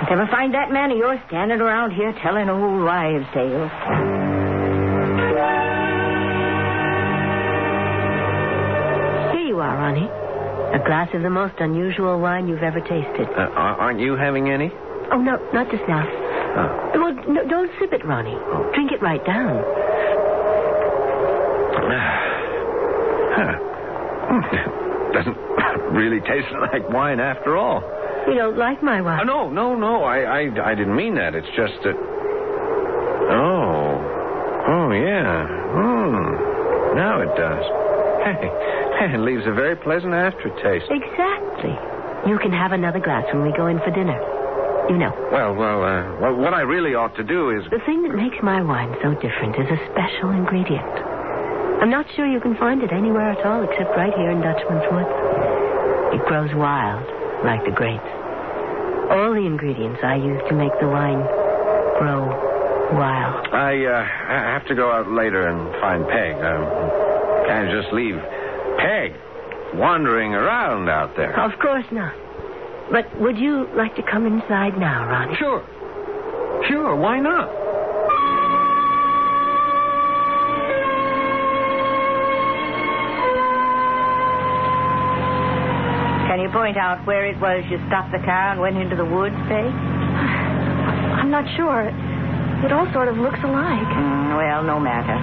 If 0.01 0.09
ever 0.11 0.25
find 0.27 0.53
that 0.55 0.71
man 0.71 0.91
of 0.91 0.97
yours 0.97 1.19
standing 1.27 1.59
around 1.61 1.91
here 1.91 2.13
telling 2.23 2.49
old 2.49 2.83
wives' 2.83 3.25
tales. 3.33 3.71
Here 9.33 9.47
you 9.47 9.59
are, 9.59 9.75
Ronnie. 9.77 10.09
A 10.75 10.79
glass 10.85 11.09
of 11.13 11.21
the 11.21 11.29
most 11.29 11.55
unusual 11.59 12.19
wine 12.19 12.47
you've 12.47 12.63
ever 12.63 12.79
tasted. 12.79 13.27
Uh, 13.29 13.49
aren't 13.55 13.99
you 13.99 14.15
having 14.15 14.49
any? 14.49 14.71
Oh, 15.11 15.17
no, 15.21 15.37
not 15.53 15.69
just 15.71 15.83
now. 15.87 16.05
Oh. 16.05 16.99
Well, 16.99 17.13
no, 17.33 17.47
don't 17.47 17.71
sip 17.79 17.93
it, 17.93 18.05
Ronnie. 18.05 18.35
Drink 18.73 18.91
it 18.91 19.01
right 19.01 19.23
down. 19.25 19.57
Huh. 23.37 23.53
Doesn't 25.13 25.37
really 25.93 26.19
taste 26.21 26.47
like 26.73 26.89
wine 26.89 27.19
after 27.19 27.55
all. 27.55 27.81
You 28.27 28.33
don't 28.35 28.57
like 28.57 28.81
my 28.83 28.99
Oh, 28.99 29.03
wine? 29.03 29.25
no, 29.27 29.49
no, 29.49 29.75
no. 29.75 30.03
I, 30.03 30.19
I, 30.43 30.71
I 30.71 30.75
didn't 30.75 30.95
mean 30.95 31.15
that. 31.15 31.33
It's 31.35 31.47
just 31.55 31.73
that. 31.83 31.95
Oh. 33.31 34.03
Oh, 34.67 34.91
yeah. 34.91 35.47
Hmm. 35.47 36.95
Now 36.97 37.21
it 37.21 37.31
does. 37.37 37.63
Hey, 38.27 39.13
it 39.13 39.19
leaves 39.19 39.43
a 39.47 39.53
very 39.53 39.75
pleasant 39.77 40.13
aftertaste. 40.13 40.89
Exactly. 40.91 41.71
You 42.29 42.37
can 42.39 42.51
have 42.51 42.71
another 42.73 42.99
glass 42.99 43.23
when 43.33 43.43
we 43.43 43.51
go 43.55 43.67
in 43.67 43.79
for 43.79 43.91
dinner. 43.91 44.19
You 44.89 44.97
know, 44.97 45.11
Well, 45.31 45.53
well, 45.53 45.83
uh, 45.83 46.15
well, 46.21 46.35
what 46.35 46.53
I 46.53 46.61
really 46.61 46.95
ought 46.95 47.13
to 47.17 47.23
do 47.23 47.51
is. 47.51 47.63
the 47.69 47.83
thing 47.85 48.03
that 48.07 48.15
makes 48.15 48.37
my 48.41 48.61
wine 48.61 48.95
so 49.03 49.13
different 49.19 49.59
is 49.59 49.67
a 49.67 49.79
special 49.91 50.31
ingredient. 50.31 50.87
I'm 51.83 51.89
not 51.91 52.05
sure 52.15 52.25
you 52.25 52.39
can 52.39 52.55
find 52.55 52.81
it 52.81 52.91
anywhere 52.93 53.29
at 53.31 53.45
all 53.45 53.63
except 53.67 53.91
right 53.99 54.13
here 54.15 54.31
in 54.31 54.39
Dutchman's 54.39 54.87
Woods. 54.89 55.11
It 56.15 56.23
grows 56.25 56.55
wild, 56.55 57.03
like 57.43 57.65
the 57.65 57.71
grapes. 57.75 58.07
All 59.11 59.35
the 59.35 59.43
ingredients 59.43 59.99
I 60.03 60.15
use 60.15 60.41
to 60.47 60.55
make 60.55 60.71
the 60.79 60.87
wine 60.87 61.19
grow 61.99 62.31
wild. 62.95 63.47
I, 63.51 63.83
uh, 63.83 63.91
I 63.99 64.55
have 64.55 64.65
to 64.67 64.75
go 64.75 64.89
out 64.89 65.11
later 65.11 65.47
and 65.47 65.59
find 65.83 66.07
Peg. 66.07 66.35
Um, 66.39 66.63
can't 67.45 67.69
just 67.75 67.91
leave 67.93 68.15
Peg 68.79 69.11
wandering 69.75 70.33
around 70.33 70.87
out 70.87 71.15
there. 71.17 71.35
Of 71.37 71.59
course 71.59 71.85
not. 71.91 72.15
But 72.91 73.05
would 73.19 73.37
you 73.37 73.67
like 73.75 73.95
to 73.95 74.03
come 74.03 74.25
inside 74.25 74.77
now, 74.77 75.07
Ronnie? 75.07 75.35
Sure. 75.37 75.63
Sure, 76.67 76.95
why 76.95 77.19
not? 77.19 77.49
Can 86.27 86.41
you 86.41 86.49
point 86.49 86.77
out 86.77 87.05
where 87.07 87.25
it 87.25 87.39
was 87.39 87.63
you 87.71 87.79
stopped 87.87 88.11
the 88.11 88.19
car 88.23 88.51
and 88.51 88.59
went 88.59 88.77
into 88.77 88.95
the 88.95 89.05
woods, 89.05 89.35
Peg? 89.47 89.67
I'm 91.19 91.31
not 91.31 91.47
sure. 91.55 91.87
It 92.63 92.71
all 92.71 92.87
sort 92.91 93.07
of 93.07 93.17
looks 93.17 93.39
alike. 93.43 93.91
Mm, 93.95 94.35
well, 94.35 94.63
no 94.63 94.79
matter. 94.79 95.15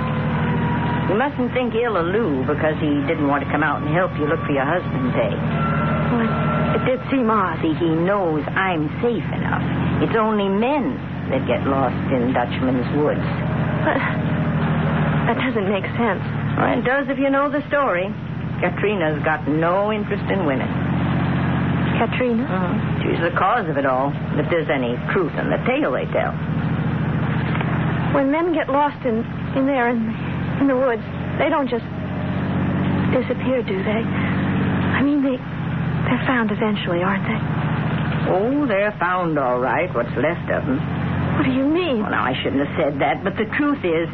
You 1.12 1.18
mustn't 1.20 1.53
think 1.53 1.74
ill 1.77 1.96
of 1.96 2.07
Lou 2.09 2.44
because 2.48 2.77
he 2.81 3.05
didn't 3.05 3.29
want 3.29 3.44
to 3.44 3.50
come 3.50 3.62
out 3.62 3.83
and 3.85 3.92
help 3.92 4.12
you 4.16 4.24
look 4.27 4.40
for 4.48 4.53
your 4.53 4.64
husband, 4.64 5.12
Peg. 5.12 5.37
Well, 5.37 6.33
it, 6.75 6.85
did 6.85 7.01
seem 7.11 7.31
odd. 7.31 7.63
See, 7.63 7.75
he 7.75 7.91
knows 7.91 8.43
I'm 8.55 8.89
safe 9.01 9.25
enough. 9.33 9.63
It's 10.03 10.17
only 10.17 10.49
men 10.49 10.99
that 11.31 11.47
get 11.47 11.67
lost 11.67 11.97
in 12.13 12.33
Dutchman's 12.35 12.87
woods. 12.99 13.25
But 13.85 13.97
that 15.31 15.39
doesn't 15.41 15.69
make 15.71 15.87
sense. 15.97 16.23
Well, 16.59 16.79
it 16.79 16.85
does 16.85 17.09
if 17.09 17.19
you 17.19 17.31
know 17.31 17.51
the 17.51 17.67
story. 17.69 18.13
Katrina's 18.61 19.23
got 19.25 19.49
no 19.49 19.93
interest 19.93 20.25
in 20.31 20.47
women. 20.47 20.69
Katrina? 21.99 22.45
Uh-huh. 22.45 23.03
She's 23.03 23.21
the 23.21 23.31
cause 23.39 23.69
of 23.69 23.77
it 23.77 23.87
all, 23.87 24.13
if 24.39 24.49
there's 24.51 24.69
any 24.69 24.97
truth 25.13 25.33
in 25.39 25.51
the 25.51 25.59
tale 25.67 25.93
they 25.93 26.07
tell. 26.11 26.33
When 28.15 28.31
men 28.31 28.55
get 28.55 28.69
lost 28.69 29.05
in, 29.07 29.23
in 29.59 29.67
there 29.67 29.91
in, 29.91 30.11
in 30.61 30.67
the 30.67 30.77
woods, 30.77 31.03
they 31.39 31.51
don't 31.51 31.69
just 31.69 31.87
disappear, 33.15 33.63
do 33.63 33.83
they? 33.83 34.03
I 34.03 35.03
mean, 35.03 35.23
they, 35.23 35.39
they're 36.14 36.27
found 36.27 36.50
eventually, 36.53 37.03
aren't 37.03 37.27
they? 37.27 37.40
Oh, 38.31 38.66
they're 38.70 38.94
found 39.00 39.37
all 39.37 39.59
right, 39.59 39.92
what's 39.94 40.14
left 40.14 40.46
of 40.46 40.62
them. 40.62 40.79
What 40.79 41.42
do 41.42 41.50
you 41.50 41.66
mean? 41.66 42.07
Well, 42.07 42.14
now, 42.14 42.22
I 42.22 42.38
shouldn't 42.38 42.62
have 42.62 42.74
said 42.79 43.03
that, 43.03 43.24
but 43.27 43.35
the 43.35 43.50
truth 43.59 43.83
is, 43.83 44.07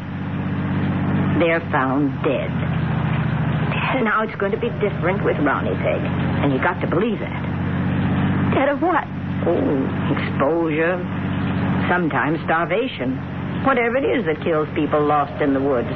they're 1.37 1.61
found 1.69 2.09
dead. 2.25 2.49
Now, 4.01 4.23
it's 4.25 4.33
going 4.41 4.51
to 4.51 4.57
be 4.57 4.73
different 4.81 5.23
with 5.23 5.37
Ronnie 5.45 5.77
Peg, 5.77 6.01
and 6.41 6.51
you've 6.51 6.65
got 6.65 6.81
to 6.81 6.87
believe 6.89 7.19
that. 7.21 7.41
Dead 8.57 8.69
of 8.69 8.81
what? 8.81 9.05
Oh, 9.45 9.77
exposure, 10.17 10.97
sometimes 11.85 12.41
starvation. 12.49 13.13
Whatever 13.61 14.01
it 14.01 14.09
is 14.09 14.25
that 14.25 14.41
kills 14.41 14.67
people 14.73 15.05
lost 15.05 15.37
in 15.37 15.53
the 15.53 15.61
woods. 15.61 15.91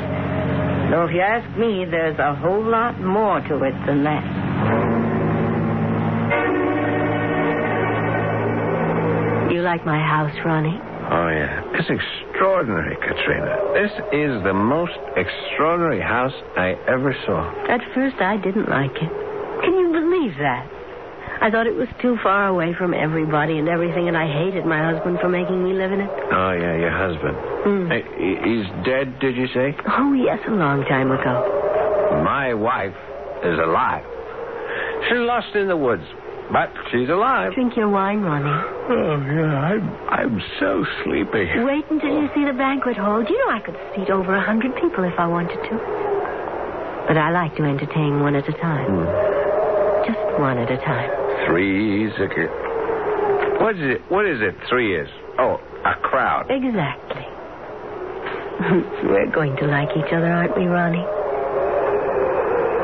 Though 0.93 1.09
if 1.09 1.15
you 1.17 1.21
ask 1.21 1.49
me, 1.57 1.85
there's 1.89 2.19
a 2.19 2.35
whole 2.35 2.61
lot 2.61 3.01
more 3.01 3.41
to 3.41 3.63
it 3.65 3.73
than 3.89 4.03
that. 4.03 4.94
Like 9.65 9.86
my 9.86 9.97
house, 9.99 10.32
Ronnie? 10.45 10.78
Oh, 10.78 11.30
yeah. 11.30 11.62
It's 11.73 11.89
extraordinary, 11.89 12.95
Katrina. 13.01 13.58
This 13.73 13.91
is 14.13 14.43
the 14.45 14.54
most 14.54 14.95
extraordinary 15.17 16.01
house 16.01 16.34
I 16.56 16.78
ever 16.88 17.15
saw. 17.25 17.49
At 17.67 17.82
first, 17.93 18.15
I 18.21 18.38
didn't 18.38 18.69
like 18.69 18.93
it. 18.95 19.12
Can 19.65 19.73
you 19.73 19.89
believe 19.91 20.38
that? 20.39 20.69
I 21.41 21.51
thought 21.51 21.67
it 21.67 21.75
was 21.75 21.89
too 22.01 22.17
far 22.23 22.47
away 22.47 22.73
from 22.73 22.93
everybody 22.93 23.58
and 23.60 23.67
everything, 23.67 24.08
and 24.08 24.15
I 24.15 24.25
hated 24.25 24.65
my 24.65 24.80
husband 24.80 25.19
for 25.19 25.28
making 25.28 25.63
me 25.63 25.73
live 25.73 25.91
in 25.91 25.99
it. 25.99 26.10
Oh, 26.10 26.51
yeah, 26.54 26.78
your 26.78 26.95
husband. 26.95 27.36
Hmm. 27.65 27.86
Hey, 27.91 28.04
he's 28.45 28.65
dead, 28.86 29.19
did 29.19 29.36
you 29.36 29.47
say? 29.54 29.75
Oh, 29.97 30.13
yes, 30.13 30.39
a 30.47 30.51
long 30.51 30.86
time 30.86 31.12
ago. 31.12 32.21
My 32.23 32.54
wife 32.54 32.95
is 33.43 33.60
alive. 33.60 34.06
She's 35.10 35.19
lost 35.21 35.54
in 35.56 35.67
the 35.67 35.78
woods, 35.78 36.06
but 36.51 36.71
she's 36.91 37.10
alive. 37.10 37.53
Drink 37.53 37.75
your 37.75 37.89
wine, 37.89 38.21
Ronnie. 38.21 38.49
Oh, 38.89 39.17
yeah, 39.25 39.60
I'm, 39.60 39.89
I'm 40.10 40.41
so 40.60 40.86
sleepy. 41.03 41.49
Wait 41.63 41.86
until 41.89 42.21
you 42.21 42.29
see 42.36 42.45
the 42.45 42.53
banquet 42.53 42.97
hall. 42.97 43.23
Do 43.23 43.34
you 43.34 43.39
know 43.45 43.53
I 43.53 43.62
could 43.62 43.77
seat 43.95 44.10
over 44.10 44.36
a 44.36 44.41
hundred 44.43 44.75
people 44.75 45.03
if 45.03 45.17
I 45.17 45.27
wanted 45.27 45.58
to? 45.58 45.75
But 47.08 47.17
I 47.17 47.31
like 47.31 47.55
to 47.58 47.63
entertain 47.63 48.21
one 48.21 48.36
at 48.36 48.47
a 48.47 48.53
time. 48.53 48.89
Hmm. 48.89 49.34
Just 50.05 50.39
one 50.39 50.58
at 50.58 50.71
a 50.71 50.77
time. 50.77 51.10
Three's 51.47 52.13
a... 52.19 52.27
What 53.62 53.75
is 53.75 53.81
it? 53.81 54.01
What 54.10 54.25
is 54.25 54.41
it? 54.41 54.55
Three 54.69 54.99
is? 54.99 55.10
Oh, 55.39 55.58
a 55.86 55.95
crowd. 56.01 56.49
Exactly. 56.49 57.25
We're 59.10 59.31
going 59.31 59.55
to 59.58 59.67
like 59.67 59.89
each 59.97 60.13
other, 60.13 60.31
aren't 60.31 60.58
we, 60.58 60.65
Ronnie? 60.65 61.05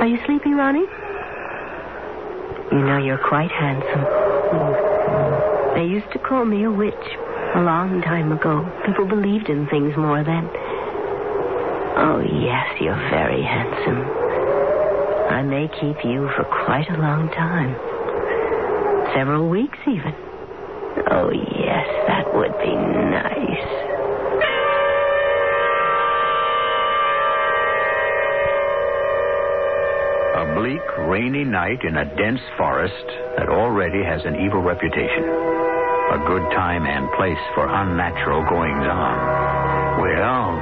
Are 0.02 0.08
you 0.08 0.17
sleepy, 0.26 0.52
Ronnie? 0.52 0.86
You 2.71 2.79
know, 2.79 2.97
you're 2.97 3.19
quite 3.27 3.51
handsome. 3.51 4.05
They 5.75 5.84
used 5.84 6.12
to 6.13 6.19
call 6.19 6.45
me 6.45 6.63
a 6.63 6.71
witch 6.71 6.93
a 7.55 7.62
long 7.62 8.01
time 8.01 8.31
ago. 8.31 8.63
People 8.86 9.05
believed 9.05 9.49
in 9.49 9.67
things 9.67 9.95
more 9.97 10.23
then. 10.23 10.47
Oh, 11.99 12.23
yes, 12.23 12.67
you're 12.79 12.95
very 13.12 13.43
handsome. 13.43 14.07
I 15.27 15.43
may 15.43 15.67
keep 15.67 16.03
you 16.05 16.29
for 16.36 16.45
quite 16.63 16.88
a 16.89 16.97
long 16.97 17.27
time. 17.36 17.75
Several 19.15 19.49
weeks, 19.49 19.77
even. 19.84 20.15
Oh, 21.12 21.29
yes, 21.31 21.88
that 22.07 22.34
would 22.34 22.55
be 22.63 22.71
nice. 22.71 23.90
A 30.41 30.56
bleak, 30.58 30.82
rainy 31.06 31.45
night 31.45 31.86
in 31.86 32.01
a 32.01 32.10
dense 32.17 32.41
forest 32.58 33.06
that 33.38 33.45
already 33.45 34.01
has 34.01 34.25
an 34.25 34.41
evil 34.41 34.65
reputation. 34.65 35.21
A 35.21 36.17
good 36.25 36.41
time 36.58 36.82
and 36.89 37.06
place 37.13 37.38
for 37.54 37.69
unnatural 37.69 38.41
goings 38.49 38.89
on. 38.89 39.17
Well, 40.01 40.58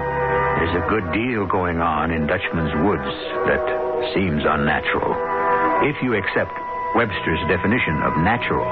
there's 0.59 0.75
a 0.83 0.89
good 0.91 1.07
deal 1.15 1.47
going 1.47 1.79
on 1.79 2.11
in 2.11 2.27
Dutchman's 2.27 2.75
Woods 2.83 3.15
that 3.47 3.63
seems 4.11 4.43
unnatural. 4.43 5.15
If 5.87 5.95
you 6.03 6.11
accept 6.11 6.51
Webster's 6.99 7.39
definition 7.47 8.03
of 8.03 8.19
natural, 8.19 8.67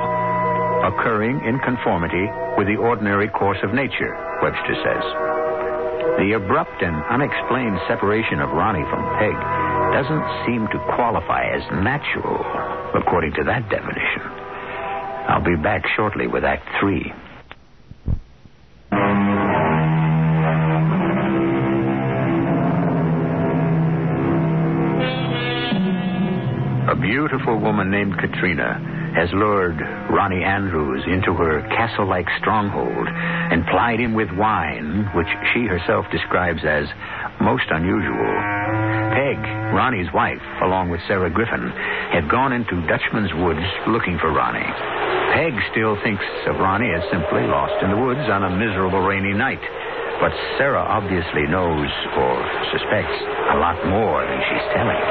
occurring 0.92 1.40
in 1.48 1.56
conformity 1.64 2.28
with 2.60 2.68
the 2.68 2.84
ordinary 2.84 3.32
course 3.32 3.64
of 3.64 3.72
nature, 3.72 4.12
Webster 4.44 4.76
says. 4.84 5.06
The 6.20 6.36
abrupt 6.36 6.84
and 6.84 7.00
unexplained 7.08 7.80
separation 7.88 8.44
of 8.44 8.52
Ronnie 8.52 8.84
from 8.92 9.08
Peg 9.24 9.57
doesn't 9.94 10.46
seem 10.46 10.68
to 10.72 10.80
qualify 10.96 11.44
as 11.54 11.64
natural, 11.84 12.40
according 12.96 13.34
to 13.34 13.44
that 13.46 13.70
definition. 13.70 14.22
I'll 15.28 15.44
be 15.44 15.56
back 15.62 15.84
shortly 15.96 16.28
with 16.28 16.44
Act 16.44 16.68
Three. 16.80 17.12
A 26.90 26.96
beautiful 26.96 27.60
woman 27.60 27.92
named 27.92 28.18
Katrina 28.18 28.80
has 29.16 29.30
lured 29.34 29.80
Ronnie 30.10 30.44
Andrews 30.44 31.04
into 31.08 31.34
her 31.34 31.62
castle 31.70 32.08
like 32.08 32.28
stronghold 32.40 33.08
and 33.08 33.66
plied 33.68 34.00
him 34.00 34.14
with 34.14 34.30
wine, 34.38 35.10
which 35.14 35.28
she 35.54 35.66
herself 35.66 36.06
describes 36.12 36.62
as 36.64 36.86
most 37.42 37.66
unusual. 37.70 38.57
Peg, 39.14 39.40
Ronnie's 39.74 40.12
wife, 40.14 40.42
along 40.64 40.90
with 40.90 41.02
Sarah 41.08 41.30
Griffin, 41.30 41.72
had 42.12 42.30
gone 42.30 42.52
into 42.52 42.82
Dutchman's 42.88 43.34
Woods 43.40 43.64
looking 43.88 44.18
for 44.20 44.32
Ronnie. 44.32 44.68
Peg 45.34 45.54
still 45.72 45.96
thinks 46.04 46.26
of 46.48 46.58
Ronnie 46.58 46.92
as 46.92 47.04
simply 47.12 47.46
lost 47.46 47.78
in 47.84 47.92
the 47.92 48.00
woods 48.00 48.26
on 48.30 48.44
a 48.44 48.52
miserable 48.52 49.02
rainy 49.02 49.34
night. 49.34 49.62
But 50.20 50.34
Sarah 50.58 50.82
obviously 50.82 51.46
knows 51.46 51.92
or 52.18 52.34
suspects 52.74 53.18
a 53.54 53.58
lot 53.62 53.78
more 53.86 54.26
than 54.26 54.40
she's 54.50 54.66
telling. 54.74 55.02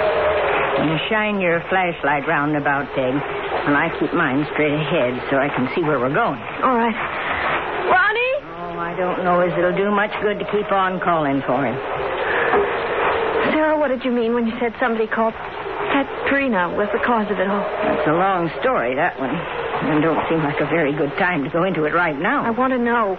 You 0.83 0.99
shine 1.09 1.41
your 1.41 1.63
flashlight 1.71 2.27
round 2.27 2.57
about, 2.57 2.91
Peg, 2.95 3.15
and 3.15 3.75
I 3.77 3.89
keep 3.99 4.13
mine 4.13 4.47
straight 4.53 4.75
ahead 4.75 5.15
so 5.31 5.39
I 5.39 5.49
can 5.49 5.71
see 5.75 5.83
where 5.83 5.99
we're 5.99 6.13
going. 6.13 6.43
All 6.61 6.75
right. 6.75 6.97
Ronnie? 7.87 8.35
Oh, 8.61 8.79
I 8.83 8.95
don't 8.99 9.25
know 9.25 9.41
as 9.41 9.57
it'll 9.57 9.77
do 9.77 9.91
much 9.91 10.13
good 10.23 10.39
to 10.39 10.47
keep 10.51 10.71
on 10.73 11.01
calling 11.01 11.41
for 11.47 11.65
him. 11.65 11.75
What 13.79 13.89
did 13.89 14.05
you 14.05 14.11
mean 14.11 14.35
when 14.35 14.47
you 14.47 14.55
said 14.59 14.75
somebody 14.81 15.07
called 15.07 15.35
Katrina 15.93 16.75
was 16.75 16.89
the 16.93 16.99
cause 17.05 17.31
of 17.31 17.39
it 17.39 17.47
all? 17.47 17.63
That's 17.85 18.09
a 18.09 18.17
long 18.17 18.51
story, 18.61 18.97
that 18.97 19.15
one. 19.21 19.31
And 19.31 20.03
don't 20.03 20.19
seem 20.29 20.43
like 20.43 20.59
a 20.59 20.67
very 20.67 20.91
good 20.93 21.13
time 21.21 21.45
to 21.45 21.51
go 21.51 21.63
into 21.63 21.85
it 21.85 21.95
right 21.95 22.17
now. 22.19 22.43
I 22.43 22.51
want 22.51 22.73
to 22.73 22.81
know. 22.81 23.15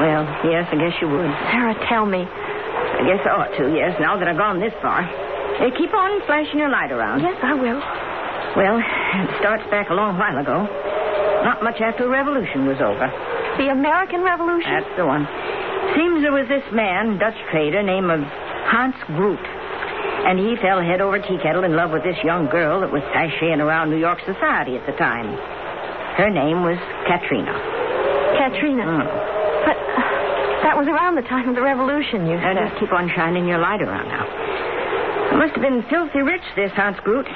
Well, 0.00 0.24
yes, 0.50 0.66
I 0.72 0.76
guess 0.76 0.94
you 1.00 1.08
would. 1.08 1.30
Sarah, 1.52 1.76
tell 1.86 2.06
me. 2.06 2.26
I 2.26 3.02
guess 3.06 3.22
I 3.22 3.30
ought 3.38 3.54
to, 3.58 3.70
yes, 3.70 3.94
now 4.00 4.18
that 4.18 4.26
I've 4.26 4.38
gone 4.38 4.58
this 4.58 4.74
far. 4.82 5.06
Uh, 5.06 5.70
keep 5.78 5.94
on 5.94 6.10
flashing 6.26 6.58
your 6.58 6.70
light 6.70 6.90
around. 6.90 7.22
Yes, 7.22 7.38
I 7.42 7.54
will. 7.54 7.78
Well, 8.58 8.78
it 8.82 9.30
starts 9.38 9.62
back 9.70 9.90
a 9.90 9.94
long 9.94 10.18
while 10.18 10.38
ago. 10.38 10.66
Not 11.44 11.62
much 11.62 11.78
after 11.80 12.04
the 12.04 12.10
revolution 12.10 12.66
was 12.66 12.82
over. 12.82 13.06
The 13.58 13.70
American 13.70 14.22
Revolution? 14.22 14.70
That's 14.70 14.96
the 14.96 15.06
one. 15.06 15.26
Seems 15.94 16.22
there 16.22 16.34
was 16.34 16.46
this 16.48 16.66
man, 16.72 17.18
Dutch 17.18 17.38
trader, 17.50 17.82
named 17.82 18.10
of 18.10 18.22
Hans 18.70 18.98
Groot. 19.14 19.42
And 20.26 20.38
he 20.38 20.56
fell 20.60 20.80
head 20.82 21.00
over 21.00 21.18
tea 21.18 21.38
kettle 21.42 21.64
in 21.64 21.76
love 21.76 21.90
with 21.90 22.02
this 22.02 22.16
young 22.24 22.46
girl 22.48 22.80
that 22.80 22.90
was 22.92 23.02
sashaying 23.14 23.60
around 23.60 23.90
New 23.90 23.98
York 24.00 24.18
society 24.26 24.76
at 24.76 24.84
the 24.86 24.92
time. 24.98 25.30
Her 26.18 26.28
name 26.28 26.62
was 26.66 26.76
Katrina. 27.06 27.54
Katrina. 28.36 28.84
Mm. 28.84 29.06
But 29.64 29.76
uh, 29.78 30.62
that 30.66 30.74
was 30.76 30.88
around 30.90 31.14
the 31.16 31.22
time 31.30 31.48
of 31.48 31.54
the 31.54 31.62
revolution, 31.62 32.26
you 32.26 32.36
Now, 32.36 32.52
said. 32.54 32.68
just 32.68 32.80
keep 32.80 32.92
on 32.92 33.08
shining 33.14 33.46
your 33.46 33.58
light 33.58 33.80
around 33.80 34.08
now. 34.10 34.26
He 35.30 35.36
must 35.36 35.54
have 35.54 35.62
been 35.62 35.84
filthy 35.88 36.20
rich, 36.20 36.44
this 36.56 36.72
Hans 36.72 36.98
Groot. 37.04 37.26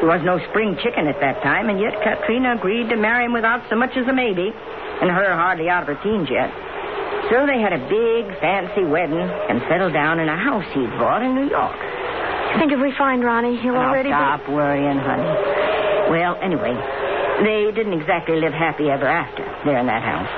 He 0.00 0.06
was 0.06 0.20
no 0.24 0.38
spring 0.50 0.76
chicken 0.82 1.06
at 1.08 1.18
that 1.20 1.42
time, 1.42 1.68
and 1.68 1.80
yet 1.80 1.94
Katrina 2.02 2.54
agreed 2.56 2.88
to 2.90 2.96
marry 2.96 3.24
him 3.26 3.32
without 3.32 3.62
so 3.68 3.76
much 3.76 3.96
as 3.96 4.06
a 4.06 4.12
maybe, 4.12 4.52
and 4.52 5.10
her 5.10 5.34
hardly 5.34 5.68
out 5.68 5.82
of 5.82 5.88
her 5.88 5.98
teens 6.02 6.28
yet. 6.30 6.50
So 7.32 7.46
they 7.48 7.58
had 7.58 7.72
a 7.72 7.80
big, 7.88 8.28
fancy 8.38 8.84
wedding 8.84 9.16
and 9.48 9.62
settled 9.68 9.94
down 9.94 10.20
in 10.20 10.28
a 10.28 10.36
house 10.36 10.66
he'd 10.74 10.90
bought 11.00 11.22
in 11.22 11.34
New 11.34 11.48
York. 11.48 11.74
You 12.54 12.60
think 12.60 12.72
if 12.72 12.80
we 12.80 12.94
find 12.96 13.24
Ronnie, 13.24 13.58
he'll 13.58 13.74
Now, 13.74 13.90
already 13.90 14.10
stop 14.14 14.46
worrying, 14.48 14.98
honey. 15.02 15.26
Well, 16.06 16.38
anyway, 16.38 16.70
they 17.42 17.74
didn't 17.74 17.98
exactly 17.98 18.38
live 18.38 18.54
happy 18.54 18.90
ever 18.94 19.10
after 19.10 19.42
there 19.66 19.78
in 19.82 19.86
that 19.90 20.06
house. 20.06 20.30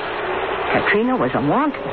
Katrina 0.72 1.12
was 1.16 1.28
a 1.36 1.44
wanton. 1.44 1.84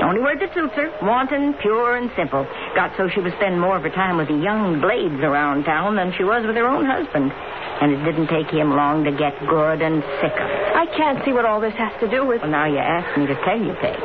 Only 0.00 0.20
word 0.24 0.40
that 0.40 0.52
suits 0.56 0.72
her. 0.80 0.88
Wanton, 1.04 1.54
pure, 1.60 1.96
and 1.96 2.08
simple. 2.16 2.48
Got 2.74 2.96
so 2.96 3.08
she 3.12 3.20
would 3.20 3.36
spend 3.36 3.60
more 3.60 3.76
of 3.76 3.82
her 3.82 3.92
time 3.92 4.16
with 4.16 4.28
the 4.28 4.40
young 4.40 4.80
blades 4.80 5.20
around 5.20 5.64
town 5.64 5.96
than 5.96 6.12
she 6.16 6.24
was 6.24 6.44
with 6.46 6.56
her 6.56 6.66
own 6.66 6.84
husband. 6.84 7.32
And 7.80 7.92
it 7.92 8.00
didn't 8.04 8.28
take 8.28 8.48
him 8.48 8.72
long 8.72 9.04
to 9.04 9.12
get 9.12 9.36
good 9.44 9.84
and 9.84 10.00
sick 10.24 10.32
of 10.32 10.48
it. 10.48 10.62
I 10.72 10.88
can't 10.96 11.20
see 11.24 11.32
what 11.36 11.44
all 11.44 11.60
this 11.60 11.76
has 11.76 11.92
to 12.00 12.08
do 12.08 12.24
with... 12.24 12.40
Well, 12.40 12.50
now 12.50 12.64
you 12.64 12.80
ask 12.80 13.12
me 13.18 13.26
to 13.26 13.36
tell 13.44 13.60
you, 13.60 13.76
Peg. 13.76 14.00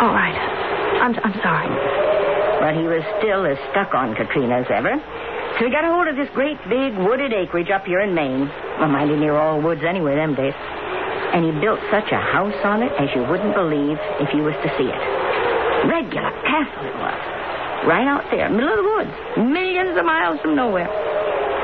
All 0.00 0.12
right. 0.12 0.36
I'm, 1.00 1.16
I'm 1.24 1.36
sorry. 1.40 2.05
But 2.60 2.74
he 2.74 2.84
was 2.88 3.04
still 3.20 3.44
as 3.44 3.58
stuck 3.70 3.94
on 3.94 4.14
Katrina 4.14 4.64
as 4.64 4.70
ever. 4.70 4.96
So 5.58 5.64
he 5.64 5.70
got 5.70 5.84
a 5.84 5.92
hold 5.92 6.08
of 6.08 6.16
this 6.16 6.28
great 6.36 6.60
big 6.68 6.92
wooded 7.00 7.32
acreage 7.32 7.70
up 7.70 7.84
here 7.84 8.00
in 8.00 8.14
Maine. 8.14 8.48
Well, 8.76 8.88
mighty 8.92 9.16
near 9.16 9.36
all 9.36 9.60
woods 9.60 9.80
anyway 9.84 10.16
them 10.16 10.34
days. 10.34 10.52
And 11.32 11.44
he 11.44 11.52
built 11.60 11.80
such 11.90 12.12
a 12.12 12.20
house 12.20 12.56
on 12.64 12.82
it 12.82 12.92
as 13.00 13.08
you 13.16 13.24
wouldn't 13.24 13.54
believe 13.54 13.96
if 14.20 14.32
you 14.32 14.44
was 14.44 14.56
to 14.60 14.68
see 14.76 14.88
it. 14.88 15.02
Regular 15.88 16.32
castle 16.44 16.84
it 16.84 16.96
was. 17.00 17.20
Right 17.88 18.04
out 18.04 18.24
there, 18.30 18.48
middle 18.50 18.68
of 18.68 18.76
the 18.76 18.88
woods. 18.88 19.14
Millions 19.48 19.96
of 19.96 20.04
miles 20.04 20.40
from 20.40 20.56
nowhere. 20.56 20.88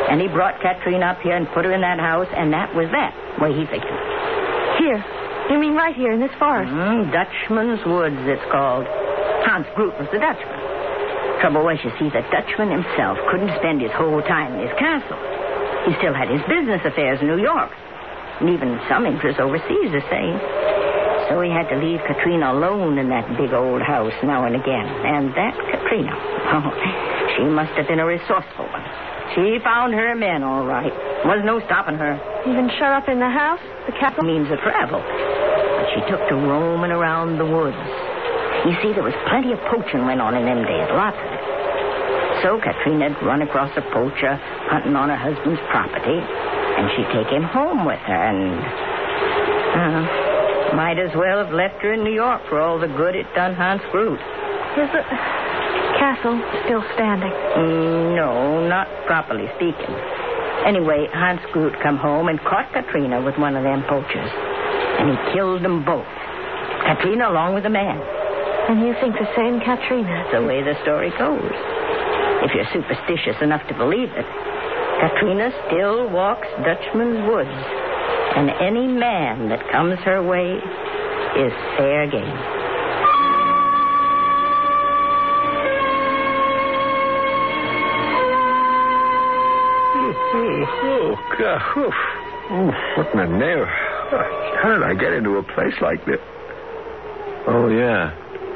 And 0.08 0.20
he 0.20 0.28
brought 0.28 0.60
Katrina 0.60 1.12
up 1.12 1.20
here 1.20 1.36
and 1.36 1.48
put 1.52 1.64
her 1.64 1.72
in 1.72 1.80
that 1.80 1.98
house, 1.98 2.28
and 2.36 2.52
that 2.52 2.74
was 2.74 2.88
that, 2.92 3.12
way 3.40 3.52
he 3.52 3.64
figured. 3.66 4.00
Here. 4.78 5.04
You 5.50 5.58
mean 5.58 5.74
right 5.74 5.94
here 5.94 6.12
in 6.12 6.20
this 6.20 6.32
forest? 6.38 6.72
Mm, 6.72 7.12
Dutchman's 7.12 7.84
Woods, 7.84 8.20
it's 8.24 8.44
called. 8.50 8.86
Hans 9.44 9.66
Groot 9.74 9.98
was 9.98 10.08
the 10.12 10.18
Dutchman. 10.18 10.71
Trouble 11.42 11.66
was, 11.66 11.74
you 11.82 11.90
see, 11.98 12.06
the 12.06 12.22
Dutchman 12.30 12.70
himself 12.70 13.18
couldn't 13.26 13.50
spend 13.58 13.82
his 13.82 13.90
whole 13.98 14.22
time 14.22 14.54
in 14.54 14.62
his 14.62 14.70
castle. 14.78 15.18
He 15.90 15.92
still 15.98 16.14
had 16.14 16.30
his 16.30 16.38
business 16.46 16.78
affairs 16.86 17.18
in 17.18 17.26
New 17.26 17.42
York, 17.42 17.74
and 18.38 18.46
even 18.46 18.78
some 18.86 19.02
interests 19.10 19.42
overseas, 19.42 19.90
the 19.90 20.06
same. 20.06 20.38
So 21.26 21.42
he 21.42 21.50
had 21.50 21.66
to 21.74 21.82
leave 21.82 21.98
Katrina 22.06 22.54
alone 22.54 22.94
in 22.94 23.10
that 23.10 23.26
big 23.34 23.50
old 23.50 23.82
house 23.82 24.14
now 24.22 24.46
and 24.46 24.54
again. 24.54 24.86
And 24.86 25.34
that 25.34 25.58
Katrina, 25.66 26.14
oh, 26.54 26.70
she 27.34 27.42
must 27.50 27.74
have 27.74 27.90
been 27.90 27.98
a 27.98 28.06
resourceful 28.06 28.70
one. 28.70 28.86
She 29.34 29.58
found 29.66 29.98
her 29.98 30.14
men 30.14 30.46
all 30.46 30.62
right. 30.62 30.94
Was 31.26 31.42
no 31.42 31.58
stopping 31.66 31.98
her. 31.98 32.22
Even 32.46 32.70
shut 32.78 32.94
up 32.94 33.10
in 33.10 33.18
the 33.18 33.30
house? 33.30 33.58
The 33.90 33.98
castle? 33.98 34.22
Means 34.22 34.46
of 34.46 34.62
travel. 34.62 35.02
But 35.02 35.90
she 35.90 36.06
took 36.06 36.22
to 36.30 36.38
roaming 36.38 36.94
around 36.94 37.38
the 37.38 37.46
woods. 37.50 38.11
You 38.62 38.74
see, 38.78 38.94
there 38.94 39.02
was 39.02 39.14
plenty 39.26 39.50
of 39.50 39.58
poaching 39.66 40.06
went 40.06 40.22
on 40.22 40.38
in 40.38 40.46
them 40.46 40.62
days, 40.62 40.86
lots 40.94 41.18
of 41.18 41.30
it. 41.34 41.42
So 42.46 42.58
Katrina'd 42.62 43.18
run 43.22 43.42
across 43.42 43.70
a 43.76 43.82
poacher 43.90 44.38
hunting 44.70 44.94
on 44.94 45.10
her 45.10 45.18
husband's 45.18 45.60
property, 45.70 46.18
and 46.18 46.86
she'd 46.94 47.10
take 47.10 47.26
him 47.26 47.42
home 47.42 47.84
with 47.84 47.98
her, 48.06 48.22
and 48.22 48.58
uh, 49.74 50.74
might 50.74 50.98
as 50.98 51.10
well 51.14 51.42
have 51.42 51.52
left 51.52 51.82
her 51.82 51.92
in 51.92 52.02
New 52.02 52.14
York 52.14 52.42
for 52.48 52.60
all 52.60 52.78
the 52.78 52.86
good 52.86 53.14
it 53.14 53.26
done 53.34 53.54
Hans 53.54 53.82
Groot. 53.90 54.18
Is 54.78 54.90
the 54.94 55.02
castle 55.98 56.38
still 56.64 56.82
standing? 56.94 57.30
Mm, 57.30 58.16
no, 58.16 58.66
not 58.66 58.86
properly 59.06 59.50
speaking. 59.58 59.94
Anyway, 60.66 61.10
Hans 61.12 61.42
Groot 61.52 61.74
come 61.82 61.98
home 61.98 62.28
and 62.28 62.38
caught 62.40 62.72
Katrina 62.72 63.22
with 63.22 63.36
one 63.38 63.56
of 63.56 63.64
them 63.64 63.82
poachers, 63.90 64.30
and 65.02 65.10
he 65.10 65.16
killed 65.34 65.62
them 65.62 65.84
both. 65.84 66.06
Katrina 66.86 67.28
along 67.28 67.54
with 67.54 67.64
the 67.64 67.70
man. 67.70 67.98
And 68.68 68.86
you 68.86 68.94
think 69.00 69.14
the 69.14 69.28
same 69.36 69.60
Katrina? 69.60 70.08
That's 70.08 70.32
the 70.32 70.46
way 70.46 70.62
the 70.62 70.74
story 70.82 71.10
goes. 71.18 71.52
If 72.42 72.54
you're 72.54 72.68
superstitious 72.72 73.36
enough 73.42 73.66
to 73.68 73.74
believe 73.74 74.08
it, 74.10 74.26
Katrina 75.02 75.50
still 75.66 76.08
walks 76.10 76.46
Dutchman's 76.64 77.26
Woods, 77.28 77.50
and 78.36 78.50
any 78.62 78.86
man 78.86 79.48
that 79.48 79.60
comes 79.70 79.98
her 80.00 80.22
way 80.22 80.56
is 80.56 81.52
fair 81.76 82.06
game. 82.10 82.38
Oh, 90.34 91.16
God. 91.38 91.60
Oof. 91.76 91.94
Oof. 92.52 92.74
What 92.96 93.12
in 93.12 93.18
the 93.18 93.38
name? 93.38 93.64
How 94.62 94.72
did 94.72 94.82
I 94.82 94.94
get 94.94 95.12
into 95.12 95.36
a 95.36 95.42
place 95.42 95.74
like 95.80 96.04
this? 96.06 96.20
Oh, 97.46 97.68
yeah. 97.68 98.12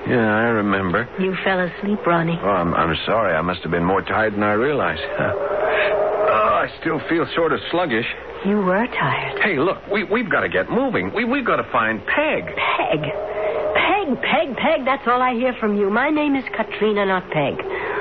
Yeah, 0.09 0.23
I 0.23 0.45
remember. 0.63 1.09
You 1.19 1.35
fell 1.45 1.61
asleep, 1.61 1.99
Ronnie. 2.07 2.39
Oh, 2.41 2.47
I'm, 2.49 2.75
I'm 2.75 2.97
sorry. 3.07 3.35
I 3.35 3.43
must 3.43 3.61
have 3.63 3.73
been 3.73 3.85
more 3.85 4.03
tired 4.03 4.35
than 4.35 4.43
I 4.43 4.53
realized. 4.53 5.03
Oh, 5.19 6.51
I 6.63 6.69
still 6.81 7.01
feel 7.09 7.27
sort 7.35 7.53
of 7.53 7.61
sluggish. 7.71 8.07
You 8.45 8.59
were 8.59 8.87
tired. 8.87 9.41
Hey, 9.43 9.59
look, 9.59 9.79
we, 9.91 10.05
we've 10.05 10.31
got 10.31 10.41
to 10.41 10.49
get 10.49 10.71
moving. 10.71 11.13
We, 11.15 11.25
we've 11.25 11.45
got 11.47 11.57
to 11.57 11.67
find 11.73 12.01
Peg. 12.07 12.45
Peg. 12.47 13.01
Peg, 13.03 14.23
Peg, 14.23 14.57
Peg. 14.57 14.85
That's 14.85 15.03
all 15.07 15.21
I 15.21 15.35
hear 15.35 15.55
from 15.59 15.77
you. 15.77 15.91
My 15.91 16.11
name 16.11 16.37
is 16.37 16.45
Katrina, 16.57 17.07
not 17.07 17.25
Peg. 17.31 17.55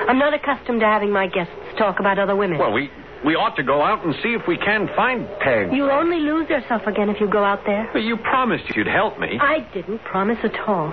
I'm 0.08 0.18
not 0.18 0.34
accustomed 0.34 0.80
to 0.80 0.86
having 0.86 1.10
my 1.12 1.26
guests 1.26 1.52
talk 1.78 1.98
about 1.98 2.18
other 2.18 2.36
women. 2.36 2.58
Well, 2.58 2.72
we, 2.72 2.88
we 3.24 3.34
ought 3.34 3.56
to 3.56 3.64
go 3.64 3.82
out 3.82 4.04
and 4.04 4.14
see 4.22 4.30
if 4.38 4.42
we 4.46 4.56
can 4.58 4.88
find 4.94 5.26
Peg. 5.40 5.72
You'll 5.72 5.90
only 5.90 6.18
lose 6.20 6.48
yourself 6.48 6.82
again 6.86 7.08
if 7.10 7.20
you 7.20 7.28
go 7.28 7.42
out 7.42 7.60
there. 7.66 7.90
Well, 7.92 8.02
you 8.02 8.16
promised 8.16 8.64
you'd 8.76 8.86
help 8.86 9.18
me. 9.18 9.38
I 9.40 9.66
didn't 9.74 9.98
promise 10.04 10.38
at 10.44 10.56
all. 10.68 10.92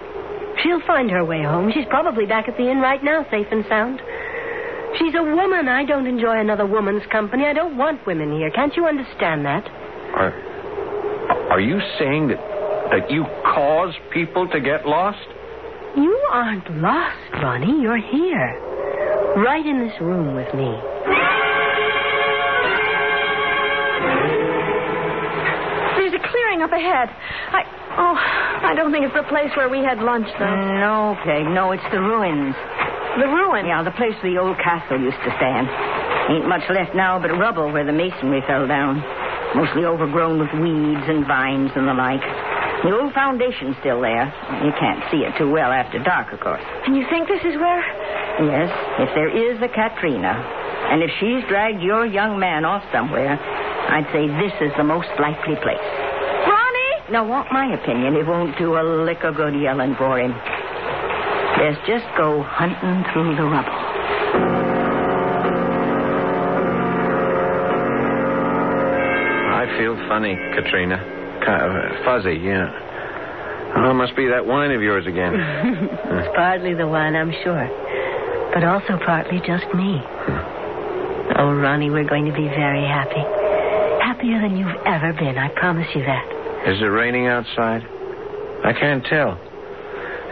She'll 0.61 0.85
find 0.85 1.09
her 1.09 1.25
way 1.25 1.41
home. 1.43 1.71
She's 1.73 1.85
probably 1.89 2.25
back 2.25 2.47
at 2.47 2.57
the 2.57 2.69
inn 2.69 2.79
right 2.79 3.03
now, 3.03 3.25
safe 3.31 3.47
and 3.51 3.65
sound. 3.67 4.01
She's 4.99 5.13
a 5.15 5.23
woman. 5.23 5.67
I 5.67 5.85
don't 5.85 6.05
enjoy 6.05 6.39
another 6.39 6.65
woman's 6.67 7.03
company. 7.11 7.45
I 7.45 7.53
don't 7.53 7.77
want 7.77 8.05
women 8.05 8.31
here. 8.31 8.51
Can't 8.51 8.75
you 8.75 8.85
understand 8.85 9.45
that? 9.45 9.65
Are, 10.13 10.31
are 11.49 11.59
you 11.59 11.79
saying 11.97 12.27
that, 12.27 12.37
that 12.91 13.09
you 13.09 13.25
cause 13.43 13.93
people 14.13 14.47
to 14.49 14.59
get 14.59 14.85
lost? 14.85 15.25
You 15.97 16.15
aren't 16.31 16.69
lost, 16.77 17.17
Ronnie. 17.33 17.81
You're 17.81 17.97
here. 17.97 18.59
Right 19.37 19.65
in 19.65 19.79
this 19.79 19.99
room 19.99 20.35
with 20.35 20.53
me. 20.53 20.69
There's 25.97 26.13
a 26.13 26.21
clearing 26.29 26.61
up 26.61 26.71
ahead. 26.71 27.09
I. 27.51 27.63
Oh, 27.95 28.17
I 28.17 28.73
don't 28.75 28.91
think 28.91 29.05
it's 29.05 29.13
the 29.13 29.27
place 29.29 29.53
where 29.55 29.69
we 29.69 29.79
had 29.85 29.99
lunch, 29.99 30.27
though. 30.39 30.49
Mm, 30.49 30.81
no, 30.81 31.15
Peg, 31.23 31.45
no, 31.45 31.71
it's 31.71 31.85
the 31.91 32.01
ruins. 32.01 32.55
The 33.21 33.29
ruins? 33.29 33.69
Yeah, 33.69 33.83
the 33.83 33.93
place 33.93 34.17
the 34.23 34.37
old 34.41 34.57
castle 34.57 34.97
used 34.97 35.21
to 35.21 35.31
stand. 35.37 35.69
Ain't 36.33 36.47
much 36.49 36.65
left 36.69 36.95
now 36.95 37.19
but 37.19 37.29
rubble 37.37 37.69
where 37.71 37.85
the 37.85 37.93
masonry 37.93 38.41
fell 38.47 38.65
down. 38.65 39.03
Mostly 39.53 39.85
overgrown 39.85 40.39
with 40.39 40.49
weeds 40.57 41.05
and 41.05 41.27
vines 41.27 41.69
and 41.75 41.85
the 41.87 41.93
like. 41.93 42.25
The 42.81 42.91
old 42.91 43.13
foundation's 43.13 43.77
still 43.79 44.01
there. 44.01 44.25
You 44.65 44.73
can't 44.79 45.03
see 45.11 45.21
it 45.23 45.37
too 45.37 45.51
well 45.51 45.71
after 45.71 46.01
dark, 46.01 46.33
of 46.33 46.39
course. 46.39 46.63
And 46.85 46.97
you 46.97 47.05
think 47.09 47.27
this 47.29 47.45
is 47.45 47.55
where? 47.61 47.83
Yes, 48.41 48.73
if 48.99 49.13
there 49.13 49.29
is 49.29 49.61
a 49.61 49.69
Katrina, 49.69 50.33
and 50.89 51.03
if 51.03 51.11
she's 51.19 51.47
dragged 51.47 51.81
your 51.81 52.05
young 52.05 52.39
man 52.39 52.65
off 52.65 52.83
somewhere, 52.91 53.37
I'd 53.37 54.09
say 54.11 54.27
this 54.27 54.53
is 54.59 54.73
the 54.75 54.83
most 54.83 55.07
likely 55.19 55.55
place. 55.61 55.87
Ronnie! 57.03 57.11
Now, 57.11 57.27
want 57.27 57.51
my 57.51 57.73
opinion, 57.73 58.15
it 58.15 58.25
won't 58.25 58.57
do 58.57 58.75
a 58.75 58.83
lick 59.03 59.23
of 59.23 59.35
good 59.35 59.53
yelling 59.59 59.95
for 59.97 60.19
him. 60.19 60.31
Let's 61.59 61.79
just 61.87 62.05
go 62.17 62.43
hunting 62.43 63.03
through 63.13 63.35
the 63.35 63.43
rubble. 63.43 63.71
I 69.53 69.77
feel 69.77 69.95
funny, 70.07 70.35
Katrina. 70.55 70.97
Kind 71.45 71.61
of 71.61 71.71
uh, 71.71 72.03
fuzzy, 72.05 72.39
yeah. 72.41 72.67
Oh, 73.75 73.91
it 73.91 73.93
must 73.95 74.15
be 74.15 74.27
that 74.27 74.45
wine 74.45 74.71
of 74.71 74.81
yours 74.81 75.07
again. 75.07 75.33
it's 75.35 76.35
partly 76.35 76.73
the 76.73 76.87
wine, 76.87 77.15
I'm 77.15 77.31
sure. 77.43 77.67
But 78.53 78.63
also 78.63 78.99
partly 79.03 79.39
just 79.39 79.65
me. 79.73 80.01
Oh, 81.37 81.55
Ronnie, 81.55 81.89
we're 81.89 82.07
going 82.07 82.25
to 82.25 82.33
be 82.33 82.47
very 82.47 82.83
happy. 82.85 83.23
Happier 84.03 84.41
than 84.41 84.57
you've 84.57 84.75
ever 84.85 85.13
been, 85.13 85.37
I 85.37 85.49
promise 85.49 85.87
you 85.95 86.03
that. 86.03 86.42
Is 86.65 86.81
it 86.81 86.85
raining 86.85 87.27
outside? 87.27 87.83
I 88.63 88.71
can't 88.71 89.03
tell. 89.05 89.37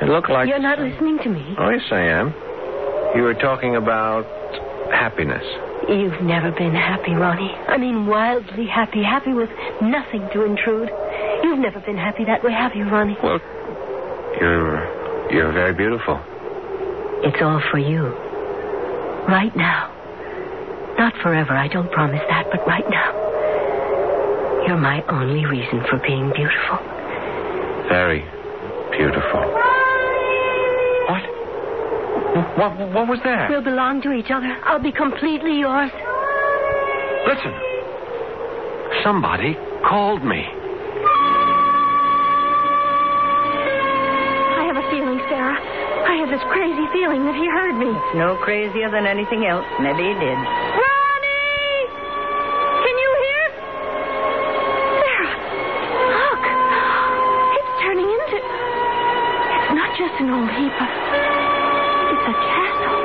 It 0.02 0.08
looked 0.08 0.30
like. 0.30 0.48
You're 0.48 0.60
not 0.60 0.80
listening 0.80 1.20
to 1.24 1.30
me. 1.30 1.56
Oh, 1.60 1.70
yes, 1.70 1.84
I 1.92 2.00
am. 2.00 2.34
You 3.16 3.24
were 3.24 3.34
talking 3.34 3.76
about 3.76 4.26
happiness. 4.92 5.44
You've 5.90 6.22
never 6.22 6.52
been 6.52 6.74
happy, 6.74 7.14
Ronnie. 7.14 7.52
I 7.68 7.78
mean, 7.78 8.08
wildly 8.08 8.66
happy, 8.66 9.04
happy 9.04 9.34
with 9.34 9.50
nothing 9.82 10.28
to 10.34 10.46
intrude. 10.46 10.90
You've 11.44 11.60
never 11.60 11.80
been 11.82 11.98
happy 11.98 12.24
that 12.26 12.44
way, 12.44 12.52
have 12.54 12.76
you, 12.76 12.86
Ronnie? 12.86 13.18
Well, 13.22 13.40
you're 14.40 15.32
you're 15.32 15.52
very 15.52 15.74
beautiful. 15.74 16.20
It's 17.24 17.42
all 17.42 17.62
for 17.72 17.78
you. 17.78 18.08
Right 19.28 19.56
now. 19.56 19.90
Not 20.98 21.14
forever, 21.22 21.54
I 21.54 21.68
don't 21.68 21.92
promise 21.92 22.22
that, 22.30 22.48
but 22.52 22.66
right 22.66 22.88
now. 22.90 23.21
You're 24.72 24.80
my 24.80 25.04
only 25.12 25.44
reason 25.46 25.84
for 25.90 26.00
being 26.00 26.32
beautiful. 26.32 26.80
Very 27.92 28.24
beautiful. 28.96 29.44
What? 31.12 31.24
What, 32.56 32.72
what 32.96 33.08
was 33.12 33.20
that? 33.26 33.50
We'll 33.50 33.68
belong 33.68 34.02
to 34.04 34.14
each 34.14 34.32
other. 34.32 34.48
I'll 34.64 34.80
be 34.80 34.94
completely 34.94 35.60
yours. 35.60 35.92
Listen. 37.28 37.52
Somebody 39.04 39.60
called 39.84 40.24
me. 40.24 40.40
I 44.56 44.72
have 44.72 44.80
a 44.80 44.88
feeling, 44.88 45.20
Sarah. 45.28 45.60
I 46.08 46.16
have 46.24 46.32
this 46.32 46.48
crazy 46.48 46.88
feeling 46.96 47.28
that 47.28 47.36
he 47.36 47.44
heard 47.44 47.76
me. 47.76 47.92
No 48.16 48.40
crazier 48.40 48.88
than 48.90 49.04
anything 49.04 49.44
else. 49.44 49.68
Maybe 49.84 50.08
he 50.08 50.16
did. 50.16 50.40
It's 60.64 62.28
a 62.28 62.34
castle. 62.38 63.02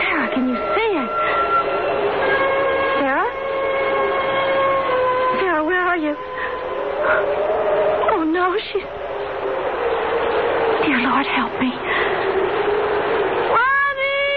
Sarah, 0.00 0.30
can 0.32 0.48
you 0.48 0.56
see 0.56 0.90
it? 0.96 1.10
Sarah? 2.96 3.28
Sarah, 5.40 5.64
where 5.64 5.84
are 5.84 5.98
you? 5.98 6.16
Oh, 8.08 8.24
no, 8.24 8.56
she's... 8.72 8.88
Dear 10.86 11.00
Lord, 11.04 11.26
help 11.26 11.52
me. 11.60 11.68
Ronnie! 13.52 14.32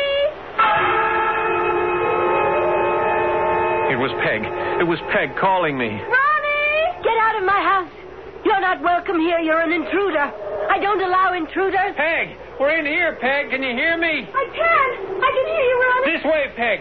It 3.93 3.97
was 3.97 4.11
Peg. 4.23 4.43
It 4.81 4.87
was 4.87 4.99
Peg 5.13 5.37
calling 5.39 5.77
me. 5.77 5.87
Ronnie! 5.87 6.99
Get 7.01 7.17
out 7.17 7.37
of 7.39 7.45
my 7.45 7.61
house. 7.63 7.91
You're 8.43 8.59
not 8.59 8.81
welcome 8.81 9.21
here. 9.21 9.39
You're 9.39 9.61
an 9.61 9.71
intruder. 9.71 10.33
I 10.75 10.79
don't 10.83 10.99
allow 10.99 11.31
intruders. 11.31 11.95
Peg, 11.95 12.35
we're 12.59 12.75
in 12.75 12.83
here, 12.83 13.15
Peg. 13.15 13.47
Can 13.47 13.63
you 13.63 13.71
hear 13.71 13.95
me? 13.95 14.27
I 14.27 14.45
can. 14.51 14.89
I 15.23 15.29
can 15.31 15.45
hear 15.47 15.63
you, 15.71 15.75
Ronnie. 15.79 16.11
This 16.11 16.23
way, 16.27 16.43
Peg. 16.51 16.77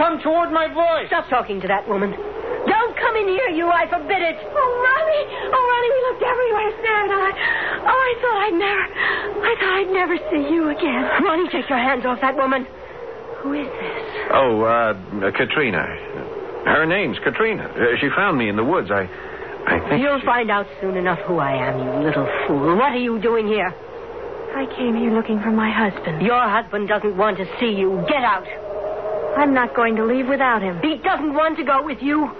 Come 0.00 0.24
toward 0.24 0.56
my 0.56 0.72
voice. 0.72 1.12
Stop 1.12 1.28
talking 1.28 1.60
to 1.60 1.68
that 1.68 1.84
woman. 1.84 2.16
Don't 2.16 2.96
come 2.96 3.14
in 3.20 3.28
here, 3.28 3.52
you. 3.52 3.68
I 3.68 3.84
forbid 3.92 4.24
it. 4.24 4.40
Oh, 4.40 4.72
Ronnie. 4.80 5.24
Oh, 5.52 5.62
Ronnie, 5.68 5.92
we 5.92 6.00
looked 6.08 6.24
everywhere, 6.24 6.68
Sarah 6.80 7.04
and 7.04 7.12
I. 7.12 7.28
Oh, 7.84 8.00
I 8.08 8.12
thought 8.24 8.38
I'd 8.40 8.56
never. 8.56 8.84
I 9.44 9.52
thought 9.60 9.74
I'd 9.84 9.92
never 9.92 10.16
see 10.32 10.42
you 10.48 10.72
again. 10.72 11.04
Ronnie, 11.20 11.52
take 11.52 11.68
your 11.68 11.78
hands 11.78 12.08
off 12.08 12.24
that 12.24 12.36
woman. 12.40 12.64
Who 13.44 13.52
is 13.52 13.68
this? 13.68 14.04
Oh, 14.32 14.64
uh, 14.64 14.96
Katrina. 15.36 15.84
Her 16.72 16.86
name's 16.88 17.18
Katrina. 17.20 17.68
Uh, 17.68 18.00
she 18.00 18.08
found 18.16 18.38
me 18.38 18.48
in 18.48 18.56
the 18.56 18.64
woods. 18.64 18.88
I, 18.90 19.04
I 19.66 19.78
think. 19.88 20.02
You'll 20.02 20.20
she- 20.20 20.26
find 20.26 20.50
out 20.50 20.66
soon 20.80 20.96
enough 20.96 21.18
who 21.20 21.38
I 21.38 21.52
am, 21.52 21.78
you 21.78 22.06
little 22.06 22.26
fool. 22.46 22.76
What 22.76 22.92
are 22.92 22.96
you 22.98 23.18
doing 23.20 23.46
here? 23.46 23.74
I 24.54 24.64
came 24.76 24.96
here 24.96 25.10
looking 25.12 25.40
for 25.42 25.50
my 25.50 25.70
husband. 25.70 26.22
Your 26.22 26.40
husband 26.40 26.88
doesn't 26.88 27.16
want 27.16 27.36
to 27.38 27.46
see 27.60 27.72
you. 27.72 28.02
Get 28.08 28.22
out. 28.24 28.46
I'm 29.36 29.52
not 29.52 29.74
going 29.76 29.96
to 29.96 30.04
leave 30.04 30.28
without 30.28 30.62
him. 30.62 30.80
He 30.80 30.96
doesn't 30.96 31.34
want 31.34 31.58
to 31.58 31.64
go 31.64 31.82
with 31.84 31.98
you. 32.00 32.30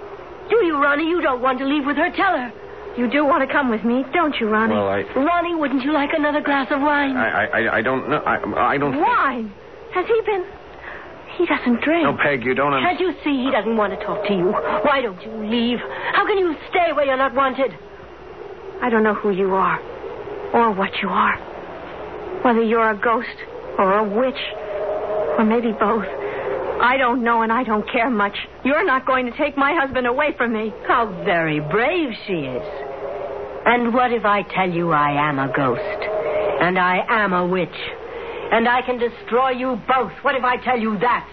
Do 0.49 0.55
you, 0.65 0.81
Ronnie? 0.81 1.07
You 1.07 1.21
don't 1.21 1.41
want 1.41 1.59
to 1.59 1.65
leave 1.65 1.85
with 1.85 1.97
her. 1.97 2.09
Tell 2.15 2.35
her. 2.35 2.51
You 2.97 3.07
do 3.07 3.23
want 3.25 3.47
to 3.47 3.53
come 3.53 3.69
with 3.69 3.83
me, 3.83 4.03
don't 4.13 4.33
you, 4.39 4.47
Ronnie? 4.49 4.73
Well, 4.73 4.87
I, 4.87 5.03
Ronnie, 5.13 5.53
wouldn't 5.53 5.83
you 5.83 5.91
like 5.93 6.09
another 6.13 6.41
glass 6.41 6.71
of 6.71 6.81
wine? 6.81 7.15
I, 7.15 7.45
I, 7.45 7.77
I 7.77 7.81
don't 7.83 8.09
know. 8.09 8.17
I, 8.25 8.73
I 8.73 8.77
don't. 8.79 8.93
think- 8.93 9.05
Wine? 9.05 9.53
Has 9.93 10.07
he 10.07 10.21
been? 10.25 10.45
He 11.37 11.45
doesn't 11.45 11.81
drink. 11.81 12.03
No, 12.03 12.17
Peg, 12.17 12.43
you 12.43 12.53
don't 12.55 12.71
Can't 12.71 12.85
understand. 12.85 12.99
you 12.99 13.23
see 13.23 13.43
he 13.45 13.51
doesn't 13.51 13.77
want 13.77 13.97
to 13.97 14.05
talk 14.05 14.25
to 14.27 14.33
you? 14.33 14.51
Why 14.83 15.01
don't 15.01 15.21
you 15.21 15.31
leave? 15.45 15.79
How 16.13 16.25
can 16.25 16.37
you 16.37 16.55
stay 16.69 16.93
where 16.93 17.05
you're 17.05 17.17
not 17.17 17.33
wanted? 17.35 17.71
I 18.81 18.89
don't 18.89 19.03
know 19.03 19.13
who 19.13 19.31
you 19.31 19.53
are, 19.53 19.79
or 20.53 20.71
what 20.71 20.91
you 21.01 21.09
are. 21.09 21.37
Whether 22.43 22.63
you're 22.63 22.89
a 22.89 22.97
ghost, 22.97 23.37
or 23.77 23.99
a 23.99 24.03
witch, 24.03 24.41
or 25.37 25.45
maybe 25.45 25.71
both. 25.73 26.05
I 26.81 26.95
don't 26.97 27.23
know, 27.23 27.41
and 27.41 27.51
I 27.51 27.63
don't 27.63 27.87
care 27.91 28.09
much. 28.09 28.37
You're 28.63 28.85
not 28.85 29.05
going 29.05 29.25
to 29.25 29.35
take 29.37 29.57
my 29.57 29.73
husband 29.73 30.05
away 30.07 30.33
from 30.37 30.53
me. 30.53 30.71
How 30.87 31.05
very 31.25 31.59
brave 31.59 32.13
she 32.27 32.33
is. 32.33 32.63
And 33.65 33.93
what 33.93 34.11
if 34.13 34.25
I 34.25 34.43
tell 34.43 34.69
you 34.69 34.91
I 34.91 35.11
am 35.29 35.39
a 35.39 35.51
ghost? 35.53 35.81
And 36.61 36.77
I 36.79 37.03
am 37.09 37.33
a 37.33 37.45
witch? 37.45 37.69
And 38.51 38.67
I 38.67 38.81
can 38.81 38.97
destroy 38.97 39.51
you 39.51 39.81
both? 39.87 40.11
What 40.21 40.35
if 40.35 40.43
I 40.43 40.57
tell 40.57 40.79
you 40.79 40.97
that? 40.99 41.27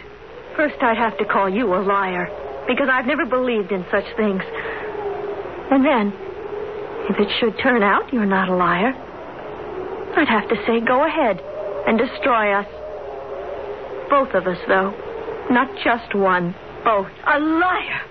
First, 0.56 0.76
I'd 0.80 0.96
have 0.96 1.16
to 1.18 1.24
call 1.24 1.48
you 1.48 1.74
a 1.74 1.80
liar, 1.82 2.28
because 2.66 2.88
I've 2.90 3.06
never 3.06 3.26
believed 3.26 3.72
in 3.72 3.84
such 3.90 4.04
things. 4.16 4.42
And 5.70 5.84
then, 5.84 6.12
if 7.10 7.18
it 7.18 7.28
should 7.38 7.58
turn 7.58 7.82
out 7.82 8.12
you're 8.12 8.26
not 8.26 8.48
a 8.48 8.54
liar, 8.54 8.92
I'd 10.16 10.28
have 10.28 10.48
to 10.48 10.56
say 10.66 10.80
go 10.80 11.04
ahead 11.04 11.40
and 11.86 11.98
destroy 11.98 12.52
us. 12.52 12.66
Both 14.10 14.34
of 14.34 14.46
us, 14.46 14.58
though. 14.68 14.92
Not 15.50 15.68
just 15.82 16.14
one. 16.14 16.54
Both. 16.84 17.10
A 17.26 17.38
liar! 17.38 18.02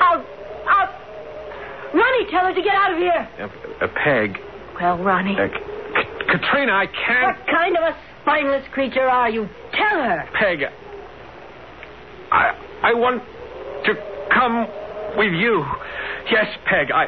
I'll. 0.00 0.24
I'll. 0.66 0.88
Ronnie, 1.94 2.30
tell 2.30 2.46
her 2.46 2.54
to 2.54 2.62
get 2.62 2.74
out 2.74 2.92
of 2.92 2.98
here! 2.98 3.28
A, 3.38 3.84
uh, 3.84 3.88
Peg. 3.96 4.38
Well, 4.80 4.98
Ronnie. 4.98 5.36
Uh, 5.38 5.48
K- 5.48 6.24
Katrina, 6.28 6.72
I 6.72 6.86
can't. 6.86 7.36
What 7.36 7.46
kind 7.46 7.76
of 7.76 7.82
a 7.82 7.96
spineless 8.22 8.64
creature 8.72 9.08
are 9.08 9.30
you? 9.30 9.48
Tell 9.72 10.02
her! 10.02 10.28
Peg. 10.38 10.64
I 12.32 12.54
I 12.82 12.94
want 12.94 13.22
to 13.84 13.94
come 14.32 14.66
with 15.16 15.32
you. 15.32 15.64
Yes, 16.30 16.46
Peg. 16.66 16.90
I 16.92 17.06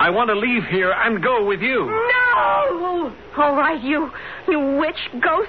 I 0.00 0.10
want 0.10 0.30
to 0.30 0.34
leave 0.34 0.64
here 0.64 0.92
and 0.92 1.22
go 1.22 1.44
with 1.46 1.60
you. 1.60 1.86
No! 1.86 3.12
All 3.36 3.54
right, 3.56 3.80
you, 3.82 4.10
you 4.48 4.76
witch, 4.78 4.98
ghost, 5.22 5.48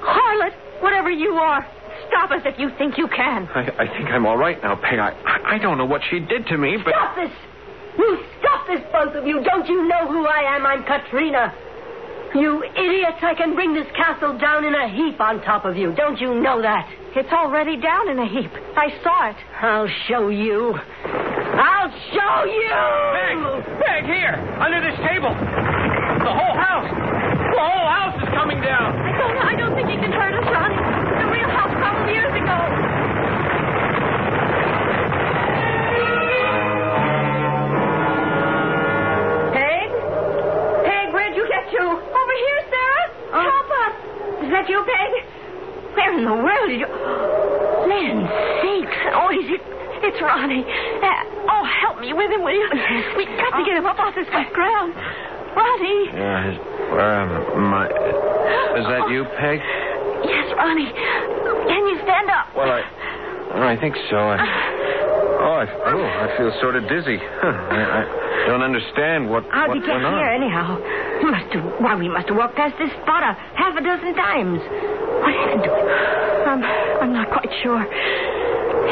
harlot, 0.00 0.54
whatever 0.80 1.10
you 1.10 1.32
are. 1.32 1.66
Stop 2.08 2.30
us 2.30 2.42
if 2.44 2.58
you 2.58 2.70
think 2.78 2.96
you 2.96 3.08
can. 3.08 3.46
I, 3.54 3.68
I 3.78 3.86
think 3.86 4.08
I'm 4.08 4.26
all 4.26 4.36
right 4.36 4.60
now, 4.62 4.76
Peg. 4.76 4.98
I 4.98 5.12
I 5.44 5.58
don't 5.58 5.78
know 5.78 5.86
what 5.86 6.02
she 6.10 6.20
did 6.20 6.46
to 6.46 6.56
me, 6.58 6.76
but 6.82 6.92
Stop 6.94 7.16
this! 7.16 7.30
You 7.98 8.18
stop 8.40 8.66
this, 8.66 8.80
both 8.92 9.14
of 9.14 9.26
you! 9.26 9.42
Don't 9.44 9.68
you 9.68 9.86
know 9.86 10.08
who 10.08 10.26
I 10.26 10.56
am? 10.56 10.66
I'm 10.66 10.82
Katrina. 10.84 11.54
You 12.34 12.64
idiots, 12.66 13.22
I 13.22 13.34
can 13.38 13.54
bring 13.54 13.74
this 13.74 13.86
castle 13.94 14.36
down 14.36 14.64
in 14.64 14.74
a 14.74 14.90
heap 14.90 15.20
on 15.20 15.40
top 15.42 15.64
of 15.64 15.76
you. 15.76 15.94
Don't 15.94 16.18
you 16.18 16.34
know 16.34 16.60
that? 16.60 16.90
It's 17.14 17.30
already 17.30 17.78
down 17.78 18.10
in 18.10 18.18
a 18.18 18.26
heap. 18.26 18.50
I 18.74 18.90
saw 19.06 19.30
it. 19.30 19.38
I'll 19.62 19.86
show 20.10 20.34
you. 20.34 20.74
I'll 20.74 21.94
show 22.10 22.36
you! 22.50 22.74
Peg! 23.14 23.38
Peg, 23.86 24.02
here! 24.10 24.34
Under 24.58 24.82
this 24.82 24.98
table! 25.06 25.30
The 25.30 26.34
whole 26.34 26.56
house! 26.58 26.90
The 26.90 27.62
whole 27.62 27.86
house 27.86 28.18
is 28.18 28.28
coming 28.34 28.58
down! 28.58 28.98
I 28.98 29.14
don't, 29.14 29.38
I 29.38 29.54
don't 29.54 29.74
think 29.78 29.86
he 29.94 29.96
can 30.02 30.10
hurt 30.10 30.34
us, 30.34 30.46
Ronnie. 30.50 30.74
The 30.74 31.30
real 31.30 31.50
house 31.54 31.70
problem 31.78 32.10
years 32.10 32.34
ago. 32.34 32.58
Is 44.44 44.50
that 44.52 44.68
you, 44.68 44.84
Peg? 44.84 45.12
Where 45.96 46.12
in 46.12 46.24
the 46.28 46.36
world 46.36 46.68
did 46.68 46.80
you... 46.84 46.88
Land 47.88 48.28
sakes! 48.60 49.00
Oh, 49.16 49.32
is 49.32 49.48
it? 49.48 49.62
It's 50.04 50.20
Ronnie. 50.20 50.60
Uh, 50.60 51.48
oh, 51.48 51.64
help 51.64 51.96
me 52.00 52.12
with 52.12 52.28
him, 52.28 52.44
will 52.44 52.52
you? 52.52 52.68
We've 53.16 53.32
got 53.40 53.56
to 53.56 53.64
get 53.64 53.72
him 53.80 53.86
up 53.88 53.96
off 53.96 54.12
this 54.14 54.28
wet 54.28 54.52
ground. 54.52 54.92
Ronnie. 55.56 56.12
yeah, 56.12 56.50
his- 56.52 56.60
where 56.92 57.24
am 57.24 57.72
I? 57.72 57.88
Is 58.76 58.84
that 58.84 59.08
you, 59.08 59.24
Peg? 59.40 59.64
Yes, 60.28 60.52
Ronnie. 60.60 60.92
Can 60.92 61.82
you 61.88 61.96
stand 62.04 62.28
up? 62.28 62.52
Well, 62.54 62.68
I 62.68 62.84
well, 63.48 63.62
I 63.64 63.80
think 63.80 63.96
so. 64.10 64.18
I, 64.18 64.36
oh, 65.44 65.54
I, 65.60 65.64
oh, 65.68 66.04
I 66.04 66.26
feel 66.36 66.50
sort 66.60 66.76
of 66.76 66.88
dizzy. 66.88 67.18
Huh. 67.20 67.48
I, 67.52 68.02
I 68.44 68.46
don't 68.48 68.62
understand 68.64 69.28
what 69.30 69.44
How'd 69.52 69.68
what 69.68 69.76
you 69.78 69.84
get 69.86 69.94
went 70.00 70.04
on. 70.08 70.18
here, 70.18 70.32
anyhow? 70.32 70.76
We 71.22 71.30
must 71.30 71.48
have... 71.54 71.64
Why, 71.80 71.94
we 71.96 72.08
must 72.08 72.28
have 72.28 72.36
walked 72.36 72.56
past 72.56 72.74
this 72.78 72.90
spot 73.04 73.22
a 73.22 73.32
half 73.56 73.76
a 73.76 73.82
dozen 73.84 74.12
times. 74.16 74.60
What 74.60 75.32
happened 75.32 75.62
to 75.64 75.70
him? 75.72 75.86
I'm, 76.48 76.60
I'm 77.04 77.12
not 77.12 77.28
quite 77.32 77.48
sure. 77.62 77.80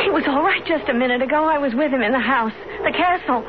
He 0.04 0.08
was 0.08 0.24
all 0.26 0.40
right 0.42 0.64
just 0.64 0.88
a 0.88 0.94
minute 0.94 1.20
ago. 1.20 1.44
I 1.44 1.58
was 1.58 1.74
with 1.74 1.92
him 1.92 2.00
in 2.00 2.12
the 2.12 2.22
house, 2.22 2.54
the 2.84 2.92
castle. 2.96 3.44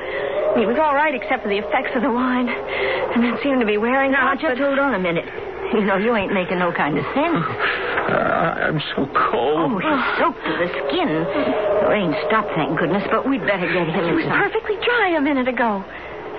He 0.60 0.68
was 0.68 0.76
all 0.78 0.94
right 0.94 1.16
except 1.16 1.44
for 1.44 1.50
the 1.50 1.58
effects 1.58 1.96
of 1.96 2.04
the 2.04 2.12
wine. 2.12 2.50
And 2.52 3.24
it 3.24 3.40
seemed 3.42 3.60
to 3.62 3.66
be 3.66 3.78
wearing 3.78 4.12
Now, 4.12 4.32
out. 4.36 4.40
just 4.44 4.60
but- 4.60 4.68
hold 4.68 4.80
on 4.80 4.94
a 4.96 5.00
minute. 5.00 5.26
You 5.74 5.82
know, 5.88 5.98
you 5.98 6.14
ain't 6.16 6.34
making 6.34 6.60
no 6.60 6.72
kind 6.72 6.98
of 7.00 7.06
sense. 7.16 7.42
Uh, 8.14 8.70
I'm 8.70 8.80
so 8.96 9.10
cold. 9.18 9.74
Oh, 9.74 9.80
he's 9.82 10.06
soaked 10.22 10.44
to 10.46 10.54
the 10.62 10.70
skin. 10.86 11.10
The 11.82 11.88
rain 11.90 12.14
stopped, 12.30 12.54
thank 12.56 12.78
goodness, 12.78 13.04
but 13.10 13.28
we'd 13.28 13.42
better 13.42 13.66
get 13.66 13.90
him 13.90 14.06
It 14.06 14.14
was 14.14 14.24
some. 14.30 14.38
perfectly 14.38 14.78
dry 14.86 15.16
a 15.18 15.22
minute 15.22 15.48
ago. 15.48 15.82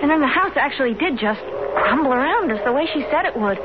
And 0.01 0.09
then 0.09 0.21
the 0.21 0.27
house 0.31 0.51
actually 0.55 0.93
did 0.95 1.17
just 1.19 1.41
crumble 1.87 2.13
around 2.13 2.51
us 2.51 2.59
the 2.63 2.71
way 2.71 2.87
she 2.93 3.03
said 3.11 3.25
it 3.25 3.35
would. 3.35 3.59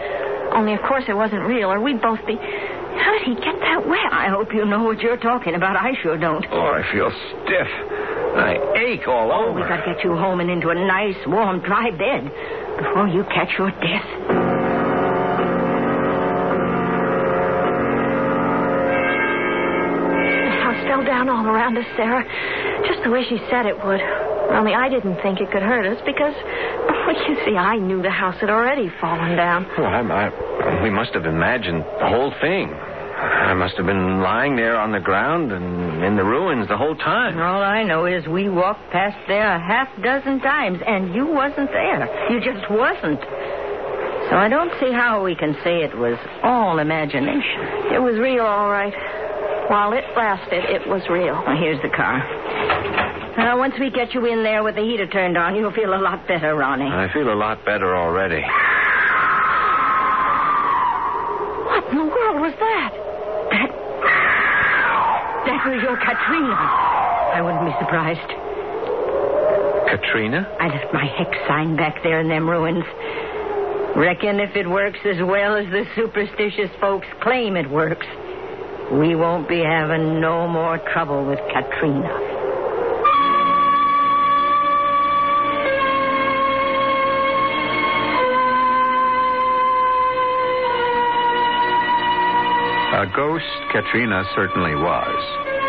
Only, 0.55 0.75
of 0.75 0.83
course, 0.83 1.05
it 1.09 1.15
wasn't 1.15 1.43
real, 1.47 1.71
or 1.71 1.79
we'd 1.81 2.01
both 2.03 2.19
be. 2.27 2.35
How 2.35 3.13
did 3.15 3.23
he 3.23 3.35
get 3.37 3.55
that 3.61 3.87
wet? 3.87 4.13
I 4.13 4.29
hope 4.29 4.53
you 4.53 4.65
know 4.67 4.83
what 4.83 4.99
you're 5.01 5.17
talking 5.17 5.55
about. 5.55 5.77
I 5.77 5.93
sure 6.03 6.19
don't. 6.19 6.45
Oh, 6.51 6.75
I 6.75 6.83
feel 6.93 7.11
stiff. 7.11 7.69
I 8.35 8.59
ache 8.77 9.07
all 9.07 9.31
Oh, 9.33 9.51
over. 9.51 9.61
We've 9.61 9.69
gotta 9.69 9.87
get 9.95 10.03
you 10.05 10.17
home 10.17 10.41
and 10.41 10.51
into 10.51 10.69
a 10.71 10.75
nice, 10.75 11.17
warm, 11.27 11.61
dry 11.61 11.91
bed 11.91 12.25
before 12.79 13.07
you 13.09 13.23
catch 13.25 13.51
your 13.59 13.71
death. 13.71 14.40
The 21.01 21.07
down 21.07 21.31
all 21.31 21.47
around 21.47 21.79
us, 21.79 21.87
Sarah, 21.97 22.25
just 22.87 23.03
the 23.05 23.11
way 23.11 23.25
she 23.25 23.39
said 23.49 23.65
it 23.65 23.77
would. 23.85 24.01
Only 24.53 24.75
I 24.75 24.91
didn't 24.91 25.17
think 25.23 25.41
it 25.41 25.51
could 25.51 25.63
hurt 25.63 25.87
us 25.87 25.97
because, 26.05 26.35
well, 26.37 27.17
oh, 27.17 27.25
you 27.29 27.37
see, 27.45 27.57
I 27.57 27.79
knew 27.79 28.03
the 28.03 28.11
house 28.11 28.37
had 28.37 28.51
already 28.51 28.91
fallen 29.01 29.35
down. 29.35 29.67
Well, 29.79 29.87
I, 29.87 30.01
I, 30.03 30.83
we 30.83 30.91
must 30.91 31.15
have 31.15 31.25
imagined 31.25 31.85
the 32.01 32.09
whole 32.09 32.35
thing. 32.43 32.69
I 32.69 33.55
must 33.55 33.77
have 33.77 33.87
been 33.87 34.21
lying 34.21 34.57
there 34.57 34.77
on 34.79 34.93
the 34.93 35.01
ground 35.01 35.53
and 35.53 36.05
in 36.05 36.17
the 36.17 36.25
ruins 36.25 36.69
the 36.69 36.77
whole 36.77 36.97
time. 36.97 37.39
All 37.39 37.63
I 37.63 37.83
know 37.83 38.05
is 38.05 38.27
we 38.27 38.51
walked 38.51 38.91
past 38.93 39.17
there 39.27 39.57
a 39.57 39.59
half 39.59 39.89
dozen 40.03 40.41
times, 40.41 40.81
and 40.87 41.15
you 41.15 41.27
wasn't 41.27 41.71
there. 41.73 42.09
You 42.31 42.41
just 42.41 42.71
wasn't. 42.71 43.21
So 44.29 44.37
I 44.37 44.49
don't 44.51 44.73
see 44.81 44.93
how 44.93 45.25
we 45.25 45.35
can 45.35 45.57
say 45.65 45.81
it 45.81 45.97
was 45.97 46.19
all 46.43 46.79
imagination. 46.79 47.89
It 47.93 48.03
was 48.03 48.19
real, 48.19 48.45
all 48.45 48.71
right. 48.71 48.93
While 49.71 49.93
it 49.93 50.03
lasted, 50.17 50.65
it 50.67 50.83
was 50.89 51.07
real. 51.09 51.41
Well, 51.47 51.57
here's 51.57 51.81
the 51.81 51.95
car. 51.95 52.19
Uh, 53.39 53.57
once 53.57 53.75
we 53.79 53.89
get 53.89 54.13
you 54.15 54.27
in 54.27 54.43
there 54.43 54.65
with 54.65 54.75
the 54.75 54.83
heater 54.83 55.07
turned 55.07 55.39
on, 55.39 55.55
you'll 55.55 55.71
feel 55.71 55.95
a 55.95 56.03
lot 56.03 56.27
better, 56.27 56.57
Ronnie. 56.57 56.91
I 56.91 57.07
feel 57.13 57.33
a 57.33 57.39
lot 57.39 57.65
better 57.65 57.95
already. 57.95 58.43
What 61.71 61.87
in 61.87 61.99
the 62.03 62.11
world 62.11 62.43
was 62.43 62.55
that? 62.59 62.91
That. 63.55 63.71
That 65.47 65.63
was 65.71 65.81
your 65.87 65.97
Katrina. 66.03 66.59
I 67.31 67.41
wouldn't 67.41 67.65
be 67.65 67.75
surprised. 67.79 68.27
Katrina? 69.87 70.51
I 70.59 70.67
left 70.67 70.93
my 70.93 71.07
hex 71.07 71.31
sign 71.47 71.77
back 71.77 72.03
there 72.03 72.19
in 72.19 72.29
them 72.29 72.51
ruins. 72.51 72.85
Reckon 73.95 74.41
if 74.41 74.57
it 74.57 74.69
works 74.69 74.99
as 75.05 75.23
well 75.23 75.55
as 75.55 75.67
the 75.71 75.85
superstitious 75.95 76.71
folks 76.81 77.07
claim 77.23 77.57
it 77.57 77.71
works, 77.71 78.07
we 78.93 79.15
won't 79.15 79.49
be 79.49 79.61
having 79.61 80.21
no 80.21 80.49
more 80.49 80.79
trouble 80.93 81.25
with 81.25 81.39
Katrina. 81.55 82.11
A 93.01 93.07
ghost 93.15 93.47
Katrina 93.71 94.25
certainly 94.35 94.75
was. 94.75 95.23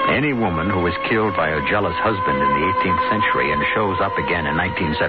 Any 0.09 0.33
woman 0.33 0.67
who 0.67 0.81
was 0.81 0.97
killed 1.07 1.37
by 1.37 1.47
a 1.47 1.61
jealous 1.69 1.95
husband 2.01 2.37
in 2.41 2.49
the 2.49 2.63
18th 2.73 3.03
century 3.13 3.53
and 3.53 3.61
shows 3.77 4.01
up 4.01 4.17
again 4.17 4.49
in 4.49 4.57
1975 4.57 4.99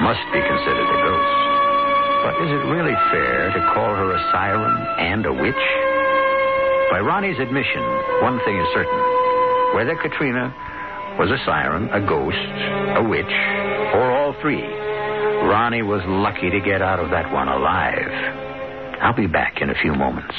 must 0.00 0.24
be 0.30 0.38
considered 0.40 0.88
a 0.88 0.98
ghost. 1.02 1.38
But 2.22 2.34
is 2.40 2.50
it 2.54 2.62
really 2.70 2.96
fair 3.10 3.50
to 3.50 3.60
call 3.74 3.92
her 3.92 4.14
a 4.14 4.20
siren 4.30 4.78
and 4.96 5.26
a 5.26 5.34
witch? 5.34 5.83
By 6.94 7.00
Ronnie's 7.00 7.40
admission, 7.40 7.82
one 8.22 8.38
thing 8.44 8.56
is 8.56 8.68
certain. 8.72 9.74
Whether 9.74 9.96
Katrina 10.00 10.54
was 11.18 11.28
a 11.28 11.44
siren, 11.44 11.88
a 11.90 11.98
ghost, 11.98 12.38
a 12.94 13.02
witch, 13.02 13.34
or 13.98 14.12
all 14.12 14.32
three, 14.40 14.62
Ronnie 14.62 15.82
was 15.82 16.02
lucky 16.06 16.50
to 16.50 16.60
get 16.60 16.82
out 16.82 17.00
of 17.00 17.10
that 17.10 17.32
one 17.32 17.48
alive. 17.48 18.14
I'll 19.02 19.12
be 19.12 19.26
back 19.26 19.60
in 19.60 19.70
a 19.70 19.74
few 19.74 19.92
moments. 19.92 20.36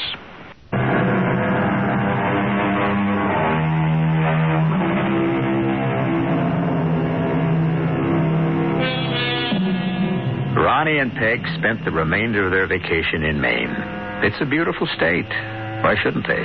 Ronnie 10.56 11.00
and 11.00 11.12
Peg 11.12 11.44
spent 11.58 11.84
the 11.84 11.92
remainder 11.92 12.46
of 12.46 12.50
their 12.50 12.66
vacation 12.66 13.24
in 13.24 13.42
Maine. 13.42 13.76
It's 14.24 14.40
a 14.40 14.46
beautiful 14.46 14.88
state. 14.96 15.55
Why 15.82 15.94
shouldn't 16.02 16.26
they? 16.26 16.44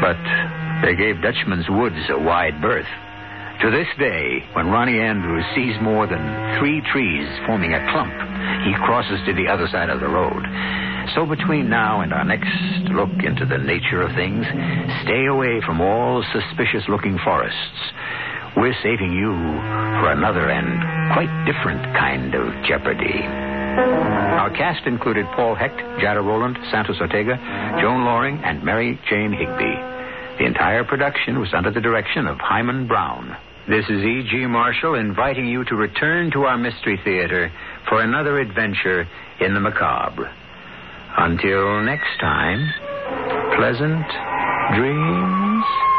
But 0.00 0.20
they 0.82 0.96
gave 0.96 1.22
Dutchman's 1.22 1.68
Woods 1.68 2.00
a 2.08 2.18
wide 2.18 2.60
berth. 2.60 2.88
To 3.60 3.70
this 3.70 3.88
day, 3.98 4.40
when 4.54 4.68
Ronnie 4.68 5.00
Andrews 5.00 5.44
sees 5.54 5.76
more 5.82 6.06
than 6.06 6.22
three 6.58 6.80
trees 6.92 7.28
forming 7.44 7.74
a 7.74 7.84
clump, 7.92 8.14
he 8.64 8.72
crosses 8.86 9.20
to 9.26 9.34
the 9.34 9.48
other 9.48 9.68
side 9.68 9.90
of 9.90 10.00
the 10.00 10.08
road. 10.08 10.42
So 11.14 11.26
between 11.26 11.68
now 11.68 12.00
and 12.00 12.12
our 12.12 12.24
next 12.24 12.48
look 12.88 13.12
into 13.22 13.44
the 13.44 13.58
nature 13.58 14.00
of 14.00 14.16
things, 14.16 14.46
stay 15.04 15.26
away 15.26 15.60
from 15.66 15.80
all 15.80 16.24
suspicious 16.32 16.88
looking 16.88 17.18
forests. 17.22 17.80
We're 18.56 18.76
saving 18.82 19.12
you 19.12 19.36
for 20.00 20.10
another 20.10 20.48
and 20.48 21.12
quite 21.12 21.30
different 21.44 21.84
kind 21.96 22.34
of 22.34 22.48
jeopardy. 22.64 23.49
Our 23.78 24.50
cast 24.50 24.86
included 24.86 25.26
Paul 25.36 25.54
Hecht, 25.54 25.76
Jada 26.00 26.24
Rowland, 26.24 26.58
Santos 26.70 27.00
Ortega, 27.00 27.36
Joan 27.80 28.04
Loring, 28.04 28.40
and 28.44 28.62
Mary 28.64 28.98
Jane 29.08 29.32
Higby. 29.32 29.74
The 30.38 30.46
entire 30.46 30.84
production 30.84 31.38
was 31.38 31.52
under 31.52 31.70
the 31.70 31.80
direction 31.80 32.26
of 32.26 32.38
Himan 32.38 32.88
Brown. 32.88 33.36
This 33.68 33.84
is 33.84 34.02
E.G. 34.02 34.46
Marshall 34.46 34.94
inviting 34.94 35.46
you 35.46 35.64
to 35.66 35.76
return 35.76 36.30
to 36.32 36.44
our 36.44 36.56
Mystery 36.56 36.98
Theater 37.04 37.52
for 37.88 38.02
another 38.02 38.40
adventure 38.40 39.06
in 39.40 39.54
the 39.54 39.60
macabre. 39.60 40.32
Until 41.18 41.82
next 41.82 42.18
time, 42.18 42.72
pleasant 43.56 44.06
dreams. 44.74 45.89